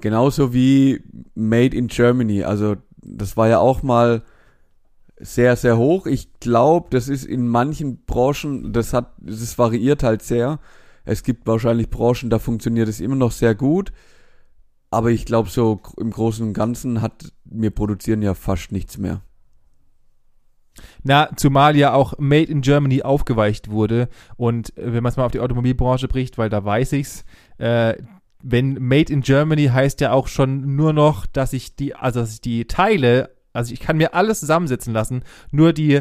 Genauso 0.00 0.54
wie 0.54 1.02
Made 1.34 1.76
in 1.76 1.88
Germany. 1.88 2.44
Also 2.44 2.76
das 2.96 3.36
war 3.36 3.48
ja 3.48 3.58
auch 3.58 3.82
mal 3.82 4.22
sehr, 5.20 5.56
sehr 5.56 5.76
hoch. 5.76 6.06
Ich 6.06 6.40
glaube, 6.40 6.88
das 6.90 7.08
ist 7.08 7.24
in 7.24 7.48
manchen 7.48 8.04
Branchen, 8.04 8.72
das 8.72 8.92
hat, 8.92 9.14
das 9.18 9.58
variiert 9.58 10.02
halt 10.02 10.22
sehr. 10.22 10.60
Es 11.04 11.22
gibt 11.22 11.46
wahrscheinlich 11.46 11.90
Branchen, 11.90 12.30
da 12.30 12.38
funktioniert 12.38 12.88
es 12.88 13.00
immer 13.00 13.16
noch 13.16 13.32
sehr 13.32 13.54
gut. 13.54 13.92
aber 14.90 15.10
ich 15.10 15.24
glaube 15.24 15.48
so 15.48 15.80
im 15.98 16.10
Großen 16.10 16.46
und 16.46 16.54
Ganzen 16.54 17.02
hat 17.02 17.32
wir 17.44 17.70
produzieren 17.70 18.22
ja 18.22 18.34
fast 18.34 18.72
nichts 18.72 18.98
mehr. 18.98 19.22
Na, 21.02 21.30
zumal 21.36 21.76
ja 21.76 21.92
auch 21.92 22.14
Made 22.18 22.50
in 22.50 22.60
Germany 22.60 23.02
aufgeweicht 23.02 23.70
wurde. 23.70 24.08
Und 24.36 24.76
äh, 24.78 24.92
wenn 24.92 25.02
man 25.02 25.10
es 25.10 25.16
mal 25.16 25.24
auf 25.24 25.32
die 25.32 25.40
Automobilbranche 25.40 26.08
bricht, 26.08 26.38
weil 26.38 26.50
da 26.50 26.64
weiß 26.64 26.92
ich's, 26.92 27.24
äh, 27.58 27.94
wenn 28.42 28.74
Made 28.74 29.12
in 29.12 29.22
Germany 29.22 29.66
heißt 29.66 30.00
ja 30.00 30.12
auch 30.12 30.28
schon 30.28 30.76
nur 30.76 30.92
noch, 30.92 31.26
dass 31.26 31.52
ich 31.52 31.74
die, 31.74 31.96
also 31.96 32.20
dass 32.20 32.34
ich 32.34 32.40
die 32.40 32.66
Teile, 32.66 33.30
also 33.58 33.72
ich 33.72 33.80
kann 33.80 33.96
mir 33.96 34.14
alles 34.14 34.40
zusammensetzen 34.40 34.94
lassen, 34.94 35.22
nur 35.50 35.72
die 35.72 36.00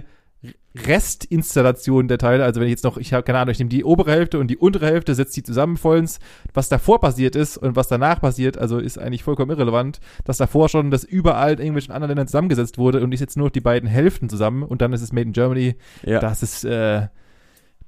Restinstallation 0.86 2.08
der 2.08 2.20
Teile, 2.20 2.44
also 2.44 2.60
wenn 2.60 2.68
ich 2.68 2.72
jetzt 2.72 2.84
noch, 2.84 2.98
ich 2.98 3.12
habe 3.12 3.24
keine 3.24 3.40
Ahnung, 3.40 3.52
ich 3.52 3.58
nehme 3.58 3.70
die 3.70 3.84
obere 3.84 4.12
Hälfte 4.12 4.38
und 4.40 4.48
die 4.48 4.58
untere 4.58 4.86
Hälfte, 4.86 5.16
setze 5.16 5.34
die 5.36 5.44
zusammen 5.44 5.78
vollends, 5.78 6.20
was 6.54 6.70
davor 6.70 7.00
passiert 7.00 7.36
ist 7.36 7.58
und 7.58 7.76
was 7.76 7.88
danach 7.88 8.22
passiert, 8.22 8.58
also 8.58 8.78
ist 8.78 9.00
eigentlich 9.00 9.24
vollkommen 9.24 9.52
irrelevant, 9.52 10.00
dass 10.24 10.38
davor 10.38 10.70
schon 10.70 10.92
das 10.92 11.04
überall 11.04 11.54
in 11.54 11.60
irgendwelchen 11.60 11.94
anderen 11.94 12.10
Ländern 12.10 12.28
zusammengesetzt 12.28 12.78
wurde 12.78 13.02
und 13.02 13.12
ich 13.12 13.20
setze 13.20 13.40
nur 13.40 13.48
noch 13.48 13.54
die 13.54 13.62
beiden 13.62 13.90
Hälften 13.90 14.30
zusammen 14.30 14.64
und 14.64 14.82
dann 14.82 14.94
ist 14.94 15.02
es 15.02 15.12
Made 15.12 15.28
in 15.28 15.34
Germany. 15.34 15.76
Ja. 16.04 16.20
Das 16.20 16.44
ist, 16.44 16.64
äh, 16.64 17.08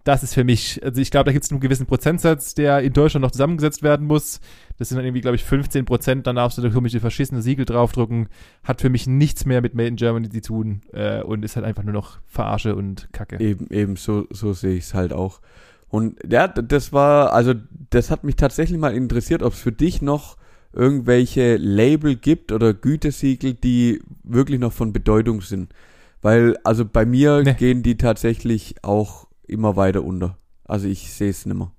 das 0.04 0.24
ist 0.24 0.34
für 0.34 0.44
mich, 0.44 0.82
also 0.84 1.02
ich 1.02 1.12
glaube, 1.12 1.26
da 1.26 1.32
gibt 1.34 1.46
es 1.46 1.52
einen 1.52 1.60
gewissen 1.60 1.86
Prozentsatz, 1.86 2.56
der 2.56 2.80
in 2.82 2.94
Deutschland 2.94 3.22
noch 3.24 3.32
zusammengesetzt 3.32 3.84
werden 3.84 4.08
muss. 4.08 4.40
Das 4.78 4.90
sind 4.90 4.98
dann 4.98 5.06
irgendwie, 5.06 5.22
glaube 5.22 5.36
ich, 5.36 5.44
15 5.44 5.86
Prozent. 5.86 6.26
Dann 6.26 6.38
darfst 6.38 6.58
du 6.58 6.62
da 6.62 6.70
komische 6.70 7.00
verschissene 7.00 7.42
Siegel 7.42 7.66
draufdrucken. 7.66 8.30
Hat 8.64 8.82
für 8.82 8.90
mich 8.90 9.08
nichts 9.08 9.46
mehr 9.46 9.62
mit 9.62 9.76
Made 9.76 9.90
in 9.90 9.96
Germany 9.98 10.30
zu 10.30 10.42
tun 10.42 10.82
äh, 10.94 11.22
und 11.22 11.44
ist 11.44 11.56
halt 11.56 11.66
einfach 11.66 11.84
nur 11.84 11.94
noch 11.94 12.20
Verarsche 12.28 12.76
und 12.76 13.10
Kacke. 13.12 13.40
Eben, 13.40 13.68
eben, 13.70 13.96
so, 13.98 14.26
so 14.30 14.54
sehe 14.54 14.78
ich 14.78 14.86
es 14.86 14.94
halt 14.94 15.12
auch. 15.14 15.42
Und 15.90 16.18
ja, 16.30 16.48
das 16.48 16.94
war, 16.94 17.34
also 17.34 17.54
das 17.90 18.10
hat 18.12 18.24
mich 18.24 18.36
tatsächlich 18.36 18.78
mal 18.80 18.96
interessiert, 18.96 19.44
ob 19.44 19.54
es 19.54 19.60
für 19.60 19.72
dich 19.72 20.02
noch 20.02 20.38
irgendwelche 20.72 21.58
Label 21.58 22.16
gibt 22.16 22.52
oder 22.52 22.74
Gütesiegel, 22.74 23.54
die 23.56 24.02
wirklich 24.24 24.60
noch 24.60 24.72
von 24.72 24.94
Bedeutung 24.94 25.42
sind. 25.42 25.74
Weil, 26.22 26.58
also 26.64 26.86
bei 26.86 27.06
mir 27.06 27.42
Nee. 27.44 27.54
gehen 27.56 27.82
die 27.84 27.98
tatsächlich 27.98 28.76
auch 28.84 29.28
immer 29.50 29.76
weiter 29.76 30.04
unter. 30.04 30.38
Also 30.66 30.88
ich 30.88 31.12
sehe 31.12 31.30
es 31.30 31.46
nimmer. 31.46 31.74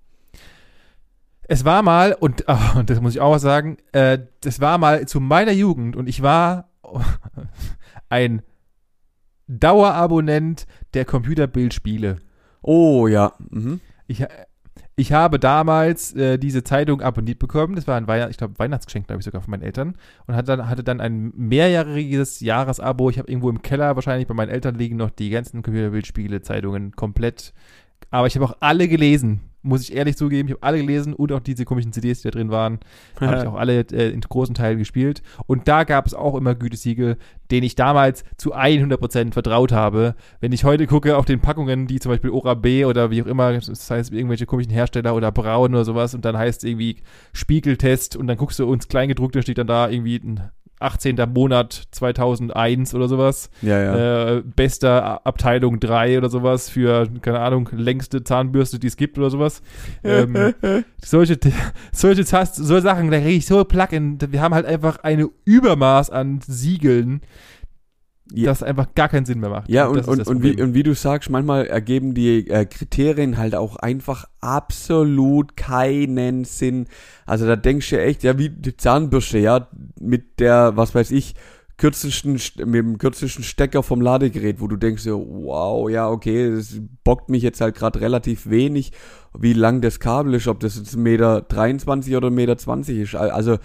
Es 1.42 1.64
war 1.64 1.82
mal, 1.82 2.12
und, 2.12 2.44
und 2.76 2.90
das 2.90 3.00
muss 3.00 3.14
ich 3.14 3.20
auch 3.20 3.38
sagen, 3.38 3.78
äh, 3.92 4.18
das 4.40 4.60
war 4.60 4.78
mal 4.78 5.06
zu 5.06 5.20
meiner 5.20 5.52
Jugend 5.52 5.96
und 5.96 6.08
ich 6.08 6.22
war 6.22 6.70
ein 8.08 8.42
Dauerabonnent 9.46 10.66
der 10.94 11.04
Computerbildspiele. 11.04 12.18
Oh 12.62 13.08
ja. 13.08 13.32
Mhm. 13.50 13.80
Ich, 14.06 14.24
ich 15.00 15.12
habe 15.12 15.38
damals 15.38 16.14
äh, 16.14 16.38
diese 16.38 16.62
Zeitung 16.62 17.00
abonniert 17.00 17.38
bekommen. 17.38 17.74
Das 17.74 17.86
war 17.86 17.96
ein 17.96 18.06
Weihnachts 18.06 18.32
ich 18.32 18.36
glaube, 18.36 18.58
Weihnachtsgeschenk, 18.58 19.06
glaube 19.06 19.20
ich, 19.20 19.24
sogar 19.24 19.40
von 19.40 19.50
meinen 19.50 19.62
Eltern. 19.62 19.96
Und 20.26 20.36
hatte 20.36 20.56
dann, 20.56 20.68
hatte 20.68 20.84
dann 20.84 21.00
ein 21.00 21.32
mehrjähriges 21.34 22.40
Jahresabo. 22.40 23.08
Ich 23.08 23.18
habe 23.18 23.30
irgendwo 23.30 23.48
im 23.48 23.62
Keller 23.62 23.94
wahrscheinlich 23.96 24.28
bei 24.28 24.34
meinen 24.34 24.50
Eltern 24.50 24.74
liegen 24.74 24.96
noch 24.96 25.08
die 25.08 25.30
ganzen 25.30 25.62
Computerbildspiele, 25.62 26.42
Zeitungen 26.42 26.92
komplett. 26.92 27.54
Aber 28.10 28.26
ich 28.26 28.34
habe 28.34 28.44
auch 28.44 28.56
alle 28.60 28.88
gelesen, 28.88 29.40
muss 29.62 29.82
ich 29.82 29.94
ehrlich 29.94 30.16
zugeben. 30.16 30.48
Ich 30.48 30.54
habe 30.54 30.62
alle 30.62 30.78
gelesen 30.78 31.14
und 31.14 31.32
auch 31.32 31.40
diese 31.40 31.64
komischen 31.64 31.92
CDs, 31.92 32.22
die 32.22 32.28
da 32.28 32.32
drin 32.32 32.50
waren. 32.50 32.80
habe 33.20 33.38
ich 33.38 33.46
auch 33.46 33.54
alle 33.54 33.80
äh, 33.80 34.10
in 34.10 34.20
großen 34.20 34.54
Teilen 34.54 34.78
gespielt. 34.78 35.22
Und 35.46 35.68
da 35.68 35.84
gab 35.84 36.06
es 36.06 36.14
auch 36.14 36.34
immer 36.34 36.54
Gütesiegel, 36.54 37.16
denen 37.50 37.64
ich 37.64 37.74
damals 37.74 38.24
zu 38.36 38.54
100% 38.54 39.32
vertraut 39.32 39.72
habe. 39.72 40.14
Wenn 40.40 40.52
ich 40.52 40.64
heute 40.64 40.86
gucke 40.86 41.16
auf 41.16 41.24
den 41.24 41.40
Packungen, 41.40 41.86
die 41.86 42.00
zum 42.00 42.10
Beispiel 42.10 42.30
Ora 42.30 42.54
B 42.54 42.84
oder 42.84 43.10
wie 43.10 43.22
auch 43.22 43.26
immer, 43.26 43.52
das 43.52 43.90
heißt 43.90 44.12
irgendwelche 44.12 44.46
komischen 44.46 44.72
Hersteller 44.72 45.14
oder 45.14 45.32
Braun 45.32 45.74
oder 45.74 45.84
sowas 45.84 46.14
und 46.14 46.24
dann 46.24 46.36
heißt 46.36 46.64
irgendwie 46.64 46.96
Spiegeltest 47.32 48.16
und 48.16 48.26
dann 48.26 48.36
guckst 48.36 48.58
du 48.58 48.66
uns 48.66 48.88
Kleingedruckt, 48.88 49.34
da 49.34 49.42
steht 49.42 49.58
dann 49.58 49.66
da 49.66 49.88
irgendwie 49.88 50.16
ein 50.16 50.50
18. 50.80 51.16
Monat 51.32 51.84
2001 51.90 52.94
oder 52.94 53.08
sowas. 53.08 53.50
Ja, 53.62 53.80
ja. 53.80 54.36
Äh, 54.36 54.42
bester 54.42 55.26
Abteilung 55.26 55.78
3 55.78 56.18
oder 56.18 56.28
sowas 56.28 56.68
für, 56.68 57.06
keine 57.22 57.40
Ahnung, 57.40 57.68
längste 57.72 58.24
Zahnbürste, 58.24 58.78
die 58.78 58.86
es 58.86 58.96
gibt 58.96 59.18
oder 59.18 59.30
sowas. 59.30 59.62
ähm, 60.02 60.54
solche, 61.04 61.38
solche, 61.92 62.24
solche 62.24 62.82
Sachen, 62.82 63.10
da 63.10 63.18
kriege 63.18 63.36
ich 63.36 63.46
so 63.46 63.64
Plugin. 63.64 64.18
Wir 64.28 64.40
haben 64.40 64.54
halt 64.54 64.66
einfach 64.66 64.98
eine 65.02 65.28
Übermaß 65.44 66.10
an 66.10 66.40
Siegeln, 66.46 67.20
Ja. 68.32 68.46
das 68.46 68.62
einfach 68.62 68.94
gar 68.94 69.08
keinen 69.08 69.26
Sinn 69.26 69.40
mehr 69.40 69.50
macht. 69.50 69.68
Ja, 69.68 69.86
und, 69.86 70.06
und, 70.06 70.26
und, 70.26 70.42
wie, 70.42 70.60
und 70.62 70.74
wie 70.74 70.82
du 70.82 70.94
sagst, 70.94 71.30
manchmal 71.30 71.66
ergeben 71.66 72.14
die 72.14 72.48
äh, 72.48 72.64
Kriterien 72.64 73.36
halt 73.38 73.54
auch 73.54 73.76
einfach 73.76 74.26
absolut 74.40 75.56
keinen 75.56 76.44
Sinn. 76.44 76.86
Also 77.26 77.46
da 77.46 77.56
denkst 77.56 77.90
du 77.90 78.00
echt, 78.00 78.22
ja, 78.22 78.38
wie 78.38 78.48
die 78.50 78.76
Zahnbürste, 78.76 79.38
ja, 79.38 79.68
mit 80.00 80.38
der, 80.40 80.76
was 80.76 80.94
weiß 80.94 81.10
ich, 81.10 81.34
kürzesten, 81.76 82.36
St- 82.36 82.66
mit 82.66 82.74
dem 82.84 82.98
kürzesten 82.98 83.42
Stecker 83.42 83.82
vom 83.82 84.00
Ladegerät, 84.02 84.60
wo 84.60 84.66
du 84.68 84.76
denkst, 84.76 85.02
so, 85.02 85.26
wow, 85.28 85.88
ja, 85.88 86.08
okay, 86.10 86.50
das 86.54 86.78
bockt 87.04 87.30
mich 87.30 87.42
jetzt 87.42 87.60
halt 87.62 87.74
gerade 87.74 88.00
relativ 88.00 88.50
wenig, 88.50 88.92
wie 89.38 89.54
lang 89.54 89.80
das 89.80 89.98
Kabel 89.98 90.34
ist, 90.34 90.46
ob 90.46 90.60
das 90.60 90.76
jetzt 90.76 90.94
1,23 90.94 90.98
Meter 90.98 91.40
23 91.42 92.16
oder 92.16 92.28
1,20 92.28 92.30
Meter 92.32 92.58
20 92.58 92.98
ist. 92.98 93.14
Al- 93.14 93.30
Also 93.30 93.56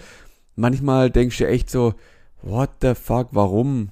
manchmal 0.54 1.10
denkst 1.10 1.36
du 1.38 1.46
echt 1.46 1.68
so, 1.70 1.94
what 2.42 2.70
the 2.80 2.94
fuck, 2.94 3.28
warum? 3.32 3.90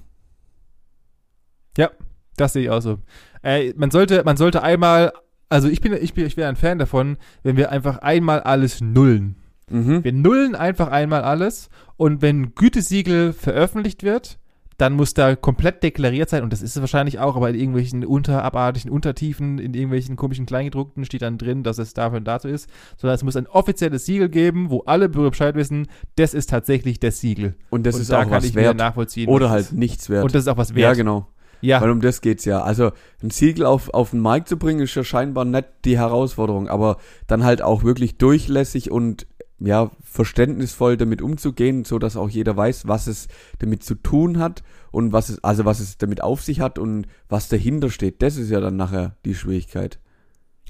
Das 2.37 2.53
sehe 2.53 2.63
ich 2.63 2.69
auch 2.69 2.81
so. 2.81 2.99
Äh, 3.43 3.73
man 3.75 3.91
sollte, 3.91 4.23
man 4.23 4.37
sollte 4.37 4.63
einmal, 4.63 5.13
also 5.49 5.67
ich 5.67 5.81
bin, 5.81 5.93
ich 5.93 6.13
bin, 6.13 6.25
ich 6.25 6.37
wäre 6.37 6.49
ein 6.49 6.55
Fan 6.55 6.79
davon, 6.79 7.17
wenn 7.43 7.57
wir 7.57 7.71
einfach 7.71 7.99
einmal 7.99 8.41
alles 8.41 8.81
nullen. 8.81 9.37
Mhm. 9.69 10.03
Wir 10.03 10.13
nullen 10.13 10.55
einfach 10.55 10.89
einmal 10.89 11.23
alles 11.23 11.69
und 11.97 12.21
wenn 12.21 12.53
Gütesiegel 12.55 13.33
veröffentlicht 13.33 14.03
wird, 14.03 14.37
dann 14.77 14.93
muss 14.93 15.13
da 15.13 15.37
komplett 15.37 15.83
deklariert 15.83 16.29
sein 16.29 16.43
und 16.43 16.51
das 16.51 16.61
ist 16.61 16.75
es 16.75 16.81
wahrscheinlich 16.81 17.19
auch, 17.19 17.37
aber 17.37 17.49
in 17.49 17.55
irgendwelchen 17.55 18.05
unterabartigen 18.05 18.91
Untertiefen, 18.91 19.57
in 19.57 19.73
irgendwelchen 19.73 20.17
komischen 20.17 20.45
Kleingedruckten 20.45 21.05
steht 21.05 21.21
dann 21.21 21.37
drin, 21.37 21.63
dass 21.63 21.77
es 21.77 21.93
dafür 21.93 22.17
und 22.17 22.25
dazu 22.25 22.49
ist, 22.49 22.69
sondern 22.97 23.15
es 23.15 23.23
muss 23.23 23.37
ein 23.37 23.47
offizielles 23.47 24.05
Siegel 24.05 24.27
geben, 24.27 24.69
wo 24.69 24.81
alle 24.81 25.07
Bürger 25.07 25.29
Bescheid 25.29 25.55
wissen, 25.55 25.87
das 26.17 26.33
ist 26.33 26.49
tatsächlich 26.49 26.99
das 26.99 27.21
Siegel. 27.21 27.55
Und 27.69 27.85
das 27.85 27.95
und 27.95 28.01
ist 28.01 28.11
da 28.11 28.19
auch 28.19 28.23
kann 28.23 28.31
was 28.31 28.43
ich 28.43 28.53
wert. 28.53 28.75
nachvollziehen. 28.75 29.29
Oder 29.29 29.49
halt 29.49 29.71
nichts 29.71 30.09
wert. 30.09 30.25
Und 30.25 30.35
das 30.35 30.43
ist 30.43 30.47
auch 30.49 30.57
was 30.57 30.71
ja, 30.71 30.75
wert. 30.75 30.97
genau. 30.97 31.27
Ja, 31.61 31.81
Weil 31.81 31.91
um 31.91 32.01
das 32.01 32.21
geht's 32.21 32.45
ja. 32.45 32.61
Also 32.61 32.91
ein 33.21 33.29
Siegel 33.29 33.65
auf, 33.65 33.93
auf 33.93 34.11
den 34.11 34.19
Markt 34.19 34.49
zu 34.49 34.57
bringen, 34.57 34.81
ist 34.81 34.95
ja 34.95 35.03
scheinbar 35.03 35.45
nicht 35.45 35.65
die 35.85 35.97
Herausforderung, 35.97 36.67
aber 36.67 36.97
dann 37.27 37.43
halt 37.43 37.61
auch 37.61 37.83
wirklich 37.83 38.17
durchlässig 38.17 38.91
und 38.91 39.27
ja, 39.59 39.91
verständnisvoll 40.03 40.97
damit 40.97 41.21
umzugehen, 41.21 41.85
so 41.85 41.97
dass 41.97 42.17
auch 42.17 42.29
jeder 42.29 42.57
weiß, 42.57 42.87
was 42.87 43.07
es 43.07 43.27
damit 43.59 43.83
zu 43.83 43.95
tun 43.95 44.37
hat 44.37 44.63
und 44.91 45.13
was 45.13 45.29
es, 45.29 45.43
also 45.43 45.65
was 45.65 45.79
es 45.79 45.97
damit 45.97 46.21
auf 46.21 46.41
sich 46.41 46.59
hat 46.59 46.77
und 46.77 47.07
was 47.29 47.47
dahinter 47.47 47.89
steht. 47.89 48.21
Das 48.21 48.37
ist 48.37 48.49
ja 48.49 48.59
dann 48.59 48.75
nachher 48.75 49.15
die 49.25 49.35
Schwierigkeit. 49.35 49.99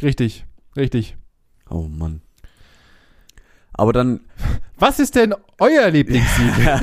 richtig, 0.01 0.45
richtig. 0.75 1.17
Oh 1.69 1.87
Mann. 1.89 2.21
Aber 3.77 3.91
dann, 3.91 4.21
Was 4.79 4.99
ist 4.99 5.15
denn 5.15 5.33
euer 5.59 5.89
Lieblingssiegel? 5.89 6.79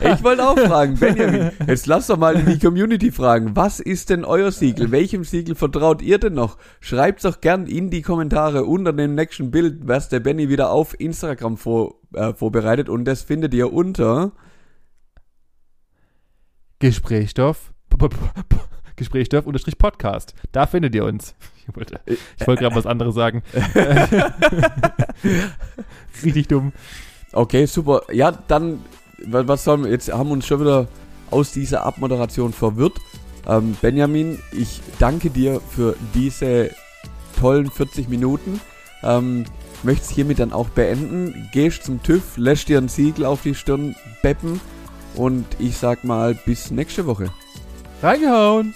ich 0.00 0.22
wollte 0.22 0.48
auch 0.48 0.56
fragen, 0.58 0.96
Benjamin, 0.96 1.50
jetzt 1.66 1.86
lass 1.86 2.06
doch 2.06 2.16
mal 2.16 2.36
in 2.36 2.46
die 2.46 2.58
Community 2.60 3.10
fragen, 3.10 3.56
was 3.56 3.80
ist 3.80 4.10
denn 4.10 4.24
euer 4.24 4.52
Siegel? 4.52 4.92
Welchem 4.92 5.24
Siegel 5.24 5.56
vertraut 5.56 6.00
ihr 6.00 6.18
denn 6.18 6.34
noch? 6.34 6.56
Schreibt's 6.80 7.24
doch 7.24 7.40
gern 7.40 7.66
in 7.66 7.90
die 7.90 8.02
Kommentare 8.02 8.64
unter 8.64 8.92
dem 8.92 9.16
nächsten 9.16 9.50
Bild, 9.50 9.88
was 9.88 10.08
der 10.08 10.20
Benny 10.20 10.48
wieder 10.48 10.70
auf 10.70 10.98
Instagram 11.00 11.56
vor, 11.56 11.96
äh, 12.14 12.32
vorbereitet 12.34 12.88
und 12.88 13.04
das 13.04 13.22
findet 13.22 13.52
ihr 13.52 13.72
unter 13.72 14.30
Gesprächsstoff. 16.78 17.72
P- 17.90 17.96
p- 17.96 18.08
p- 18.08 18.56
Gesprächsstoff 18.98 19.46
unterstrich 19.46 19.78
Podcast. 19.78 20.34
Da 20.52 20.66
findet 20.66 20.94
ihr 20.94 21.04
uns. 21.04 21.34
Ich 21.70 21.76
wollte, 21.76 22.00
ich 22.06 22.46
wollte 22.46 22.62
gerade 22.62 22.76
was 22.76 22.86
anderes 22.86 23.14
sagen. 23.14 23.42
Richtig 26.24 26.48
dumm. 26.48 26.72
Okay, 27.32 27.66
super. 27.66 28.02
Ja, 28.10 28.32
dann, 28.32 28.82
wa- 29.26 29.46
was 29.46 29.64
sollen 29.64 29.84
wir, 29.84 29.90
jetzt 29.90 30.10
haben 30.10 30.28
wir 30.28 30.32
uns 30.32 30.46
schon 30.46 30.60
wieder 30.60 30.88
aus 31.30 31.52
dieser 31.52 31.84
Abmoderation 31.84 32.52
verwirrt. 32.54 32.94
Ähm, 33.46 33.76
Benjamin, 33.82 34.38
ich 34.52 34.80
danke 34.98 35.28
dir 35.30 35.60
für 35.60 35.94
diese 36.14 36.70
tollen 37.38 37.70
40 37.70 38.08
Minuten. 38.08 38.60
Ähm, 39.02 39.44
möchtest 39.82 40.12
hiermit 40.12 40.38
dann 40.38 40.52
auch 40.54 40.70
beenden. 40.70 41.50
Gehst 41.52 41.84
zum 41.84 42.02
TÜV, 42.02 42.38
lässt 42.38 42.68
dir 42.68 42.78
ein 42.78 42.88
Siegel 42.88 43.26
auf 43.26 43.42
die 43.42 43.54
Stirn 43.54 43.94
beppen 44.22 44.58
und 45.14 45.44
ich 45.58 45.76
sag 45.76 46.02
mal 46.04 46.34
bis 46.34 46.70
nächste 46.70 47.04
Woche. 47.06 47.28
Reingehauen. 48.02 48.72